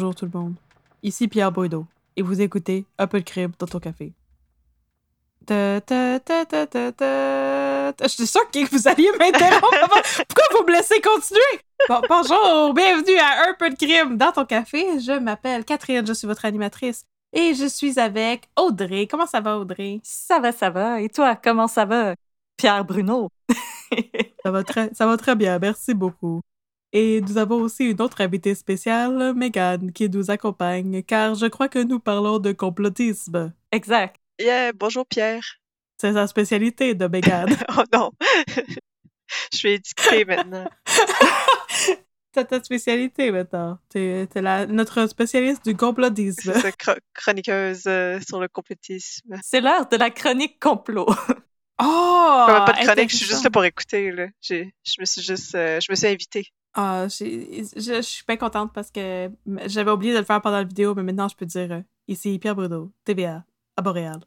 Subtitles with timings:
[0.00, 0.54] Bonjour tout le monde.
[1.02, 1.84] Ici Pierre Boideau
[2.16, 4.14] et vous écoutez Un peu de crime dans ton café.
[5.44, 7.92] Ta, ta, ta.
[8.00, 10.02] Je suis sûre que vous alliez m'interrompre.
[10.26, 11.60] Pourquoi vous me laissez continuer?
[11.86, 14.98] Bon, bonjour, bienvenue à Un peu de crime dans ton café.
[15.00, 17.04] Je m'appelle Catherine, je suis votre animatrice.
[17.34, 19.06] Et je suis avec Audrey.
[19.06, 20.00] Comment ça va, Audrey?
[20.02, 21.02] Ça va, ça va.
[21.02, 22.14] Et toi, comment ça va,
[22.56, 23.28] Pierre Bruno?
[24.42, 26.40] ça, va très, ça va très bien, merci beaucoup.
[26.92, 31.68] Et nous avons aussi une autre invitée spéciale, Megan, qui nous accompagne, car je crois
[31.68, 33.52] que nous parlons de complotisme.
[33.70, 34.16] Exact.
[34.40, 35.42] Yeah, bonjour Pierre.
[35.98, 37.48] C'est sa spécialité de Megan.
[37.78, 38.10] oh non.
[39.52, 40.68] je suis éduquée maintenant.
[42.34, 43.78] C'est ta spécialité maintenant.
[43.88, 46.52] T'es es notre spécialiste du complotisme.
[46.60, 46.74] C'est
[47.12, 49.36] chroniqueuse euh, sur le complotisme.
[49.42, 51.08] C'est l'heure de la chronique complot.
[51.82, 52.44] Oh!
[52.46, 54.12] pas de chronique, je suis juste là pour écouter.
[54.12, 54.26] Là.
[54.42, 54.64] Je
[55.00, 56.46] me suis juste, euh, je me suis invitée.
[56.74, 59.30] Ah, je suis bien contente parce que
[59.66, 62.38] j'avais oublié de le faire pendant la vidéo, mais maintenant je peux dire euh, ici
[62.38, 63.44] Pierre Bruno, TVA,
[63.76, 64.20] à Boréal.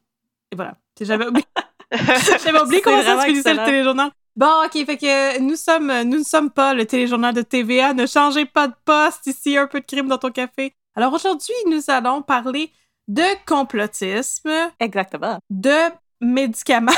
[0.52, 0.78] Et voilà.
[1.00, 1.46] J'avais oublié,
[1.92, 4.12] j'avais oublié comment ça se finissait le téléjournal.
[4.36, 7.94] Bon, ok, fait que nous sommes, nous ne sommes pas le téléjournal de TVA.
[7.94, 10.76] Ne changez pas de poste ici, un peu de crime dans ton café.
[10.96, 12.72] Alors aujourd'hui, nous allons parler
[13.08, 14.52] de complotisme.
[14.80, 15.40] Exactement.
[15.50, 16.92] De médicaments.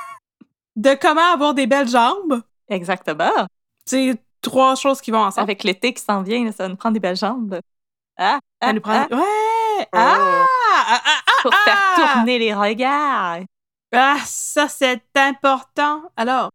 [0.76, 2.42] de comment avoir des belles jambes.
[2.68, 3.46] Exactement.
[3.84, 5.44] C'est trois choses qui vont ensemble.
[5.44, 7.60] Avec l'été qui s'en vient, ça va nous prendre des belles jambes.
[8.18, 9.06] Ah, ah, nous prend...
[9.10, 9.14] ah.
[9.14, 9.88] Ouais!
[9.92, 10.44] Ah!
[10.74, 13.40] ah, ah, ah Pour faire tourner les regards.
[13.92, 16.02] Ah, ça, c'est important.
[16.16, 16.50] Alors,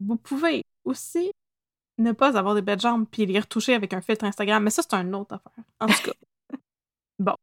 [0.00, 1.30] vous pouvez aussi
[1.98, 4.82] ne pas avoir des belles jambes puis les retoucher avec un filtre Instagram, mais ça,
[4.82, 5.64] c'est une autre affaire.
[5.80, 6.12] En tout cas.
[7.18, 7.34] bon.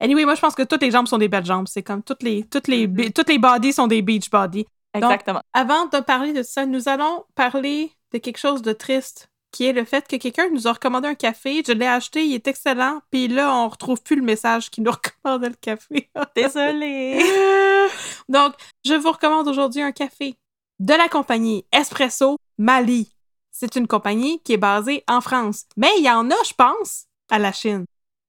[0.00, 1.68] Anyway, moi, je pense que toutes les jambes sont des belles jambes.
[1.68, 3.12] C'est comme toutes les, toutes les, mm-hmm.
[3.12, 4.66] toutes les bodies sont des beach bodies.
[4.94, 5.40] Exactement.
[5.54, 9.72] avant de parler de ça, nous allons parler de quelque chose de triste qui est
[9.72, 11.62] le fait que quelqu'un nous a recommandé un café.
[11.64, 13.02] Je l'ai acheté, il est excellent.
[13.10, 14.90] Puis là, on retrouve plus le message qui nous
[15.22, 16.10] recommandait le café.
[16.36, 17.22] Désolée.
[18.28, 20.34] Donc, je vous recommande aujourd'hui un café
[20.80, 23.14] de la compagnie Espresso Mali.
[23.50, 25.66] C'est une compagnie qui est basée en France.
[25.76, 27.84] Mais il y en a, je pense, à la Chine.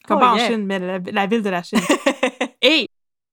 [0.06, 1.80] Comme oh, pas en Chine, mais la, ville de la Chine.
[2.62, 2.88] Et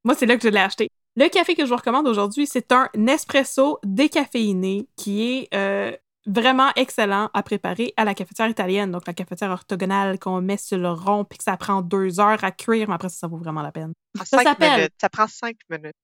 [0.04, 0.88] moi, c'est là que je l'ai acheté.
[1.16, 5.92] Le café que je vous recommande aujourd'hui, c'est un espresso décaféiné qui est euh,
[6.26, 10.78] vraiment excellent à préparer à la cafetière italienne, donc la cafetière orthogonale qu'on met sur
[10.78, 13.38] le rond puis que ça prend deux heures à cuire, mais après ça, ça vaut
[13.38, 13.92] vraiment la peine.
[14.24, 14.88] Ça, s'appelle.
[15.00, 15.94] Ça prend cinq minutes.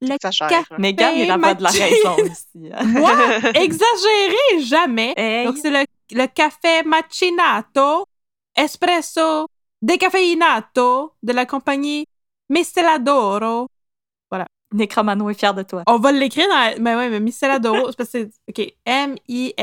[0.00, 0.74] Le café.
[0.78, 2.70] Megan est la voix de la raison ici.
[2.72, 2.84] Hein.
[2.86, 3.12] Moi,
[3.54, 5.14] exagéré jamais.
[5.44, 8.06] Donc c'est le, le café macinato
[8.56, 9.46] espresso
[9.82, 12.06] décaféinato de la compagnie
[12.48, 13.68] Misteladoro
[14.72, 15.82] Necromano est fier de toi.
[15.86, 16.82] On va l'écrire dans.
[16.82, 18.74] Mais ouais, mais c'est parce que OK.
[18.84, 19.54] M-I-S-C-E-L-A-D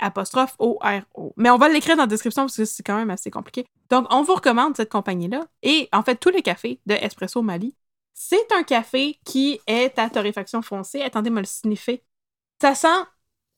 [0.00, 1.32] apostrophe O-R-O.
[1.36, 3.66] Mais on va l'écrire dans la description parce que c'est quand même assez compliqué.
[3.90, 5.46] Donc, on vous recommande cette compagnie-là.
[5.62, 7.74] Et en fait, tous les cafés de Espresso Mali,
[8.14, 11.02] c'est un café qui est à torréfaction foncée.
[11.02, 12.02] Attendez, moi le sniffer.
[12.60, 12.88] Ça sent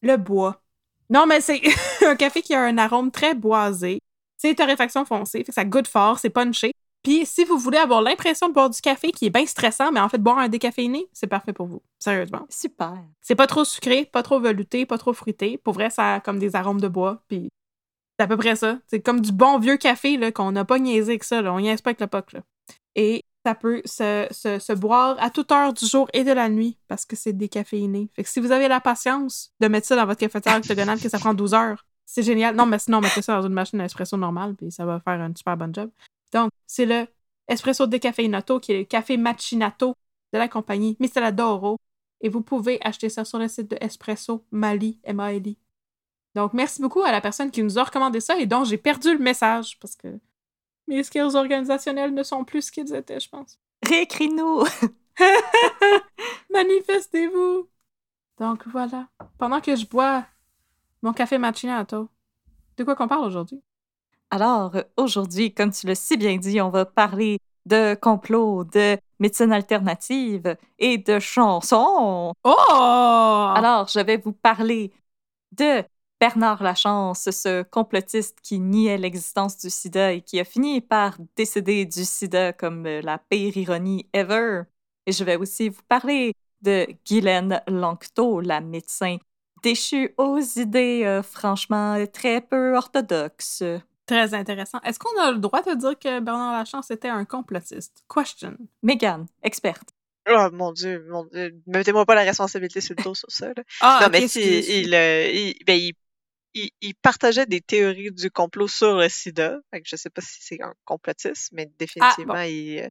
[0.03, 0.63] le bois.
[1.11, 1.61] Non, mais c'est
[2.07, 4.01] un café qui a un arôme très boisé.
[4.37, 6.73] C'est torréfaction foncée, fait que ça goûte fort, c'est punché.
[7.05, 10.01] Puis si vous voulez avoir l'impression de boire du café qui est bien stressant, mais
[10.01, 11.83] en fait boire un décaféiné, c'est parfait pour vous.
[11.99, 12.47] Sérieusement.
[12.49, 12.97] Super.
[13.21, 15.59] C'est pas trop sucré, pas trop velouté, pas trop fruité.
[15.59, 17.23] Pour vrai, ça a comme des arômes de bois.
[17.29, 17.51] Puis
[18.19, 18.79] c'est à peu près ça.
[18.87, 21.43] C'est comme du bon vieux café là, qu'on n'a pas niaisé avec ça.
[21.43, 21.53] Là.
[21.53, 22.33] On niaise pas avec le POC.
[22.33, 22.41] Là.
[22.95, 26.79] Et ça peut se, se, boire à toute heure du jour et de la nuit
[26.89, 28.09] parce que c'est décaféiné.
[28.17, 31.11] Fait que si vous avez la patience de mettre ça dans votre cafetière octogonale que
[31.11, 32.55] ça prend 12 heures, c'est génial.
[32.57, 35.21] Non, mais sinon, mettez ça dans une machine à espresso normale, puis ça va faire
[35.21, 35.91] un super bon job.
[36.35, 37.07] Donc, c'est le
[37.49, 39.95] espresso décaféinato, qui est le café macinato
[40.33, 41.79] de la compagnie Misteladoro.
[42.21, 45.43] Et vous pouvez acheter ça sur le site de Espresso Mali, m a l
[46.35, 49.13] Donc, merci beaucoup à la personne qui nous a recommandé ça et dont j'ai perdu
[49.13, 50.19] le message parce que
[50.89, 53.61] mes skills organisationnels ne sont plus ce qu'ils étaient, je pense.
[53.87, 54.65] Réécris-nous!
[56.51, 57.69] Manifestez-vous!
[58.39, 59.09] Donc, voilà.
[59.39, 60.27] Pendant que je bois
[61.03, 62.09] mon café macinato,
[62.77, 63.63] de quoi qu'on parle aujourd'hui?
[64.35, 69.53] Alors, aujourd'hui, comme tu l'as si bien dit, on va parler de complot, de médecine
[69.53, 72.33] alternative et de chansons.
[72.43, 73.53] Oh!
[73.55, 74.93] Alors, je vais vous parler
[75.53, 75.85] de
[76.21, 81.85] Bernard Lachance, ce complotiste qui niait l'existence du sida et qui a fini par décéder
[81.85, 84.63] du sida comme la pire ironie ever.
[85.07, 89.19] Et je vais aussi vous parler de Guylaine Lanctot, la médecin
[89.63, 93.63] déchue aux idées euh, franchement très peu orthodoxes.
[94.07, 94.81] Très intéressant.
[94.81, 98.05] Est-ce qu'on a le droit de dire que Bernard Lachance était un complotiste?
[98.13, 98.57] Question.
[98.83, 99.91] Megan, experte.
[100.29, 101.55] Oh mon dieu, mon dieu.
[101.67, 103.53] Mettez-moi pas la responsabilité sur le dos sur ça.
[103.81, 104.41] Ah, non, mais si,
[104.83, 105.93] il, euh, il, ben, il,
[106.55, 109.59] il, il partageait des théories du complot sur le sida.
[109.71, 112.89] Fait que je sais pas si c'est un complotiste, mais définitivement, il, euh,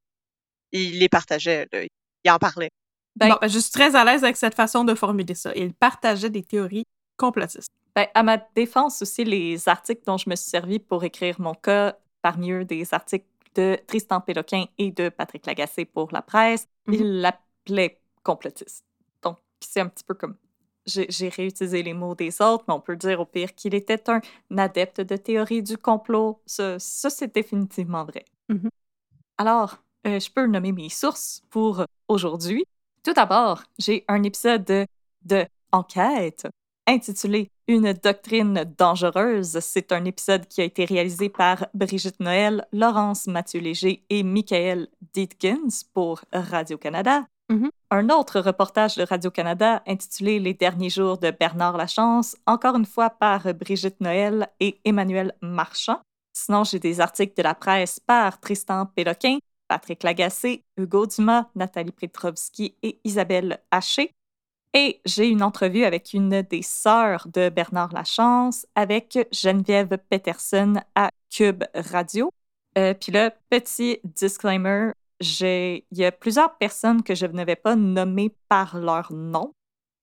[0.71, 1.67] il les partageait.
[1.71, 1.81] là.
[2.23, 2.69] Il en parlait.
[3.15, 5.53] Ben, Bon, ben, je suis très à l'aise avec cette façon de formuler ça.
[5.55, 6.85] Il partageait des théories
[7.17, 7.71] complotistes.
[7.95, 11.53] Ben, à ma défense aussi, les articles dont je me suis servi pour écrire mon
[11.53, 13.25] cas, parmi eux des articles
[13.55, 16.93] de Tristan Péloquin et de Patrick Lagacé pour la presse, Mhm.
[16.95, 18.83] ils l'appelaient complotiste.
[19.21, 20.35] Donc, c'est un petit peu comme...
[20.85, 24.19] J'ai réutilisé les mots des autres, mais on peut dire au pire qu'il était un
[24.57, 26.41] adepte de théorie du complot.
[26.45, 28.25] Ça, c'est définitivement vrai.
[28.49, 28.69] Mhm.
[29.37, 32.65] Alors, euh, je peux nommer mes sources pour aujourd'hui.
[33.01, 34.85] Tout d'abord, j'ai un épisode de,
[35.21, 36.47] de Enquête
[36.85, 39.59] intitulé Une doctrine dangereuse.
[39.61, 45.85] C'est un épisode qui a été réalisé par Brigitte Noël, Laurence Mathieu-Léger et Michael Dietkins
[45.93, 47.25] pour Radio-Canada.
[47.49, 47.69] Mhm.
[47.91, 53.09] Un autre reportage de Radio-Canada intitulé Les derniers jours de Bernard Lachance, encore une fois
[53.09, 56.01] par Brigitte Noël et Emmanuel Marchand.
[56.33, 59.37] Sinon, j'ai des articles de la presse par Tristan Péloquin,
[59.67, 64.11] Patrick Lagacé, Hugo Dumas, Nathalie Petrovski et Isabelle Haché.
[64.73, 71.09] Et j'ai une entrevue avec une des sœurs de Bernard Lachance, avec Geneviève Peterson à
[71.29, 72.31] Cube Radio.
[72.77, 77.75] Euh, Puis là, petit disclaimer, il y a plusieurs personnes que je ne vais pas
[77.75, 79.53] nommer par leur nom.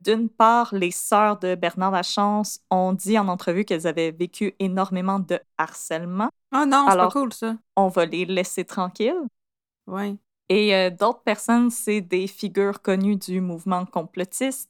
[0.00, 5.18] D'une part, les sœurs de Bernard Lachance ont dit en entrevue qu'elles avaient vécu énormément
[5.18, 6.30] de harcèlement.
[6.54, 7.56] Oh non, c'est pas cool, ça.
[7.76, 9.26] On va les laisser tranquilles.
[9.86, 10.16] Ouais.
[10.50, 14.68] Et euh, d'autres personnes, c'est des figures connues du mouvement complotiste.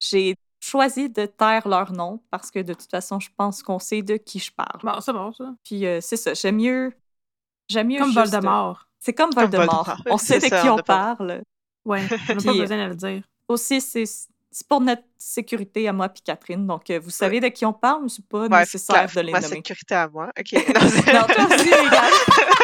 [0.00, 4.00] J'ai choisi de taire leur nom parce que de toute façon, je pense qu'on sait
[4.02, 4.80] de qui je parle.
[4.82, 5.54] Bon, c'est bon, ça.
[5.64, 6.92] Puis euh, c'est ça, j'aime mieux.
[7.68, 7.98] J'aime mieux.
[7.98, 8.88] Comme juste- Voldemort.
[8.98, 9.84] C'est comme Voldemort.
[9.84, 10.02] Voldemort.
[10.10, 11.42] On sait de ça, qui on parle.
[11.84, 13.22] Ouais, on n'a pas Puis, besoin de le dire.
[13.48, 16.66] Aussi, c'est c'est pour notre sécurité à moi puis Catherine.
[16.66, 19.26] Donc, euh, vous savez de qui on parle, mais c'est pas Ouais, nécessaire clair, de
[19.26, 19.56] les ma nommer?
[19.56, 20.30] sécurité à moi.
[20.38, 20.52] OK.
[20.54, 20.60] Non,
[21.20, 21.70] Non, toi aussi.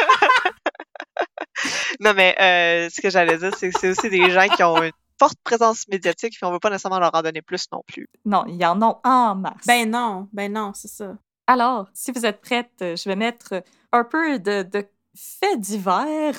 [1.99, 4.81] Non, mais euh, ce que j'allais dire, c'est que c'est aussi des gens qui ont
[4.83, 8.07] une forte présence médiatique, puis on veut pas nécessairement leur en donner plus non plus.
[8.25, 9.65] Non, il y en a en masse.
[9.65, 11.15] Ben non, ben non, c'est ça.
[11.47, 13.61] Alors, si vous êtes prête, euh, je vais mettre
[13.91, 16.35] un peu de, de faits divers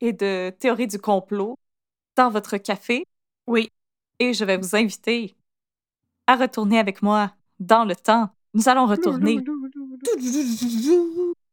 [0.00, 1.58] et de théories du complot
[2.16, 3.04] dans votre café
[3.46, 3.70] Oui.
[4.18, 5.36] et je vais vous inviter
[6.26, 8.30] à retourner avec moi dans le temps.
[8.54, 9.38] Nous allons retourner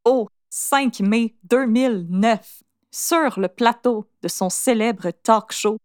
[0.05, 2.61] au 5 mai 2009
[2.95, 5.77] sur le plateau de son célèbre talk show.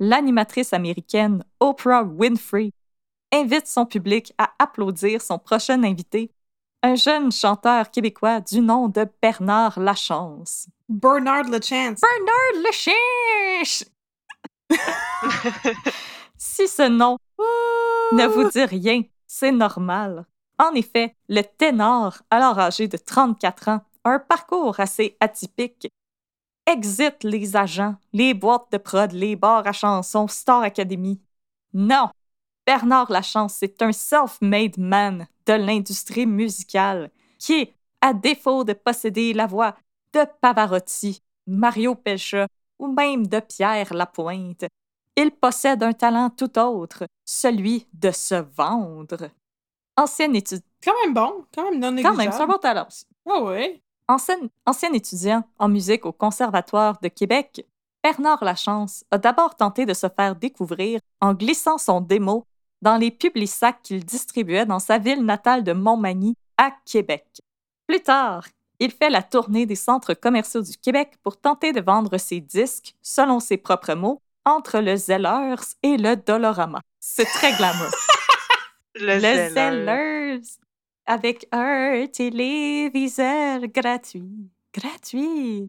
[0.00, 2.72] L'animatrice américaine Oprah Winfrey
[3.32, 6.32] invite son public à applaudir son prochain invité,
[6.82, 10.66] un jeune chanteur québécois du nom de Bernard Lachance.
[10.88, 12.00] Bernard LeChance.
[12.00, 13.84] Bernard Lachance!
[16.36, 17.18] si ce nom
[18.12, 20.26] ne vous dit rien, c'est normal.
[20.58, 25.88] En effet, le ténor, alors âgé de 34 ans, a un parcours assez atypique.
[26.70, 31.18] Exit les agents, les boîtes de prod, les bars à chansons, Star Academy.
[31.72, 32.10] Non!
[32.66, 37.72] Bernard Lachance, c'est un self-made man de l'industrie musicale qui,
[38.02, 39.74] à défaut de posséder la voix
[40.12, 42.46] de Pavarotti, Mario Pelcha
[42.78, 44.66] ou même de Pierre Lapointe,
[45.16, 49.30] il possède un talent tout autre, celui de se vendre.
[49.96, 52.32] Ancien, étu- Quand même bon, quand même non quand même, négligeable.
[52.34, 53.06] c'est un bon talent aussi.
[53.26, 53.82] Ah ouais.
[54.10, 57.66] Ancien, ancien étudiant en musique au Conservatoire de Québec,
[58.02, 62.46] Bernard Lachance a d'abord tenté de se faire découvrir en glissant son démo
[62.80, 67.42] dans les publisacs qu'il distribuait dans sa ville natale de Montmagny, à Québec.
[67.86, 68.46] Plus tard,
[68.80, 72.94] il fait la tournée des centres commerciaux du Québec pour tenter de vendre ses disques,
[73.02, 76.80] selon ses propres mots, entre le Zellers et le Dolorama.
[76.98, 77.90] C'est très glamour.
[79.00, 80.40] Le, Le Zellers
[81.08, 84.24] avec un téléviseur gratuit.
[84.74, 85.68] Gratuit.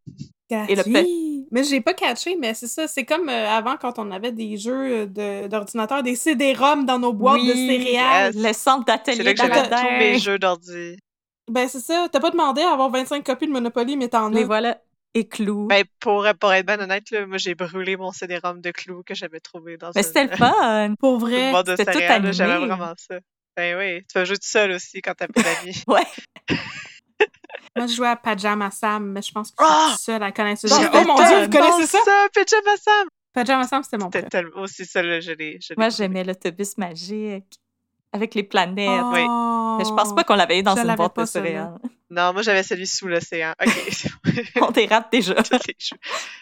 [0.51, 1.47] Et le Gratuit.
[1.51, 2.87] Mais j'ai pas catché, mais c'est ça.
[2.87, 7.13] C'est comme euh, avant quand on avait des jeux de- d'ordinateur, des CD-ROM dans nos
[7.13, 8.35] boîtes de céréales.
[8.35, 8.43] yes.
[8.47, 9.77] Le centre C'est d'atelier là que j'avais Baladin.
[9.83, 10.97] tous mes jeux d'ordi.
[11.51, 12.07] Ben c'est ça.
[12.11, 14.43] T'as pas demandé à avoir 25 copies de Monopoly, mais t'en as.
[14.43, 14.79] voilà.
[15.15, 15.65] Et Clou.
[15.67, 19.15] Ben, pour, pour être bien honnête, là, moi, j'ai brûlé mon CD-ROM de Clou que
[19.15, 20.93] j'avais trouvé dans Mais une, c'était le fun.
[20.99, 21.51] Pour une vrai.
[21.77, 22.67] c'était tout là, J'avais animé.
[22.67, 23.15] vraiment ça.
[23.59, 25.83] Ben oui, tu vas jouer tout seul aussi quand t'as pas d'amis.
[25.87, 26.05] Ouais.
[27.75, 29.87] Moi, je jouais à Pajama Sam, mais je pense que Ah!
[29.91, 30.75] je suis seule à connaître ce jeu.
[30.93, 31.97] Oh mon dieu, vous connaissez ça?
[32.05, 33.07] ça, Pyjama Sam!
[33.33, 35.59] Pajama Sam, c'était mon C'était aussi ça, là, je l'ai.
[35.77, 37.59] Moi, j'aimais l'autobus magique
[38.13, 38.87] avec les planètes.
[39.13, 39.27] oui.
[39.77, 40.77] Mais je pense pas qu'on l'avait eu dans Oh.
[40.81, 41.77] Je une boîte de céréales.
[42.09, 43.53] Non, moi, j'avais celui sous l'océan.
[43.65, 44.07] OK.
[44.61, 45.35] On dérape déjà.
[45.35, 45.97] Les jeux.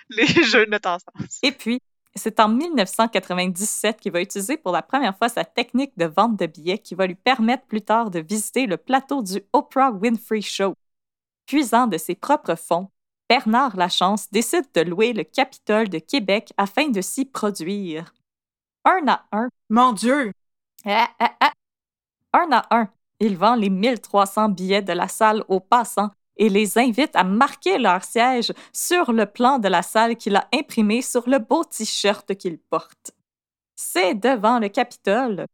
[0.10, 1.40] Les jeux de notre enfance.
[1.44, 1.80] Et puis,
[2.18, 6.46] C'est en 1997 qu'il va utiliser pour la première fois sa technique de vente de
[6.46, 10.74] billets qui va lui permettre plus tard de visiter le plateau du Oprah Winfrey Show.
[11.46, 12.90] Puisant de ses propres fonds,
[13.30, 18.14] Bernard Lachance décide de louer le Capitole de Québec afin de s'y produire.
[18.86, 19.50] Un à un.
[19.70, 20.32] Mon Dieu!
[20.86, 21.52] Ah, ah, ah.
[22.34, 26.78] Un à un, il vend les 1300 billets de la salle aux passants et les
[26.78, 31.28] invite à marquer leur siège sur le plan de la salle qu'il a imprimé sur
[31.28, 33.12] le beau t-shirt qu'il porte.
[33.76, 35.46] C'est devant le Capitole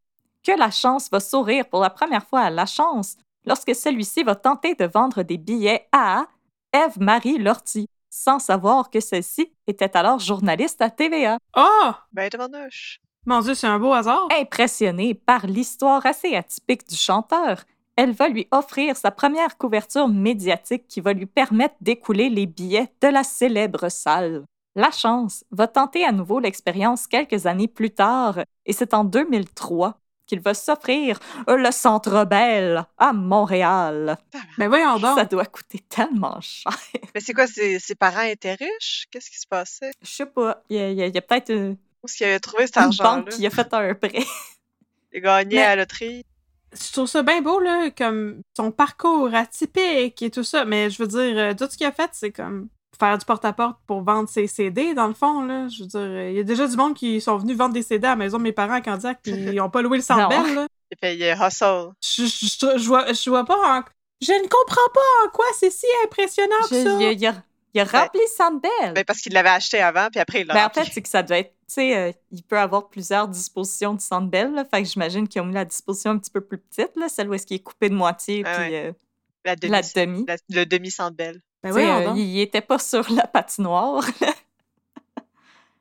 [0.44, 4.36] que la chance va sourire pour la première fois à la chance lorsque celui-ci va
[4.36, 6.26] tenter de vendre des billets à
[6.72, 11.38] Ève-Marie Lortie, sans savoir que celle-ci était alors journaliste à TVA.
[11.56, 11.92] Oh!
[12.12, 12.98] Ben, demande-je.
[13.26, 14.28] Mon Dieu, c'est un beau hasard.
[14.38, 17.64] Impressionnée par l'histoire assez atypique du chanteur,
[17.96, 22.92] elle va lui offrir sa première couverture médiatique qui va lui permettre d'écouler les billets
[23.02, 24.44] de la célèbre salle.
[24.76, 30.00] La chance va tenter à nouveau l'expérience quelques années plus tard, et c'est en 2003
[30.26, 34.18] qu'il va s'offrir le Centre Bell à Montréal.
[34.58, 35.18] Mais voyons donc.
[35.20, 36.72] Ça doit coûter tellement cher.
[37.14, 39.06] Mais c'est quoi, ses, ses parents étaient riches?
[39.12, 39.92] Qu'est-ce qui se passait?
[40.02, 40.64] Je sais pas.
[40.70, 42.40] Il y a, il y a- il y a peut-être une, Où est-ce qu'il avait
[42.40, 43.16] trouvé cet une argent-là?
[43.18, 44.12] banque qui a fait un prêt.
[45.12, 46.24] Il a gagné Mais- à la loterie.
[46.76, 50.66] Je trouve ça bien beau, là, comme son parcours atypique et tout ça.
[50.66, 52.68] Mais je veux dire, euh, tout ce qu'il a fait, c'est comme
[53.00, 55.68] faire du porte-à-porte pour vendre ses CD, dans le fond, là.
[55.68, 57.82] Je veux dire, euh, il y a déjà du monde qui sont venus vendre des
[57.84, 60.04] CD à la maison de mes parents à Candiac, puis ils ont pas loué le.
[60.04, 60.68] Centre là.
[61.04, 61.90] Hustle.
[62.02, 63.82] Je, je, je, je vois, je vois pas en...
[64.22, 66.98] Je ne comprends pas en quoi c'est si impressionnant Je- que ça.
[66.98, 68.94] a, il a- il a rempli Sandbell.
[68.94, 70.84] Ben, parce qu'il l'avait acheté avant, puis après, il l'a Ben, en rempli.
[70.86, 74.02] fait, c'est que ça doit être, tu sais, euh, il peut avoir plusieurs dispositions de
[74.02, 76.92] Sandbell, là, fait que j'imagine qu'ils ont mis la disposition un petit peu plus petite,
[76.96, 78.86] là, celle où est-ce qu'il est coupé de moitié, Ah puis ouais.
[78.88, 78.92] euh,
[79.46, 79.72] la demi.
[79.72, 80.26] la demi.
[80.28, 81.42] la- le demi-centre belle.
[81.64, 84.06] Ben voyons euh, il, il était pas sur la patinoire.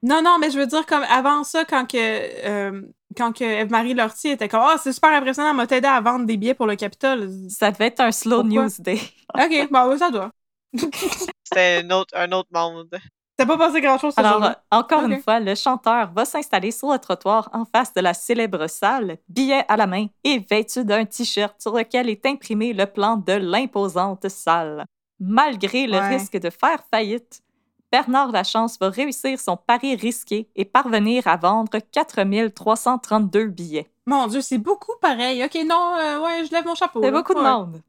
[0.05, 2.83] Non, non, mais je veux dire, comme avant ça, quand que, euh,
[3.17, 6.27] quand que Eve-Marie Lortie était comme «Ah, c'est super impressionnant, elle m'a aidé à vendre
[6.27, 7.31] des billets pour le Capitole.
[7.49, 8.65] ça devait être un slow Pourquoi?
[8.65, 8.99] news day.»
[9.35, 10.33] OK, bon, oui, ça doit.
[10.75, 12.89] C'était un autre, un autre monde.
[13.37, 16.93] T'as pas passé grand-chose ce Alors, euh, encore une fois, le chanteur va s'installer sur
[16.93, 21.05] le trottoir en face de la célèbre salle, billet à la main et vêtu d'un
[21.07, 24.85] t-shirt sur lequel est imprimé le plan de l'imposante salle.
[25.19, 26.09] Malgré le Ouais.
[26.17, 27.41] risque de faire faillite,
[27.91, 33.91] Bernard Lachance va réussir son pari risqué et parvenir à vendre 4332 billets.
[34.07, 35.45] Mon Dieu, c'est beaucoup pareil.
[35.45, 37.01] OK, non, euh, ouais, je lève mon chapeau.
[37.03, 37.81] C'est beaucoup de monde.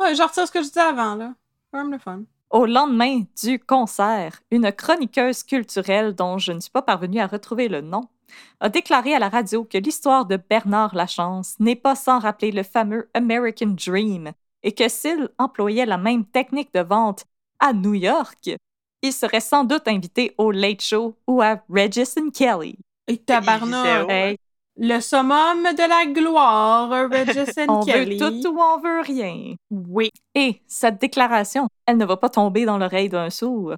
[0.00, 1.32] Ouais, je retire ce que je disais avant, là.
[1.74, 2.22] Quand même le fun.
[2.50, 7.66] Au lendemain du concert, une chroniqueuse culturelle dont je ne suis pas parvenue à retrouver
[7.66, 8.02] le nom
[8.60, 12.62] a déclaré à la radio que l'histoire de Bernard Lachance n'est pas sans rappeler le
[12.62, 14.30] fameux American Dream
[14.62, 17.24] et que s'il employait la même technique de vente
[17.58, 18.50] à New York,
[19.02, 22.78] il serait sans doute invité au Late Show ou à Regis and Kelly.
[23.08, 24.08] Et tabarnak.
[24.08, 24.38] Hey,
[24.76, 28.18] Le summum de la gloire, Regis and on Kelly.
[28.18, 29.54] veut tout ou on veut rien.
[29.70, 30.10] Oui.
[30.34, 33.74] Et cette déclaration, elle ne va pas tomber dans l'oreille d'un sourd.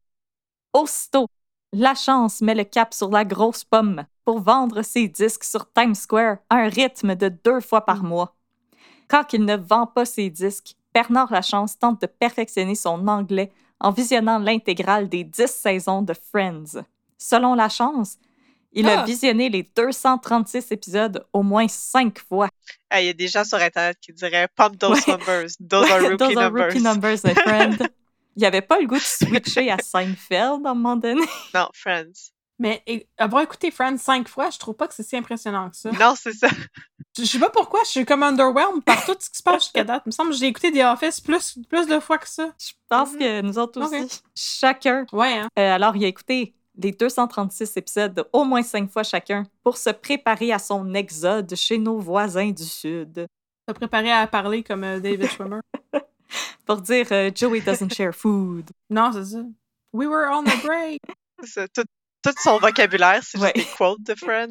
[0.72, 1.26] Aussitôt,
[1.72, 5.94] la chance met le cap sur la grosse pomme pour vendre ses disques sur Times
[5.94, 8.34] Square à un rythme de deux fois par mois.
[9.08, 13.90] Quand il ne vend pas ses disques, Bernard Lachance tente de perfectionner son anglais en
[13.90, 16.82] visionnant l'intégrale des dix saisons de Friends.
[17.18, 17.68] Selon la
[18.76, 19.04] il a Ah!
[19.04, 22.48] visionné les 236 épisodes au moins cinq fois.
[22.90, 25.16] Ah, Il y a des gens sur Internet qui diraient Pump those Ouais.
[25.16, 25.48] numbers.
[25.68, 26.64] Those are rookie Those are numbers.
[26.66, 27.78] rookie numbers, my friend.
[28.36, 31.22] Il n'y avait pas le goût de switcher à Seinfeld à un moment donné.
[31.54, 32.30] Non, Friends.
[32.58, 32.82] Mais
[33.18, 35.90] avoir écouté Friends cinq fois, je trouve pas que c'est si impressionnant que ça.
[35.92, 36.48] Non, c'est ça.
[37.16, 39.64] Je je sais pas pourquoi, je suis comme underwhelmed par tout ce qui se passe
[39.64, 40.02] jusqu'à date.
[40.04, 42.50] Il me semble que j'ai écouté The Office plus, plus de fois que ça.
[42.58, 43.18] Je pense Mhm.
[43.18, 45.06] que nous autres aussi, chacun.
[45.12, 45.48] Ouais, hein.
[45.58, 49.90] euh, alors, il a écouté les 236 épisodes au moins cinq fois chacun pour se
[49.90, 53.26] préparer à son exode chez nos voisins du Sud.
[53.66, 55.60] T'as préparé à parler comme euh, David Schwimmer.
[56.66, 58.68] Pour dire euh, Joey doesn't share food.
[58.90, 59.38] non, c'est ça.
[59.92, 61.00] We were on a break.
[61.74, 61.84] Tout,
[62.22, 63.52] tout son vocabulaire, c'est Ouais.
[63.54, 64.48] juste des quotes de Friends.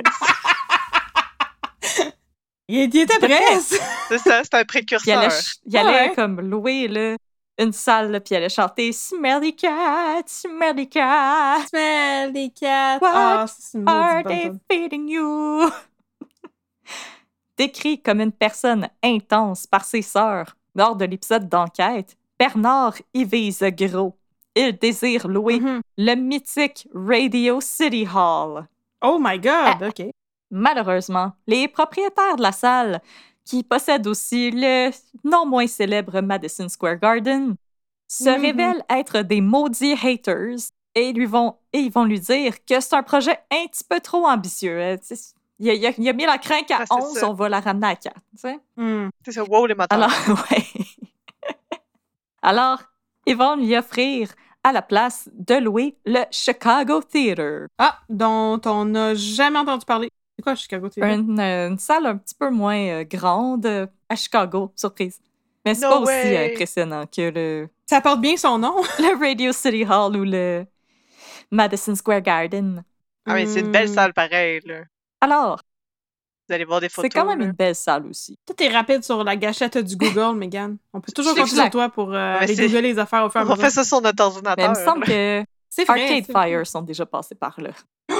[2.67, 3.59] Il, il était prêt.
[4.07, 5.17] c'est ça, c'est un il précurseur.
[5.19, 6.15] allait, il allait Ouais.
[6.15, 7.15] comme louer là,
[7.57, 11.59] une salle, là, puis il allait chanter Smelly cat, Smelly cat.
[11.67, 12.97] Smell des cats.
[13.01, 15.69] What maudite Are they feeding you?
[17.57, 23.63] Décrit comme une personne intense par ses sœurs lors de l'épisode d'enquête, Bernard y vise
[23.71, 24.17] gros.
[24.55, 25.81] Il désire louer Mhm.
[25.97, 28.67] le mythique Radio City Hall.
[29.01, 29.87] Oh my god, Ah.
[29.87, 30.03] ok.
[30.51, 33.01] Malheureusement, les propriétaires de la salle,
[33.45, 34.89] qui possèdent aussi le
[35.23, 37.55] non moins célèbre Madison Square Garden,
[38.07, 38.41] se Mhm.
[38.41, 40.57] révèlent être des maudits haters
[40.95, 43.99] et, lui vont, et ils vont lui dire que c'est un projet un petit peu
[43.99, 44.79] trop ambitieux.
[44.79, 44.97] Euh,
[45.59, 48.15] il a, il, a, mis la crainte à 11, on va la ramener à 4.
[48.75, 49.07] Hmm.
[49.23, 50.09] C'est ça, wow, les Alors,
[50.51, 50.65] ouais.
[52.41, 52.83] Alors,
[53.25, 54.29] ils vont lui offrir
[54.63, 57.67] à la place de louer le Chicago Theater.
[57.77, 60.09] Ah, dont on n'a jamais entendu parler.
[60.35, 61.17] C'est quoi Chicago Theater?
[61.17, 63.65] Une, salle un petit peu moins euh, grande
[64.09, 65.19] à Chicago, surprise.
[65.65, 67.69] Mais c'est pas aussi impressionnant que le.
[67.87, 68.75] Ça porte bien son nom.
[68.99, 70.65] le Radio City Hall ou le
[71.51, 72.83] Madison Square Garden.
[73.25, 73.93] Ah, mais c'est une belle hmm.
[73.93, 74.83] salle pareille, là.
[75.21, 75.59] Alors?
[76.47, 77.09] Vous allez voir des photos.
[77.11, 78.37] C'est quand même une belle salle aussi.
[78.45, 80.77] Tout est rapide sur la gâchette du Google, Megan.
[80.93, 83.41] On peut toujours compter sur toi pour euh, aller googler les affaires au fur et
[83.41, 83.57] à mesure.
[83.57, 84.55] On fait ça sur notre ordinateur.
[84.57, 85.43] Mais il me semble que
[85.87, 87.71] Arcade Fire sont déjà passés par là.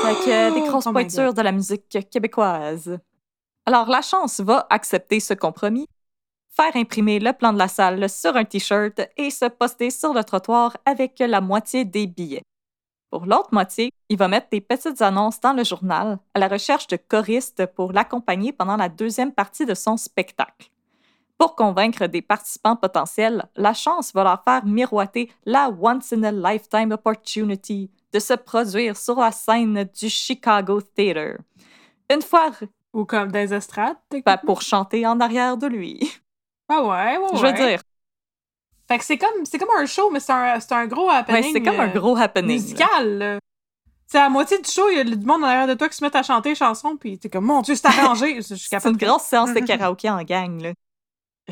[0.03, 2.97] Avec euh, des grosses oh pointures de la musique québécoise.
[3.65, 5.87] Alors, la chance va accepter ce compromis
[6.55, 10.23] faire imprimer le plan de la salle sur un T-shirt et se poster sur le
[10.23, 12.43] trottoir avec la moitié des billets.
[13.11, 16.87] Pour l'autre moitié, il va mettre des petites annonces dans le journal à la recherche
[16.87, 20.71] de choristes pour l'accompagner pendant la deuxième partie de son spectacle.
[21.37, 26.31] Pour convaincre des participants potentiels, la chance va leur faire miroiter la once in a
[26.31, 31.37] lifetime opportunity de se produire sur la scène du Chicago Theater.
[32.11, 32.51] Une fois.
[32.93, 33.97] Ou comme des estrades?
[34.25, 36.11] Ben, pour chanter en arrière de lui.
[36.69, 37.81] Ah ouais, ouais, Je veux dire.
[38.87, 41.43] Fait que c'est comme, c'est comme un show, mais c'est un, un, gros happening.
[41.43, 42.61] Ouais, c'est comme un gros happening.
[42.61, 43.39] Musical,
[44.07, 45.89] C'est à la moitié du show, il y a du monde en arrière de toi
[45.89, 48.41] qui se met à chanter les chansons, puis t'es comme, mon Dieu, c'est arrangé.
[48.41, 50.73] c'est une grosse séance de karaoké en gang, là.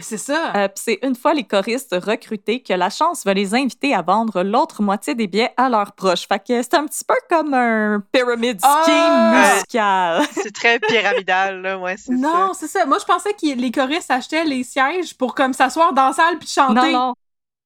[0.01, 0.53] C'est ça.
[0.55, 4.41] Euh, c'est une fois les choristes recrutés que la chance va les inviter à vendre
[4.41, 6.27] l'autre moitié des billets à leurs proches.
[6.27, 8.83] Fait que c'est un petit peu comme un pyramid ah!
[8.85, 10.23] scheme musical.
[10.43, 12.17] c'est très pyramidal, là, ouais, c'est ça.
[12.17, 12.85] Non, c'est ça.
[12.87, 16.39] Moi, je pensais que les choristes achetaient les sièges pour comme s'asseoir dans la salle
[16.39, 16.91] puis chanter.
[16.91, 17.13] Non, non.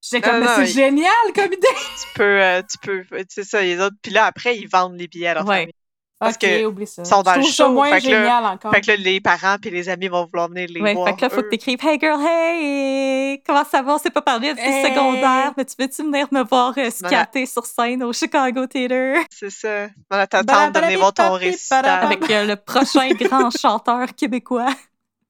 [0.01, 1.67] J'étais comme, mais c'est génial comme idée!
[1.67, 3.95] Tu peux, euh, tu peux, c'est ça, les autres.
[4.01, 5.73] Puis là, après, ils vendent les billets à leur famille.
[6.19, 7.05] Parce que oublie ça.
[7.05, 7.69] sont dans le show.
[7.69, 8.71] moins fait génial là, encore.
[8.73, 11.09] Fait que là, les parents puis les amis vont vouloir venir les ouais, voir.
[11.09, 13.43] Fait que là, faut que t'écrives Hey girl, hey!
[13.45, 13.97] Comment ça va?
[14.01, 14.85] C'est pas parlé depuis hey.
[14.87, 19.23] secondaire, mais tu veux-tu venir me voir euh, scatter sur scène au Chicago Theater?
[19.29, 19.87] C'est ça.
[20.09, 21.85] On t'attendre de venir voir ton récital.
[21.85, 24.73] Avec euh, le prochain grand chanteur québécois.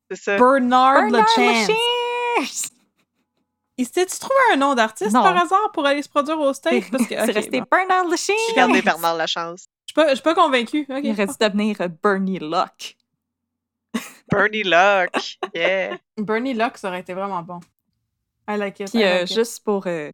[0.10, 0.38] C'est ça.
[0.38, 2.72] Bernard, Bernard Lachance.
[3.78, 6.84] Et si tu trouves un nom d'artiste par hasard pour aller se produire au stage?
[6.92, 8.38] Parce que, c'est resté Bernard Lachance.
[8.48, 9.68] J'ai gardé Bernard Lachance.
[9.98, 10.86] Je suis pas convaincue.
[11.04, 12.96] Il reste devenir Bernie Luck.
[14.32, 15.98] Bernie Luck, yeah.
[16.18, 17.60] Bernie Luck, ça aurait été vraiment bon.
[18.50, 18.92] I like it.
[18.92, 20.10] Puis, euh, juste pour euh,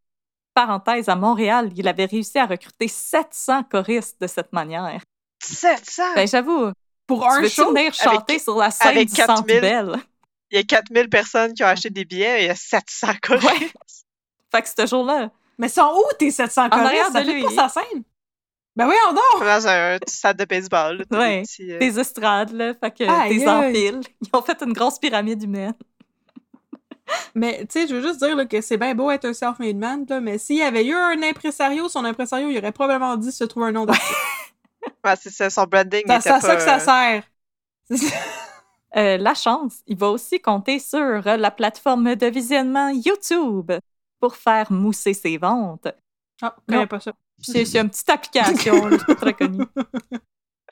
[0.54, 5.02] parenthèse, à Montréal, il avait réussi à recruter 700 choristes de cette manière.
[5.44, 6.04] 700?
[6.16, 6.72] Ben, j'avoue.
[7.06, 7.74] Pour un show?
[7.74, 9.96] venir chanter sur la scène avec du Centre Bell?
[10.52, 13.08] Il y a 4000 personnes qui ont acheté des billets et il y a 700
[13.22, 13.52] choristes.
[13.52, 13.72] Ouais.
[14.52, 15.32] Fait que ce jour-là.
[15.58, 17.12] Mais sont où tes 700 choristes?
[17.12, 18.04] Ça fait pas sa scène?
[18.76, 19.40] Ben oui, on dort!
[19.40, 21.06] Dans un stade de baseball.
[21.12, 22.74] ouais, des, euh, des, estrades, là.
[22.74, 24.02] Fait que des empiles.
[24.22, 25.76] Ils ont fait une grosse pyramide humaine.
[27.36, 29.78] mais, tu sais, je veux juste dire là, que c'est bien beau être un self-made
[29.78, 33.32] man, là, mais s'il y avait eu un impresario, son impresario, il aurait probablement dit
[33.32, 34.12] se trouver un nom d'artiste.
[35.06, 36.04] ouais, c'est ça, son branding.
[36.08, 37.24] C'est à ça que ça sert.
[38.96, 43.72] Euh, la chance, il va aussi compter sur la plateforme de visionnement YouTube
[44.20, 45.88] pour faire mousser ses ventes.
[46.40, 46.56] Ah,
[46.88, 47.12] pas ça.
[47.40, 49.64] C'est une petite application, pas très connu.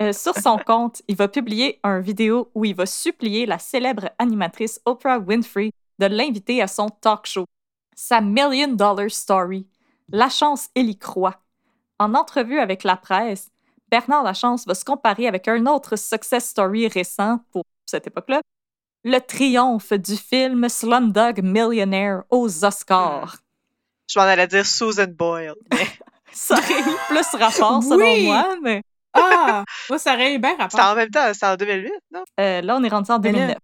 [0.01, 4.09] Euh, sur son compte, il va publier un vidéo où il va supplier la célèbre
[4.17, 7.45] animatrice Oprah Winfrey de l'inviter à son talk show,
[7.95, 9.67] sa Million Dollar Story.
[10.09, 11.43] La chance, il y croit.
[11.99, 13.51] En entrevue avec la presse,
[13.91, 18.41] Bernard Lachance va se comparer avec un autre success story récent pour cette époque-là,
[19.03, 23.37] le triomphe du film Slumdog Millionaire aux Oscars.
[24.09, 25.55] Je m'en allais dire Susan Boyle.
[26.33, 28.81] ça aurait eu plus rapport, selon moi, mais...
[29.13, 29.63] ah!
[29.89, 30.79] Moi, ça aurait eu bien rapport.
[30.79, 32.23] C'est en même temps, c'est en 2008, non?
[32.39, 33.57] Euh, là, on est rendu en 2009.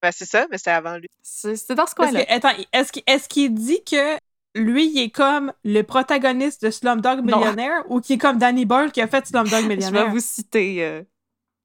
[0.00, 1.08] Ben, c'est ça, mais c'est avant lui.
[1.22, 2.24] C'est dans ce coin-là.
[2.28, 4.16] Attends, est-ce qu'il dit que
[4.54, 8.92] lui, il est comme le protagoniste de Slumdog Millionnaire ou qui est comme Danny Boyle
[8.92, 9.88] qui a fait Slumdog Millionnaire?
[9.88, 11.02] Je vais vous citer euh,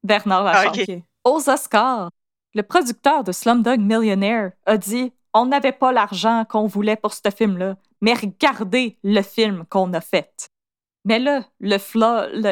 [0.03, 0.77] Bernard Lachance.
[0.89, 2.09] Ah, Aux Oscars,
[2.53, 7.21] le producteur de Slumdog Millionaire a dit On n'avait pas l'argent qu'on voulait pour ce
[7.35, 10.49] film-là, mais regardez le film qu'on a fait.
[11.05, 11.77] Mais là, le,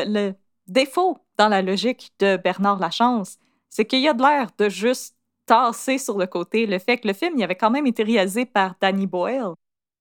[0.05, 0.33] le,
[0.65, 3.37] défaut dans la logique de Bernard Lachance,
[3.69, 7.07] c'est qu'il y a de l'air de juste tasser sur le côté le fait que
[7.09, 9.55] le film il avait quand même été réalisé par Danny Boyle,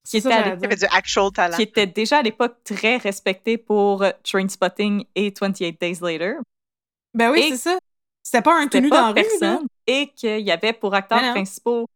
[0.09, 1.57] qui était, du actual talent.
[1.57, 6.35] qui était déjà à l'époque très respecté pour Trainspotting et 28 Days Later.
[7.13, 7.79] Ben oui, c'est ça.
[8.23, 9.67] C'était pas un tenu dans personne.
[9.89, 11.89] Et qu'il y avait pour acteurs principaux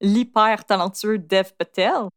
[0.00, 2.08] l'hyper talentueux Dev Patel,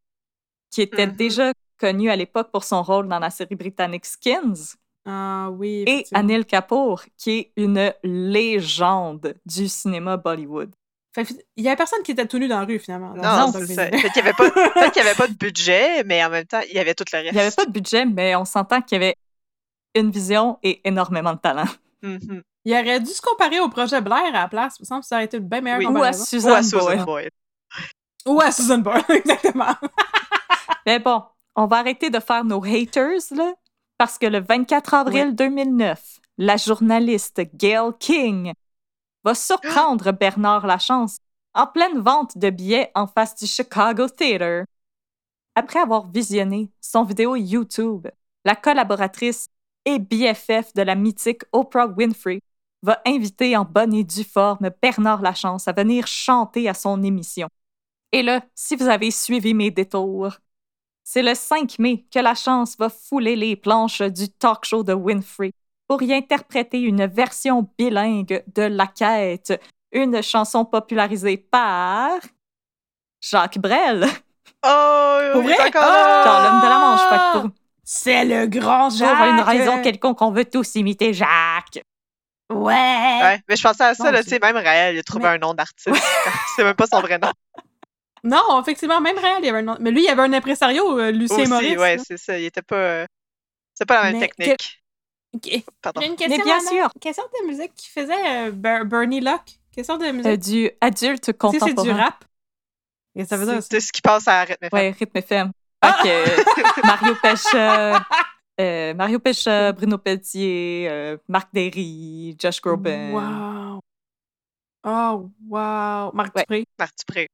[0.75, 1.15] qui était mm-hmm.
[1.15, 5.85] déjà connu à l'époque pour son rôle dans la série britannique Skins, Ah oui.
[5.87, 6.05] et.
[6.13, 10.73] Anil Kapoor, qui est une légende du cinéma Bollywood.
[11.55, 13.13] Il y avait personne qui était tout nu dans la rue, finalement.
[13.13, 13.85] Non, le c'est ça.
[13.85, 13.99] visuel.
[14.01, 16.45] Fait qu'il y avait pas, peut-être qu'il y avait pas de budget, mais en même
[16.45, 17.31] temps, il y avait tout le reste.
[17.31, 19.15] Il n'y avait pas de budget, mais on s'entend qu'il y avait
[19.95, 21.69] une vision et énormément de talent.
[22.01, 22.41] Mhm.
[22.65, 24.75] Il aurait dû se comparer au projet Blair à la place.
[24.79, 25.85] Il me semble que ça aurait été une bien meilleure Oui.
[25.85, 26.21] Ou à comparaison.
[26.21, 27.05] Ou Suzanne à Susan Boyle.
[27.05, 27.29] Boyle.
[28.25, 29.75] Ou à Susan Boyle, exactement.
[30.85, 31.23] Mais bon,
[31.55, 33.53] on va arrêter de faire nos haters, là,
[33.97, 38.53] parce que le 24 avril 2009, la journaliste Gail King
[39.23, 41.17] va surprendre Bernard Lachance
[41.53, 44.65] en pleine vente de billets en face du Chicago Theatre.
[45.55, 48.07] Après avoir visionné son vidéo YouTube,
[48.43, 49.47] la collaboratrice
[49.85, 52.41] et BFF de la mythique Oprah Winfrey
[52.81, 57.47] va inviter en bonne et due forme Bernard Lachance à venir chanter à son émission.
[58.11, 60.37] Et là, si vous avez suivi mes détours,
[61.07, 64.93] c'est le 5 mai que la chance va fouler les planches du talk show de
[64.93, 65.51] Winfrey
[65.87, 72.09] pour y interpréter une version bilingue de La Quête, une chanson popularisée par
[73.21, 74.05] Jacques Brel
[74.65, 75.69] Oh, Pour est vrai?
[75.71, 76.23] là!
[76.25, 77.01] dans L'homme de la Manche.
[77.09, 77.49] Que pour,
[77.83, 79.29] C'est le grand pour Jacques!
[79.29, 81.83] une raison quelconque, on veut tous imiter Jacques.
[82.51, 82.73] Ouais!
[82.73, 85.37] Ouais, mais je pensais à ça, tu sais, même Raël, il a trouvé Mais- un
[85.37, 85.89] nom d'artiste.
[86.55, 87.31] c'est même pas son vrai nom.
[88.25, 89.77] Non, effectivement, même réel, il y avait un.
[89.79, 91.77] Mais lui, il y avait un impresario, euh, Lucien Aussi, Maurice.
[91.77, 92.03] ouais, là.
[92.05, 92.37] c'est ça.
[92.39, 92.75] Il était pas.
[92.75, 93.05] euh,
[93.75, 94.81] C'est pas la même Mais technique.
[95.35, 95.63] Ok.
[95.81, 96.01] Pardon.
[96.01, 96.43] J'ai une Mais question.
[96.43, 96.69] bien Anna.
[96.69, 99.59] sûr, Quelle sorte de musique qui faisait euh, Ber- Bernie Locke?
[99.73, 100.25] Quelle sorte de musique?
[100.31, 101.73] euh, du adulte contemporain.
[101.77, 102.23] c'est du rap.
[103.15, 104.69] Et ça veut dire C'est ce qui passe à rythme FM.
[104.79, 105.51] Ouais, rythme FM.
[105.81, 107.53] Que, euh, Mario Pêche,
[108.59, 113.11] euh, Mario Pêche, Bruno Pelletier, euh, Marc Derry, Josh Groban.
[113.11, 113.79] Wow!
[114.83, 116.11] Oh, wow!
[116.13, 116.41] Marc Ouais.
[116.43, 116.65] Dupré.
[116.79, 117.27] Marc Dupré.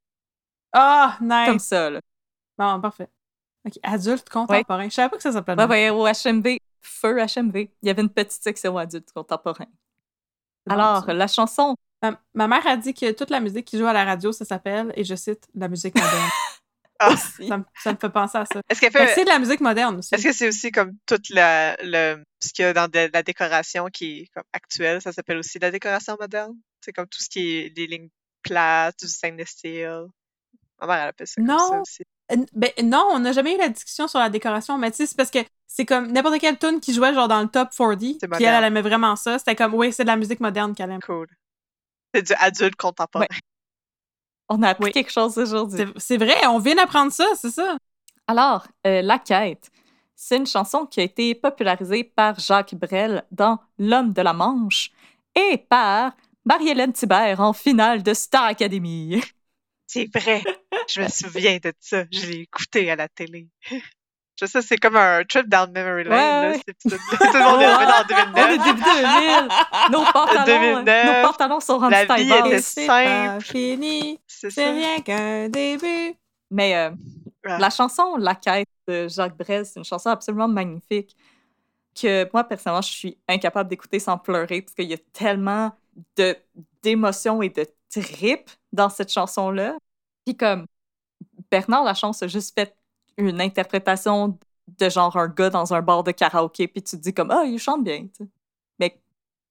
[0.73, 1.63] Ah, Comme nice!
[1.63, 1.99] ça, là.
[2.57, 3.07] Bon, parfait.
[3.65, 4.85] Ok, adulte contemporain.
[4.89, 5.53] Je savais pas que ça s'appelait.
[5.55, 5.69] Ouais, de même.
[5.69, 9.65] ouais, au HMV, feu HMV, il y avait une petite section adulte contemporain.
[10.65, 11.13] Bon, Alors, ça.
[11.13, 14.05] la chanson, ma, ma mère a dit que toute la musique qui joue à la
[14.05, 16.29] radio, ça s'appelle, et je cite, la musique moderne.
[17.03, 17.17] Ah.
[17.17, 18.61] ça, me- ça me fait penser à ça.
[18.69, 19.15] Est-ce qu'elle Fait que fait.
[19.15, 20.13] c'est de la musique moderne aussi.
[20.13, 23.23] Est-ce que c'est aussi comme toute la, le, ce qu'il y a dans de- la
[23.23, 26.53] décoration qui est comme actuelle, ça s'appelle aussi la décoration moderne?
[26.79, 28.09] C'est comme tout ce qui est des lignes
[28.43, 30.05] plates, du stainless steel.
[30.81, 31.57] Ma mère, elle appelle ça comme Non.
[31.69, 32.03] ça aussi.
[32.53, 35.17] Ben, non, on n'a jamais eu la discussion sur la décoration, mais tu sais, c'est
[35.17, 38.17] parce que c'est comme n'importe quelle tune qui jouait genre dans le top 40, puis
[38.45, 39.37] elle, elle aimait vraiment ça.
[39.37, 41.01] C'était comme, oui, c'est de la musique moderne qu'elle aime.
[41.01, 41.27] Cool.
[42.13, 43.25] C'est du adulte contemporain.
[44.49, 44.91] on a appris Oui.
[44.91, 45.77] quelque chose aujourd'hui.
[45.79, 47.77] C'est- C'est vrai, on vient d'apprendre ça, c'est ça.
[48.27, 49.69] Alors, euh, La Quête,
[50.15, 54.91] c'est une chanson qui a été popularisée par Jacques Brel dans L'homme de la Manche
[55.35, 56.13] et par
[56.45, 59.21] Marie-Hélène Thibert en finale de Star Academy.
[59.87, 60.43] C'est vrai.
[60.93, 62.03] Je me souviens de ça.
[62.11, 63.47] Je l'ai écouté à la télé.
[64.39, 66.51] Je sais, c'est comme un trip down memory lane.
[66.51, 66.73] Ouais, là.
[66.81, 68.65] Tout le monde est revenu en On est 2009.
[68.65, 69.91] début 2000.
[69.91, 73.43] Nos pantalons, 2009, nos pantalons sont rendus la vie était simple.
[73.43, 76.15] fini, C'est rien qu'un début.
[76.49, 76.89] Mais euh,
[77.43, 81.15] la chanson La Quête de Jacques Brel, c'est une chanson absolument magnifique
[81.93, 85.71] que moi, personnellement, je suis incapable d'écouter sans pleurer parce qu'il y a tellement
[86.81, 89.75] d'émotions et de tripes dans cette chanson-là.
[90.25, 90.65] Puis comme
[91.49, 92.75] Bernard Lachance a juste fait
[93.17, 97.13] une interprétation de genre un gars dans un bar de karaoké, puis tu te dis
[97.13, 98.07] comme «Ah, il chante bien!».
[98.79, 99.01] Mais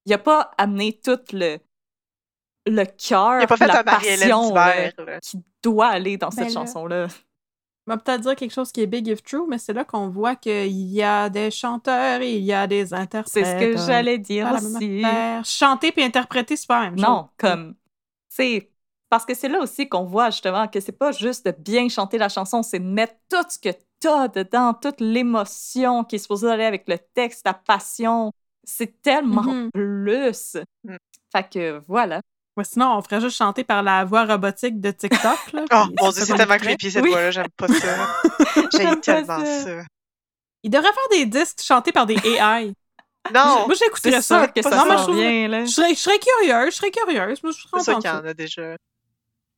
[0.06, 1.58] il a pas amené tout le,
[2.66, 5.20] le cœur, Il a pas fait la passion là, là.
[5.20, 7.08] qui doit aller dans Ben cette là, chanson-là.
[7.86, 10.08] On va peut-être dire quelque chose qui est big if true, mais c'est là qu'on
[10.08, 13.32] voit qu'il y a des chanteurs et il y a des interprètes.
[13.32, 15.02] C'est ce que euh, j'allais dire aussi.
[15.44, 17.08] Chanter puis interpréter, c'est pas la même chose.
[17.08, 17.74] Non, comme
[18.28, 18.69] c'est
[19.10, 22.16] parce que c'est là aussi qu'on voit justement que c'est pas juste de bien chanter
[22.16, 26.50] la chanson, c'est de mettre tout ce que t'as dedans, toute l'émotion qui est supposée
[26.50, 28.32] aller avec le texte, la passion.
[28.64, 29.70] C'est tellement Mhm.
[29.72, 30.56] plus.
[30.84, 30.96] Mm.
[31.34, 32.20] Fait que voilà.
[32.56, 35.52] Ouais, sinon, on ferait juste chanter par la voix robotique de TikTok.
[35.52, 37.10] Là, Oh mon c'est dieu, c'est tellement creepy cette Oui.
[37.10, 37.96] voix-là, j'aime pas ça.
[38.72, 39.64] J'aime tellement ça.
[39.64, 39.82] ça.
[40.62, 42.72] Il devrait faire des disques chantés par des AI.
[43.34, 43.66] Non!
[43.66, 44.48] Moi, j'écouterais C'est ça.
[44.48, 44.96] que ça non, mais
[45.66, 47.42] je, serais, je serais curieuse, je serais curieuse.
[47.42, 48.76] Moi, je serais C'est sûr contente qu'il y en a déjà.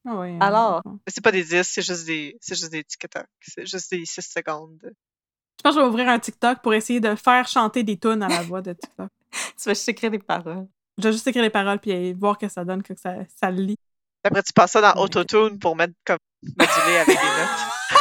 [0.06, 0.82] Ah ouais, Alors.
[0.86, 3.26] euh, Mais c'est pas des disques, c'est juste des, c'est juste des TikTok.
[3.40, 4.78] C'est juste des 6 secondes.
[4.82, 8.22] Je pense que je vais ouvrir un TikTok pour essayer de faire chanter des tunes
[8.22, 9.08] à la voix de TikTok.
[9.30, 10.66] Tu vas juste écrire des paroles.
[10.98, 13.62] Je vais juste écrire les paroles puis voir que ça donne, que ça, ça le
[13.62, 13.76] lit.
[14.24, 17.96] Après, tu passes ça dans Autotune pour mettre comme moduler avec des notes.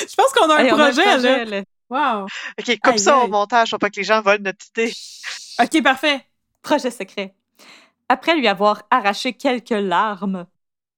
[0.10, 1.44] Je pense qu'on a un Hey, projet, là.
[1.44, 1.62] là.
[1.88, 2.24] Wow.
[2.58, 4.92] Ok, coupe Aïe, ça au montage pour pas que les gens volent notre idée.
[5.62, 6.26] OK, parfait.
[6.62, 7.34] Projet secret.
[8.08, 10.46] Après lui avoir arraché quelques larmes,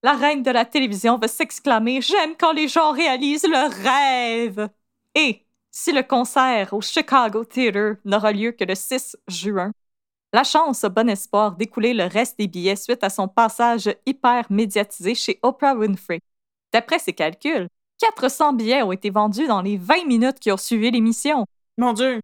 [0.02, 4.68] la reine de la télévision va s'exclamer J'aime quand les gens réalisent leurs rêves.
[5.14, 9.72] Et si le concert au Chicago Theatre n'aura lieu que le 6 juin,
[10.32, 14.44] la chance a bon espoir d'écouler le reste des billets suite à son passage hyper
[14.50, 16.20] médiatisé chez Oprah Winfrey.
[16.72, 20.90] D'après ses calculs, 400 billets ont été vendus dans les 20 minutes qui ont suivi
[20.90, 21.46] l'émission.
[21.78, 22.20] Mon Dieu.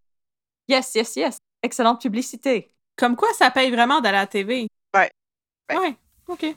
[0.67, 1.37] Yes, yes, yes.
[1.63, 2.71] Excellente publicité.
[2.95, 4.67] Comme quoi, ça paye vraiment d'aller à la TV.
[4.93, 5.11] Ouais.
[5.69, 5.77] Ouais.
[5.77, 5.97] Ouais.
[6.27, 6.55] OK.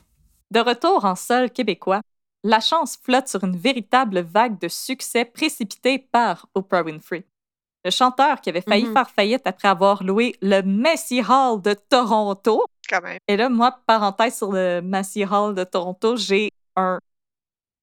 [0.51, 2.01] De retour en sol québécois,
[2.43, 7.25] la chance flotte sur une véritable vague de succès précipitée par Oprah Winfrey.
[7.85, 8.93] Le chanteur qui avait failli Mhm.
[8.93, 12.65] faire faillite après avoir loué le Massey Hall de Toronto.
[12.89, 13.19] Quand même.
[13.27, 16.99] Et là, moi, parenthèse sur le Massey Hall de Toronto, j'ai un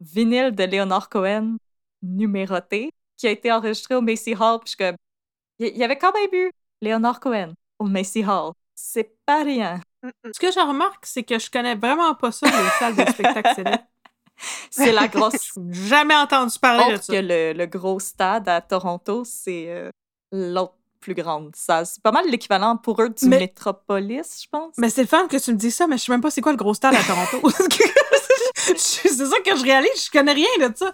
[0.01, 1.57] vinyle de Leonard Cohen
[2.03, 4.61] numéroté qui a été enregistré au Massey Hall.
[4.65, 4.95] Puis je
[5.59, 6.51] il y- avait quand même eu
[6.83, 8.53] Leonard Cohen au Massey Hall.
[8.75, 9.81] C'est pas rien.
[10.33, 13.55] Ce que je remarque, c'est que je connais vraiment pas ça, les salles de spectacle
[13.55, 13.79] célèbres.
[14.71, 17.11] C'est la grosse J'ai jamais entendu parler de ça.
[17.11, 19.89] que le, le gros stade à Toronto, c'est euh,
[20.31, 21.87] l'autre plus grande salle.
[21.87, 24.75] C'est pas mal l'équivalent pour eux du Mais- Metropolis, je pense.
[24.77, 26.43] Mais c'est le fun que tu me dis ça, mais je sais même pas c'est
[26.43, 27.49] quoi le gros stade à Toronto.
[28.77, 30.93] c'est ça que je réalise, je connais rien de ça.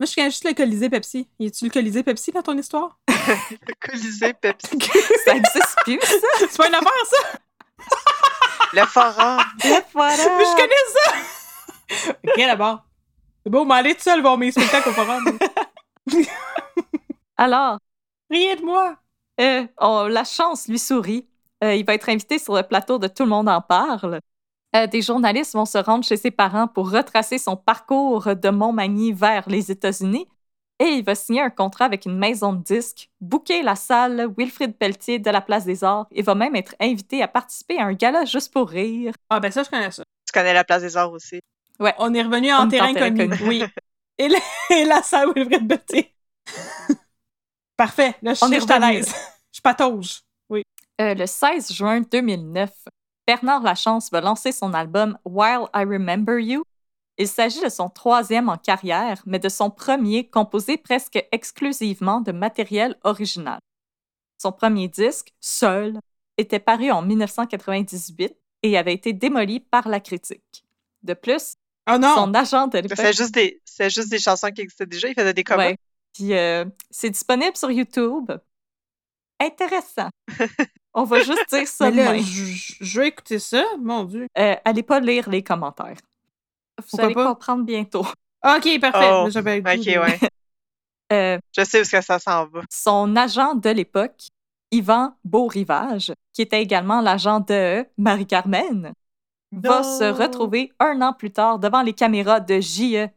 [0.00, 1.28] Moi, je connais juste le Colisée Pepsi.
[1.40, 2.98] Y a-tu le Colisée Pepsi dans ton histoire?
[3.08, 4.78] Le Colisée Pepsi.
[5.26, 6.16] Ça existe plus, ça.
[6.38, 7.38] c'est pas une affaire, ça!
[8.72, 9.40] Le forum.
[9.64, 10.16] Et voilà.
[10.16, 12.16] Mais je connais ça!
[12.24, 12.84] ok, d'abord.
[13.44, 15.38] C'est beau, m'aller tout seul voir mes spectacles au forum.
[17.36, 17.78] Alors,
[18.30, 18.96] Rien de moi!
[19.40, 21.28] euh, oh, la chance lui sourit.
[21.64, 24.20] Euh, il va être invité sur le plateau de Tout le monde en parle.
[24.76, 29.12] Euh, des journalistes vont se rendre chez ses parents pour retracer son parcours de Montmagny
[29.12, 30.26] vers les États-Unis.
[30.80, 34.76] Et il va signer un contrat avec une maison de disques, booker la salle Wilfrid
[34.76, 37.94] Pelletier de la Place des Arts et va même être invité à participer à un
[37.94, 39.12] gala juste pour rire.
[39.28, 40.04] Ah, ben ça, je connais ça.
[40.26, 41.40] Tu connais la place des arts aussi.
[41.80, 43.28] On est revenu en terrain connu.
[43.28, 43.48] connu.
[43.48, 43.64] Oui.
[44.18, 44.38] Et, la-
[44.76, 46.06] et la salle Wilfred Betty.
[47.76, 48.14] Parfait.
[48.22, 49.14] Là, je On sais, est je suis à l'aise.
[49.52, 50.20] Je patauge.
[51.00, 52.70] Euh, le 16 juin 2009,
[53.24, 56.64] Bernard Lachance va lancer son album While I Remember You.
[57.18, 62.32] Il s'agit de son troisième en carrière, mais de son premier composé presque exclusivement de
[62.32, 63.58] matériel original.
[64.40, 65.98] Son premier disque, Seul,
[66.36, 70.64] était paru en 1998 et avait été démoli par la critique.
[71.02, 71.56] De plus,
[71.90, 72.14] Oh non!
[72.14, 73.12] son agent de l'époque...
[73.12, 75.08] juste des, juste des chansons qui existaient déjà.
[75.08, 75.70] Il faisait des covers.
[75.70, 75.76] Ouais.
[76.14, 78.30] Puis euh, c'est disponible sur YouTube.
[79.40, 80.08] Intéressant.
[80.92, 84.26] On va juste dire ça Mais là, je vais écouter ça, mon Dieu.
[84.36, 85.98] Euh, allez pas lire les commentaires.
[86.78, 87.28] Vous Pourquoi allez pas?
[87.28, 88.04] comprendre bientôt.
[88.44, 89.16] Ok, parfait.
[89.16, 90.18] Oh, j'avais Ok, de- ouais.
[91.12, 92.62] Euh, Je sais où que ça s'en va.
[92.70, 94.28] son agent de l'époque,
[94.70, 98.92] Yvan Beaurivage, qui était également l'agent de Marie-Carmen,
[99.52, 103.08] va se retrouver un an plus tard devant les caméras de JE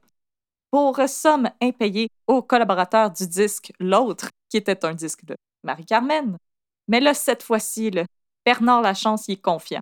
[0.71, 6.37] pour somme impayée aux collaborateurs du disque L'autre, qui était un disque de Marie-Carmen.
[6.87, 7.91] Mais là, cette fois-ci,
[8.45, 9.81] Bernard Lachance y est confiant.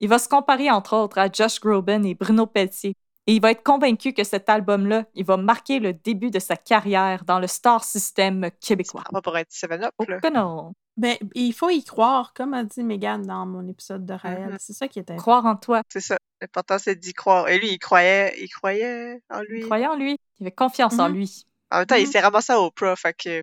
[0.00, 2.94] Il va se comparer, entre autres, à Josh Groban et Bruno Pelletier.
[3.28, 6.56] Et il va être convaincu que cet album-là, il va marquer le début de sa
[6.56, 9.02] carrière dans le star system québécois.
[9.04, 10.18] Ça va pour être 7-Up, Oh là.
[10.18, 10.72] que non!
[10.96, 14.48] Ben, il faut y croire, comme a dit Megan dans mon épisode de Raël.
[14.52, 14.56] Mhm.
[14.58, 15.14] C'est ça qui était.
[15.16, 15.82] Croire en toi.
[15.90, 16.16] C'est ça.
[16.40, 17.48] L'important, c'est d'y croire.
[17.50, 19.60] Et lui, il croyait, il croyait en lui.
[19.60, 20.16] Croyant en lui.
[20.40, 21.14] Il avait confiance en Mhm.
[21.14, 21.44] lui.
[21.70, 22.10] En même temps, il Mhm.
[22.12, 23.42] s'est ramassé à Oprah, fait que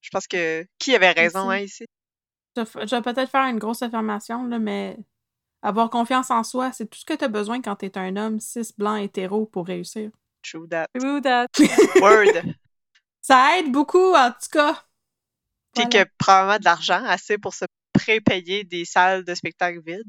[0.00, 1.56] je pense que qui avait raison, Aussi.
[1.56, 1.84] hein, ici?
[2.56, 4.96] Je, vais- je vais peut-être faire une grosse affirmation, là, mais
[5.64, 8.16] avoir confiance en soi, c'est tout ce que tu as besoin quand tu es un
[8.16, 10.10] homme cis, blanc, hétéro pour réussir.
[10.42, 10.86] True that.
[10.98, 11.46] True that.
[12.00, 12.42] Word.
[13.20, 14.74] Ça aide beaucoup, en tout cas.
[15.74, 16.04] Puis Voilà.
[16.04, 20.02] que probablement de l'argent assez pour se pré-payer des salles de spectacle vides.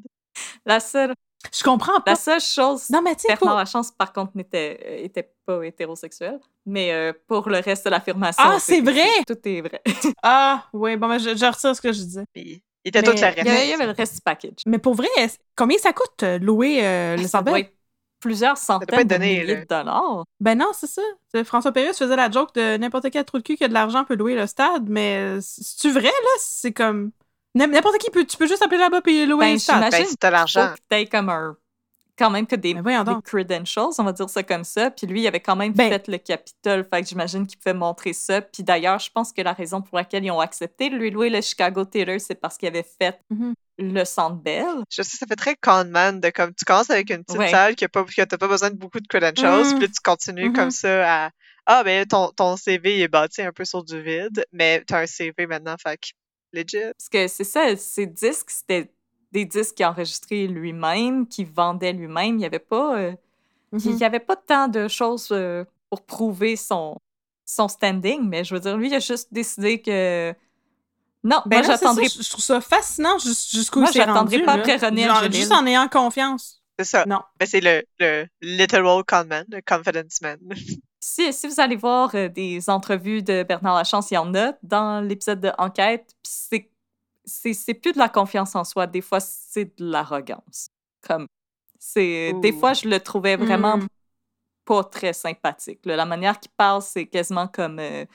[0.66, 1.14] La seule,
[1.54, 2.12] Je comprends pas.
[2.12, 5.64] la seule chose, Non, mais tu sais, faut- Lachance, par contre, n'était euh, était pas
[5.66, 6.40] hétérosexuel.
[6.66, 8.44] Mais euh, pour le reste de l'affirmation.
[8.46, 9.08] Ah, c'est vrai?
[9.26, 9.82] Tout est vrai.
[10.22, 12.26] Ah, oui, bon, ben, je, je retire ce que je disais.
[12.34, 14.62] Puis il était tout Il y, avait, le reste du package.
[14.68, 15.08] Mais pour vrai,
[15.56, 17.74] combien ça coûte euh, louer euh, le être
[18.20, 19.62] plusieurs centaines être de donné, milliers là.
[19.62, 20.24] de dollars.
[20.40, 21.02] Ben non, c'est ça.
[21.44, 24.04] François Pérusse faisait la joke de n'importe quel trou de cul qui a de l'argent
[24.04, 26.30] peut louer le stade, mais c'est-tu vrai, là?
[26.40, 27.12] C'est comme...
[27.56, 28.26] N'im- N'importe qui peut...
[28.26, 29.92] Tu peux juste appeler là-bas et louer Ben, le stade.
[29.92, 30.70] Ben, si t'as l'argent.
[30.70, 31.58] Faut que t'aies comme un.
[32.18, 32.74] Quand même que des,
[33.26, 34.90] credentials, on va dire ça comme ça.
[34.90, 36.86] Puis lui, il avait quand même Ben- fait le Capitole.
[36.90, 38.42] Fait que j'imagine qu'il pouvait montrer ça.
[38.42, 41.30] Puis d'ailleurs, je pense que la raison pour laquelle ils ont accepté de lui louer
[41.30, 43.54] le Chicago Theater, c'est parce qu'il avait fait Mhm.
[43.80, 44.66] le Centre Bell.
[44.90, 47.52] Je sais, ça fait très conman de comme tu commences avec une petite Ouais.
[47.52, 49.80] salle pas, que t'as pas besoin de beaucoup de credentials, Mhm.
[49.80, 51.30] puis tu continues comme ça à
[51.68, 55.08] Ah ben ton, ton CV est bâti un peu sur du vide, mais t'as un
[55.08, 56.10] CV maintenant, fait que
[56.54, 56.78] legit.
[56.98, 58.92] Parce que c'est ça, ces disques, c'était
[59.36, 62.36] des disques qu'il enregistrait lui-même, qu'il vendait lui-même.
[62.36, 62.98] Il n'y avait pas.
[62.98, 63.14] euh,
[63.74, 63.98] il Mhm.
[63.98, 66.98] y avait pas tant de choses euh, pour prouver son,
[67.46, 70.34] son standing, mais je veux dire, lui, il a juste décidé que.
[71.24, 74.56] Non, Ben moi, j'attendrai je trouve ça fascinant jus- jusqu'où Moi, c'est j'attendrai rendu, pas
[74.58, 74.62] là.
[74.62, 75.24] après René Genre.
[75.32, 76.62] Juste en ayant confiance.
[76.78, 77.06] C'est ça.
[77.06, 77.22] Non.
[77.40, 80.38] Ben, c'est le, le literal con man, le confidence man.
[81.08, 84.54] Si, si vous allez voir euh, des entrevues de Bernard Lachance, il y en a
[84.64, 86.10] dans l'épisode de Enquête.
[86.24, 86.68] c'est-
[87.26, 88.88] c'est c'est plus de la confiance en soi.
[88.88, 90.68] Des fois, c'est de l'arrogance.
[91.08, 91.28] Comme,
[91.80, 93.88] c'est des fois, je le trouvais vraiment Mm.
[94.66, 95.86] pas très sympathique.
[95.86, 95.96] là.
[95.96, 98.06] La manière qu'il parle, c'est quasiment comme euh,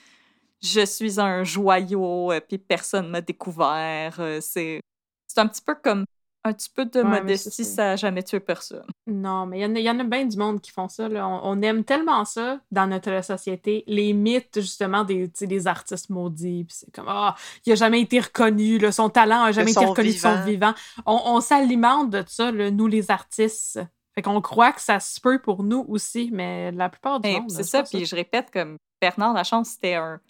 [0.63, 4.17] je suis un joyau, euh, puis personne m'a découvert.
[4.21, 4.81] euh, c'est
[5.29, 6.05] c'est un petit peu comme
[6.43, 7.75] un petit peu de Ouais, mais modestie, ça.
[7.75, 8.85] ça a jamais tué personne.
[9.07, 10.89] Non, mais il y, en a- il y en a bien du monde qui font
[10.89, 11.09] ça.
[11.09, 11.29] Là.
[11.29, 16.65] On, on aime tellement ça dans notre société, les mythes justement des, des artistes maudits.
[16.65, 17.35] Puis c'est comme, ah,
[17.67, 20.73] il a jamais été reconnu, là, son talent a jamais été reconnu de son vivant.
[21.05, 23.79] On, on s'alimente de ça, là, nous les artistes.
[24.15, 27.41] Fait qu'on croit que ça se peut pour nous aussi, mais la plupart du Ben,
[27.43, 27.51] monde.
[27.51, 30.21] c'est ça, puis je répète, comme Bernard Lachance, c'était un,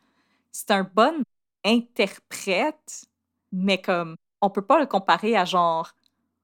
[0.71, 1.23] un bon
[1.65, 3.05] interprète,
[3.53, 5.91] mais comme, on peut pas le comparer à genre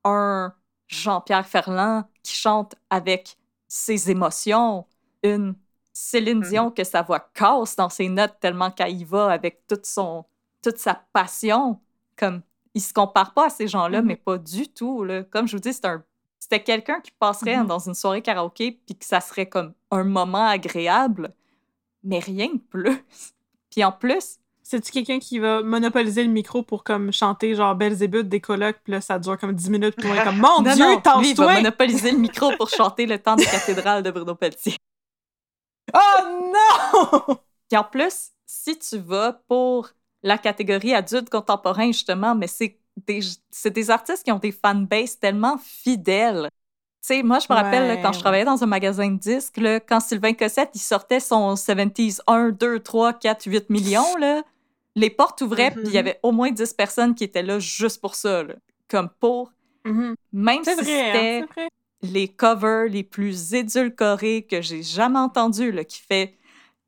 [0.06, 0.54] un
[0.88, 3.36] Jean-Pierre Ferland qui chante avec
[3.68, 4.86] ses émotions,
[5.22, 5.54] une
[5.92, 6.48] Céline Mhm.
[6.48, 10.24] Dion que sa voix casse dans ses notes tellement qu'elle y va avec toute, son,
[10.62, 11.80] toute sa passion.
[12.16, 12.42] Comme,
[12.74, 14.06] il se compare pas à ces gens-là, Mhm.
[14.06, 15.04] mais pas du tout.
[15.04, 15.22] Là.
[15.24, 16.04] Comme je vous dis, c'est un
[16.38, 17.66] c'était quelqu'un qui passerait Mhm.
[17.66, 21.34] dans une soirée karaoké puis que ça serait comme un moment agréable,
[22.04, 22.84] mais rien de plus.
[23.70, 24.38] Puis en plus,
[24.68, 28.94] C'est-tu quelqu'un qui va monopoliser le micro pour comme chanter genre Belzébuth des colocs, puis
[28.94, 31.30] là ça dure comme 10 minutes, puis on est comme Mon non, Dieu, non, lui,
[31.30, 34.76] il va monopoliser le micro pour chanter le temps des cathédrales de Bruno Pelletier.
[35.94, 37.38] Oh non!
[37.68, 39.90] Puis en plus, si tu vas pour
[40.24, 43.20] la catégorie adulte contemporain, justement, mais c'est des,
[43.66, 46.48] des artistes qui ont des fanbases tellement fidèles.
[47.00, 49.16] Tu sais, moi, je me rappelle, là, Ouais, quand je travaillais dans un magasin de
[49.16, 54.16] disques, là, quand Sylvain Cossette, il sortait son 70s 1, 2, 3, 4, 8 millions,
[54.16, 54.42] là,
[54.96, 55.98] les portes ouvraient, puis il y Mhm.
[55.98, 58.54] avait au moins 10 personnes qui étaient là juste pour ça, là.
[58.88, 59.52] Comme pour...
[59.84, 60.16] Mhm.
[60.32, 61.44] Même si hein, c'était
[62.02, 66.34] les covers les plus édulcorés que j'ai jamais entendus, là, qui fait...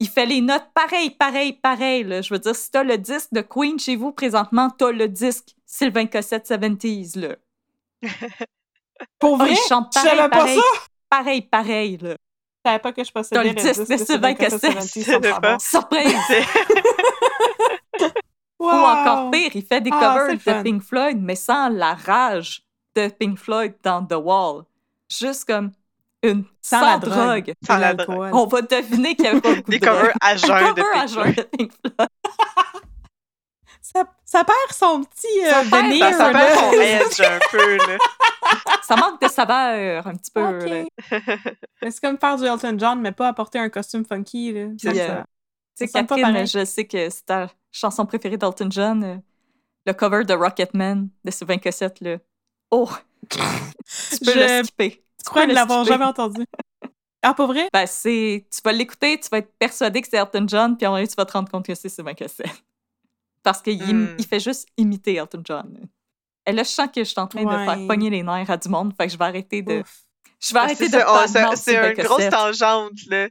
[0.00, 2.04] Il fait les notes pareil, pareil, pareil.
[2.04, 2.22] Là.
[2.22, 5.54] Je veux dire, si t'as le disque de Queen chez vous présentement, t'as le disque
[5.66, 7.34] Sylvain Cossette 70s, là.
[9.18, 9.50] Pour Oh, vrai?
[9.52, 10.62] il chante pareil, savais pas pareil, ça!
[11.10, 12.10] pareil, pareil, là.
[12.64, 15.60] Je savais pas que je possédais le disque de Sylvain Cossette.
[15.60, 16.14] Surprise!
[18.60, 20.62] Ou encore pire, il fait des Ah, covers de fun.
[20.62, 22.62] Pink Floyd, mais sans la rage
[22.96, 24.64] de Pink Floyd dans The Wall.
[25.08, 25.70] Juste comme
[26.22, 27.14] une Sans sans, la drogue.
[27.14, 27.52] drogue.
[27.64, 28.30] Sans la l'alcool.
[28.32, 29.96] On va deviner qu'il y avait pas beaucoup Des de drogue.
[29.98, 32.08] covers à Un jeun de cover de Pink Floyd.
[33.80, 37.76] Ça, ça perd son petit euh, Ça perd- veneer, Ça, perd son edge un peu,
[37.76, 37.96] là.
[38.82, 40.60] Ça manque de saveur un petit peu.
[41.90, 44.52] c'est comme faire du Elton John, mais pas apporter un costume funky.
[44.52, 44.66] Là.
[44.82, 45.22] Ça, Puis, ça- euh,
[45.78, 49.16] Tu sais, Catherine, je sais que c'est ta chanson préférée d'Elton John, euh,
[49.86, 52.16] le cover de Rocketman de Sylvain Cossette, là.
[52.70, 52.90] Oh!
[53.30, 53.38] tu
[54.24, 55.02] peux Je le skipper.
[55.20, 56.44] Je crois ne le l'avoir jamais entendu.
[57.22, 57.68] Ah, pas vrai?
[57.72, 58.46] Ben, c'est...
[58.50, 61.14] Tu vas l'écouter, tu vas être persuadé que c'est Elton John, puis en vrai, tu
[61.16, 62.46] vas te rendre compte que c'est Sylvain Cossette.
[63.42, 64.14] Parce qu'il Hmm.
[64.18, 65.78] il fait juste imiter Elton John.
[66.46, 67.64] Et là, je sens que je suis en train de Ouais.
[67.64, 69.80] faire pogner les nerfs à du monde, fait que je vais arrêter de...
[69.80, 70.00] Ouf.
[70.40, 73.28] Je vais arrêter C'est de badmouth c'est- une grosse tangente, là.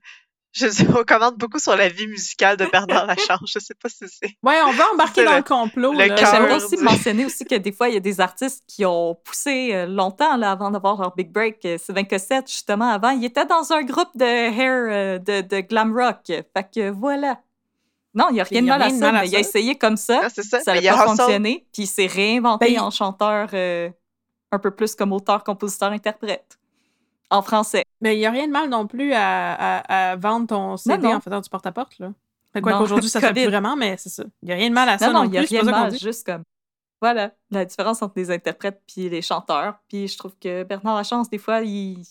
[0.58, 3.52] Je commente beaucoup sur la vie musicale de Bernard Lachance.
[3.54, 4.36] Je sais pas si c'est.
[4.44, 5.94] Ouais, on va embarquer dans le- le complot.
[6.32, 9.16] J'aimerais aussi du- mentionner aussi que des fois, il y a des artistes qui ont
[9.24, 11.64] poussé euh, longtemps là, avant d'avoir leur big break.
[11.66, 15.60] Euh, Sylvain Cossette, justement, avant, il était dans un groupe de hair, euh, de, de
[15.62, 16.26] glam rock.
[16.28, 17.40] Fait que voilà.
[18.14, 20.22] Non, il n'y a rien de mal à ça, mais il a essayé comme ça.
[20.24, 20.74] Ah, ça.
[20.74, 21.68] N'a pas fonctionné.
[21.72, 23.90] Puis il s'est réinventé Ben, en chanteur euh,
[24.52, 26.57] un peu plus comme auteur, compositeur, interprète.
[27.30, 27.84] En français.
[28.02, 31.08] Mais il n'y a rien de mal non plus à, à- à vendre ton CD
[31.08, 31.16] non.
[31.16, 32.00] en faisant du porte-à-porte.
[32.00, 32.12] là.
[32.62, 34.24] Quoi qu'aujourd'hui, ça ne plus vraiment, mais c'est ça.
[34.42, 35.70] Il n'y a rien de mal à ça Non, non, il n'y a rien de
[35.70, 35.98] mal.
[36.00, 36.44] Juste comme.
[37.00, 39.76] Voilà, la différence entre les interprètes puis les chanteurs.
[39.88, 42.02] Puis je trouve que Bernard Lachance, des fois, il,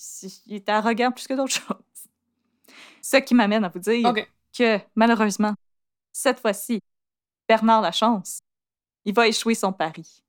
[0.47, 1.77] il est arrogant plus que d'autres choses.
[3.03, 4.13] Ce qui m'amène à vous dire
[4.57, 5.55] que, malheureusement,
[6.13, 6.81] cette fois-ci,
[7.49, 8.39] Bernard Lachance,
[9.05, 10.23] il va échouer son pari.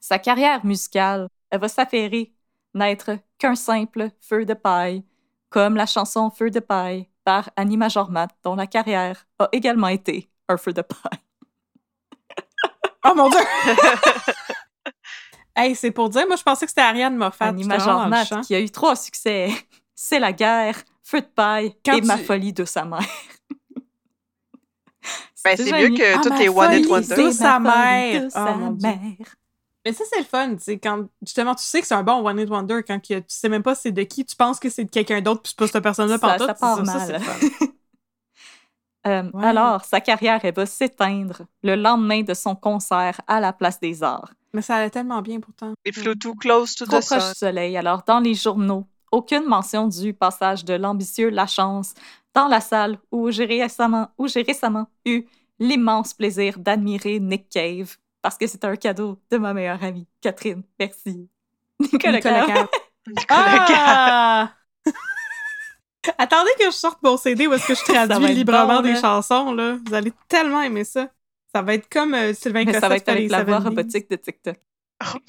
[0.00, 2.32] Sa carrière musicale, elle va s'affairer
[2.74, 5.04] n'être qu'un simple feu de paille,
[5.50, 10.28] comme la chanson Feu de paille par Annie Majormat, dont la carrière a également été
[10.48, 11.20] un feu de paille.
[13.04, 13.40] Oh mon Dieu!
[15.56, 17.46] hey, c'est pour dire, moi, je pensais que c'était Ariane Moffat.
[17.46, 19.50] Annie Majormat, qui a eu trois succès.
[19.94, 23.00] C'est la guerre, Feu de paille Quand et Ma folie de sa mère.
[25.44, 27.16] Ben, c'est mieux que Ah, toutes les One Wonders.
[27.16, 28.20] c'est- ma sa mère.
[28.22, 28.70] de Oh, sa Dieu.
[28.80, 29.34] mère.
[29.84, 30.54] Mais ça, c'est le fun.
[30.60, 33.24] C'est quand, justement, tu sais que c'est un bon One Hit Wonder quand que tu
[33.28, 35.58] sais même pas c'est de qui, tu penses que c'est de quelqu'un d'autre, puis c'est
[35.58, 36.46] pas cette personne-là Ça- pantoute.
[36.46, 37.20] ça part mal.
[37.20, 37.66] fun.
[39.06, 39.44] Euh, Ouais.
[39.46, 44.00] Alors, sa carrière, elle va s'éteindre le lendemain de son concert à la Place des
[44.04, 44.32] Arts.
[44.52, 45.72] Mais ça allait tellement bien pourtant.
[45.84, 47.32] It flew too close to Trop the proche sun.
[47.32, 47.76] du soleil.
[47.76, 51.94] Alors, dans les journaux, aucune mention du passage de l'ambitieux Lachance
[52.32, 55.24] dans la salle où j'ai récemment, où j'ai récemment eu
[55.58, 60.62] l'immense plaisir d'admirer Nick Cave parce que c'est un cadeau de ma meilleure amie, Catherine.
[60.78, 61.28] Merci.
[61.80, 62.46] Nicolas, Nicolas.
[62.46, 62.68] Cave.
[63.08, 63.66] Nicolas.
[63.68, 64.52] Ah!
[66.18, 69.00] Attendez que je sorte mon CD où est-ce que je traduis librement bon, des là.
[69.00, 69.76] chansons, là.
[69.86, 71.08] Vous allez tellement aimer ça.
[71.54, 73.64] Ça va être comme euh, Sylvain Mais ça va être avec la voix 70s.
[73.64, 74.56] robotique de TikTok.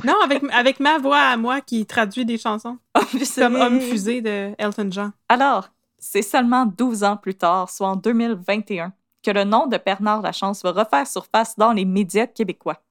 [0.03, 2.77] Non, avec, avec ma voix à moi qui traduit des chansons.
[2.93, 5.11] Comme Comme Homme fusée de Elton John.
[5.29, 8.93] Alors, c'est seulement 12 ans plus tard, soit en 2021,
[9.23, 12.81] que le nom de Bernard Lachance va refaire surface dans les médias québécois.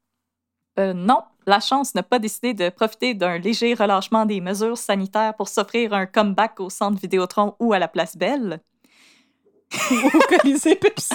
[0.78, 5.48] Euh, non, Lachance n'a pas décidé de profiter d'un léger relâchement des mesures sanitaires pour
[5.48, 8.60] s'offrir un comeback au centre Vidéotron ou à la Place Belle.
[9.90, 11.14] Au Colisée Pepsi.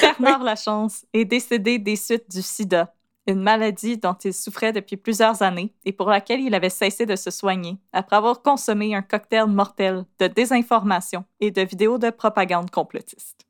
[0.00, 2.94] Bernard Lachance est décédé des suites du sida,
[3.26, 7.16] une maladie dont il souffrait depuis plusieurs années et pour laquelle il avait cessé de
[7.16, 12.70] se soigner après avoir consommé un cocktail mortel de désinformation et de vidéos de propagande
[12.70, 13.46] complotiste.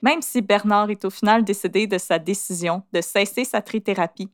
[0.00, 4.30] Même si Bernard est au final décédé de sa décision de cesser sa trithérapie,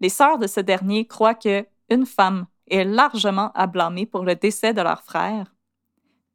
[0.00, 4.34] les sœurs de ce dernier croient que une femme est largement à blâmer pour le
[4.34, 5.54] décès de leur frère.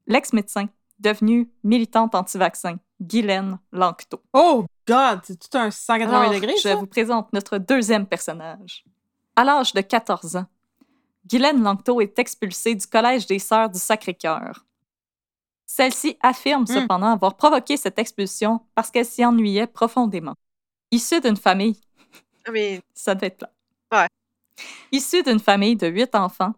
[0.06, 0.68] L'ex-médecin,
[1.00, 4.22] devenu militante anti-vaccin, Guylaine Lanctot.
[4.34, 5.20] Oh, God!
[5.24, 6.76] C'est tout un 180 Alors, degrés, je ça?
[6.76, 8.84] vous présente notre deuxième personnage.
[9.36, 10.46] À l'âge de 14 ans,
[11.26, 14.66] Guylaine Lanctot est expulsée du Collège des Sœurs du Sacré-Cœur.
[15.66, 16.68] Celle-ci affirme Hmm.
[16.68, 20.36] cependant avoir provoqué cette expulsion parce qu'elle s'y ennuyait profondément.
[20.92, 21.80] Issue d'une famille,
[22.52, 23.52] Mais ça devait être plat.
[23.92, 24.08] Ouais.
[24.94, 26.54] Issue d'une famille de huit enfants,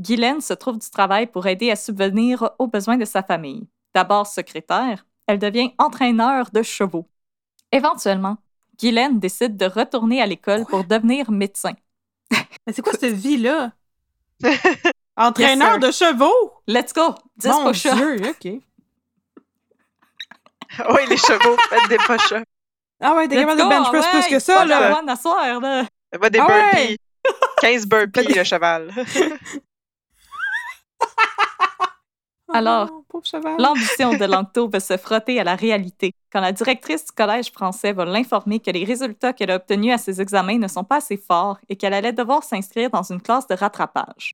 [0.00, 3.68] Guylaine se trouve du travail pour aider à subvenir aux besoins de sa famille.
[3.94, 7.06] D'abord secrétaire, elle devient entraîneur de chevaux.
[7.72, 8.36] Éventuellement,
[8.78, 11.72] Guylaine décide de retourner à l'école pour devenir médecin.
[12.30, 13.72] Mais c'est quoi cette vie-là?
[15.16, 16.52] Entraîneur Yes, de chevaux?
[16.66, 17.14] Let's go!
[17.36, 17.70] 10 Mon.
[17.70, 18.44] Dieu, OK.
[20.90, 22.44] oui, les chevaux, faites des push-ups.
[23.00, 24.98] Ah ouais, t'es capable de bench press ouais, plus que pas ça, de là.
[24.98, 25.84] one à soir, là.
[26.22, 26.72] Faites des Ah ouais.
[26.86, 26.96] burpees.
[27.60, 28.92] 15 burpees, le cheval.
[32.52, 33.56] Alors, Oh, pauvre cheval.
[33.58, 37.92] L'ambition de Lanctot va se frotter à la réalité quand la directrice du collège français
[37.92, 41.16] va l'informer que les résultats qu'elle a obtenus à ses examens ne sont pas assez
[41.16, 44.32] forts et qu'elle allait devoir s'inscrire dans une classe de rattrapage.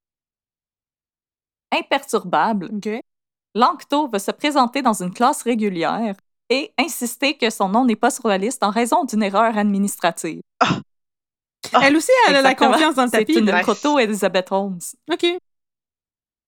[1.72, 2.88] Imperturbable, OK.
[3.54, 6.14] Lanctot va se présenter dans une classe régulière
[6.50, 10.42] et insister que son nom n'est pas sur la liste en raison d'une erreur administrative.
[11.82, 13.38] Elle aussi, elle a la confiance dans le C'est tapis.
[13.40, 13.54] une là.
[13.56, 13.62] Nice.
[13.62, 14.78] proto-Elizabeth Holmes.
[15.12, 15.26] OK.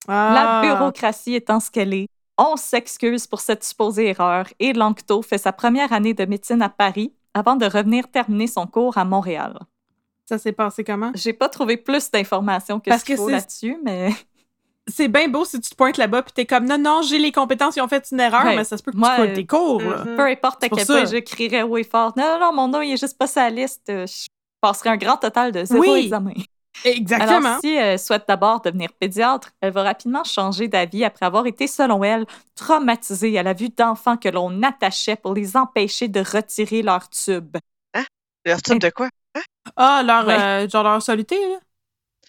[0.07, 0.63] La Ah.
[0.63, 5.53] bureaucratie étant ce qu'elle est, on s'excuse pour cette supposée erreur et Lanctot fait sa
[5.53, 9.59] première année de médecine à Paris avant de revenir terminer son cours à Montréal.
[10.25, 11.11] Ça s'est passé comment?
[11.15, 14.11] J'ai pas trouvé plus d'informations que Parce ce qu'il que faut c'est- là-dessus, mais
[14.91, 17.31] C'est bien beau si tu te pointes là-bas puis t'es comme non, non, j'ai les
[17.31, 18.57] compétences, ils ont fait une erreur, Ouais.
[18.57, 19.83] mais ça se peut que Moi, tu euh, tes cours.
[19.83, 20.17] Mhm.
[20.17, 22.81] peu importe à quel point je crierais haut et fort, non, non, non, mon nom
[22.81, 24.29] il est juste pas la liste, euh, je
[24.63, 26.05] passerai un grand total de zéro Oui.
[26.05, 26.33] examen.
[26.85, 27.39] Exactement.
[27.39, 31.67] Alors, si elle souhaite d'abord devenir pédiatre, elle va rapidement changer d'avis après avoir été,
[31.67, 32.25] selon elle,
[32.55, 37.57] traumatisée à la vue d'enfants que l'on attachait pour les empêcher de retirer leur tube.
[38.45, 39.09] Leur tube de quoi?
[39.77, 40.39] Ah, leur, Ouais.
[40.65, 41.57] euh, genre leur soluté, là?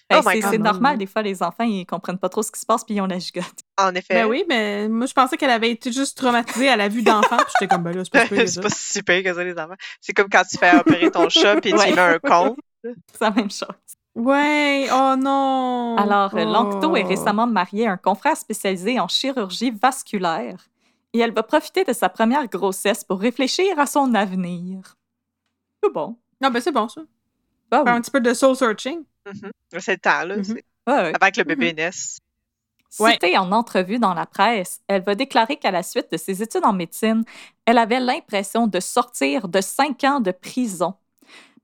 [0.10, 0.52] Ben, Oh my c'est God.
[0.52, 2.96] c'est normal, des fois, les enfants, ils comprennent pas trop ce qui se passe, puis
[2.96, 3.46] ils ont la gigote.
[3.78, 4.16] En effet.
[4.16, 7.38] Ben oui, mais moi, je pensais qu'elle avait été juste traumatisée à la vue d'enfants,
[7.38, 8.48] puis j'étais comme, ben là, c'est pas super.
[8.50, 9.76] c'est pas si super que ça, les enfants.
[10.02, 11.92] C'est comme quand tu fais opérer ton chat puis tu Ouais.
[11.94, 12.56] mets un con.
[12.84, 13.68] C'est la même chose.
[14.20, 15.96] Ouais, oh non.
[15.98, 16.52] Alors, euh, oh.
[16.52, 20.68] Lanctot est récemment mariée à un confrère spécialisé en chirurgie vasculaire
[21.14, 24.96] et elle va profiter de sa première grossesse pour réfléchir à son avenir.
[25.82, 26.18] C'est bon.
[26.42, 27.02] Non, ben c'est bon, ça.
[27.72, 27.98] Bah Faire oui.
[27.98, 29.04] un petit peu de soul searching.
[29.26, 29.52] Mhm.
[29.78, 30.36] C'est le temps, là.
[30.38, 30.44] Mhm.
[30.44, 31.14] c'est- Ouais, ouais.
[31.20, 32.20] Avant que le bébé naisse.
[33.00, 33.12] Ouais.
[33.14, 36.66] Citée en entrevue dans la presse, elle va déclarer qu'à la suite de ses études
[36.66, 37.24] en médecine,
[37.66, 40.96] elle avait l'impression de sortir de cinq ans de prison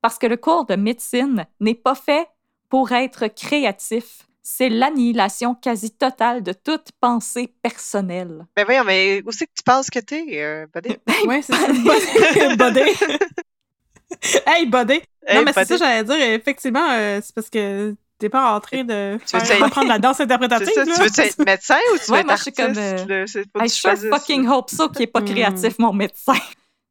[0.01, 2.27] parce que le cours de médecine n'est pas fait
[2.69, 4.23] pour être créatif.
[4.47, 8.45] C'est l'annihilation quasi totale de toute pensée personnelle.
[8.55, 10.95] Ben voyons, mais où c'est que tu penses que t'es, euh, buddy?
[11.27, 11.67] Ouais, c'est ça.
[11.73, 12.55] Bodé.
[12.55, 12.93] Bodé.
[14.45, 15.01] hey, Bodé.
[15.25, 16.21] Hey, non, mais c'est ça, j'allais dire.
[16.33, 20.19] Effectivement, euh, c'est parce que t'es pas en train de Tu faire apprendre la danse
[20.19, 20.71] interprétative.
[20.73, 20.93] Ça, là?
[20.95, 22.57] tu veux être médecin ou tu veux être moi, je suis artiste?
[22.57, 23.25] comme, euh, là?
[23.25, 24.09] Tu sure choisisses.
[24.11, 25.25] fucking hope so qu'il n'est pas Hmm.
[25.25, 26.37] créatif, mon médecin.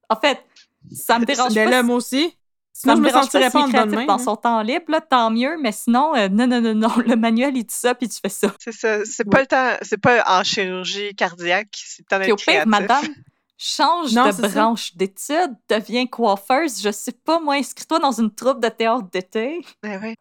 [0.09, 0.41] En fait,
[0.93, 1.71] ça me dérange Ben pas.
[1.71, 2.37] là, si- moi aussi.
[2.77, 4.19] Sinon, je me sentirais pas s'il en même, dans hein.
[4.19, 7.57] son temps libre, là, tant mieux, mais sinon, euh, non, non, non, non, le manuel,
[7.57, 8.53] il dit ça, puis tu fais ça.
[8.59, 9.05] C'est ça.
[9.05, 9.77] C'est pas le temps.
[9.83, 11.69] C'est pas en chirurgie cardiaque.
[11.73, 13.05] C'est le temps d'être au pire, madame,
[13.57, 18.61] change Non, de branche d'études, deviens coiffeuse, je sais pas, moi, inscris-toi dans une troupe
[18.61, 19.65] de théâtre d'été.
[19.81, 20.17] Ben ouais.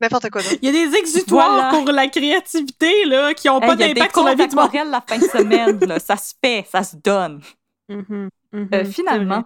[0.00, 0.56] N'importe quoi d'autre.
[0.62, 1.70] Il y a des exutoires Voilà.
[1.70, 4.70] pour la créativité là, qui n'ont Hey, pas d'impact sur la vie du monde.
[4.90, 7.40] la fin de semaine, là, ça se fait, ça se donne.
[7.88, 9.44] Mhm, mhm, Euh, finalement.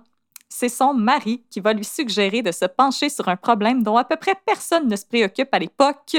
[0.49, 4.05] C'est son mari qui va lui suggérer de se pencher sur un problème dont à
[4.05, 6.17] peu près personne ne se préoccupe à l'époque,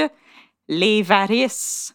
[0.68, 1.94] les varices.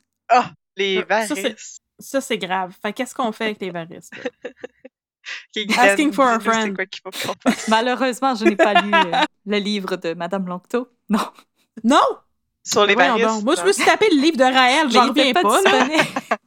[0.76, 1.78] Les ça, c'est- varices.
[2.00, 2.74] Ça, c'est grave.
[2.82, 4.10] Fait qu'est-ce qu'on fait avec les varices?
[5.78, 6.76] Asking for a friend.
[7.70, 10.90] Malheureusement, je n'ai pas lu euh, le livre de Madame Longto.
[11.10, 11.20] Non,
[11.84, 12.02] Non!
[12.66, 13.44] Sur les varices.
[13.44, 15.62] Moi, je me suis tapé le livre de Raël, j'en reviens pas, pas.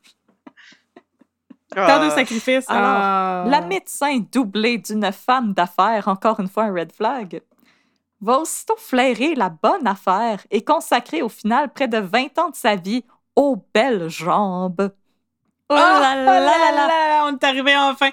[1.77, 2.69] Tant de sacrifices.
[2.71, 3.45] Alors, Ah.
[3.49, 7.43] La médecin doublée d'une femme d'affaires, encore une fois un red flag,
[8.21, 12.57] va aussitôt flairer la bonne affaire et consacrer au final près de 20 ans de
[12.57, 13.05] sa vie
[13.37, 14.91] aux belles jambes.
[15.69, 17.09] Oh Ah, là oh là là là là!
[17.09, 18.11] là, on est arrivé enfin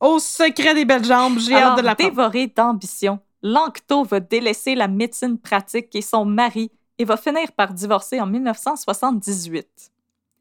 [0.00, 1.38] au secret des belles jambes.
[1.38, 2.10] J'ai hâte de l'apprendre.
[2.10, 7.72] dévorée d'ambition, Lanctot va délaisser la médecine pratique et son mari et va finir par
[7.72, 9.66] divorcer en 1978.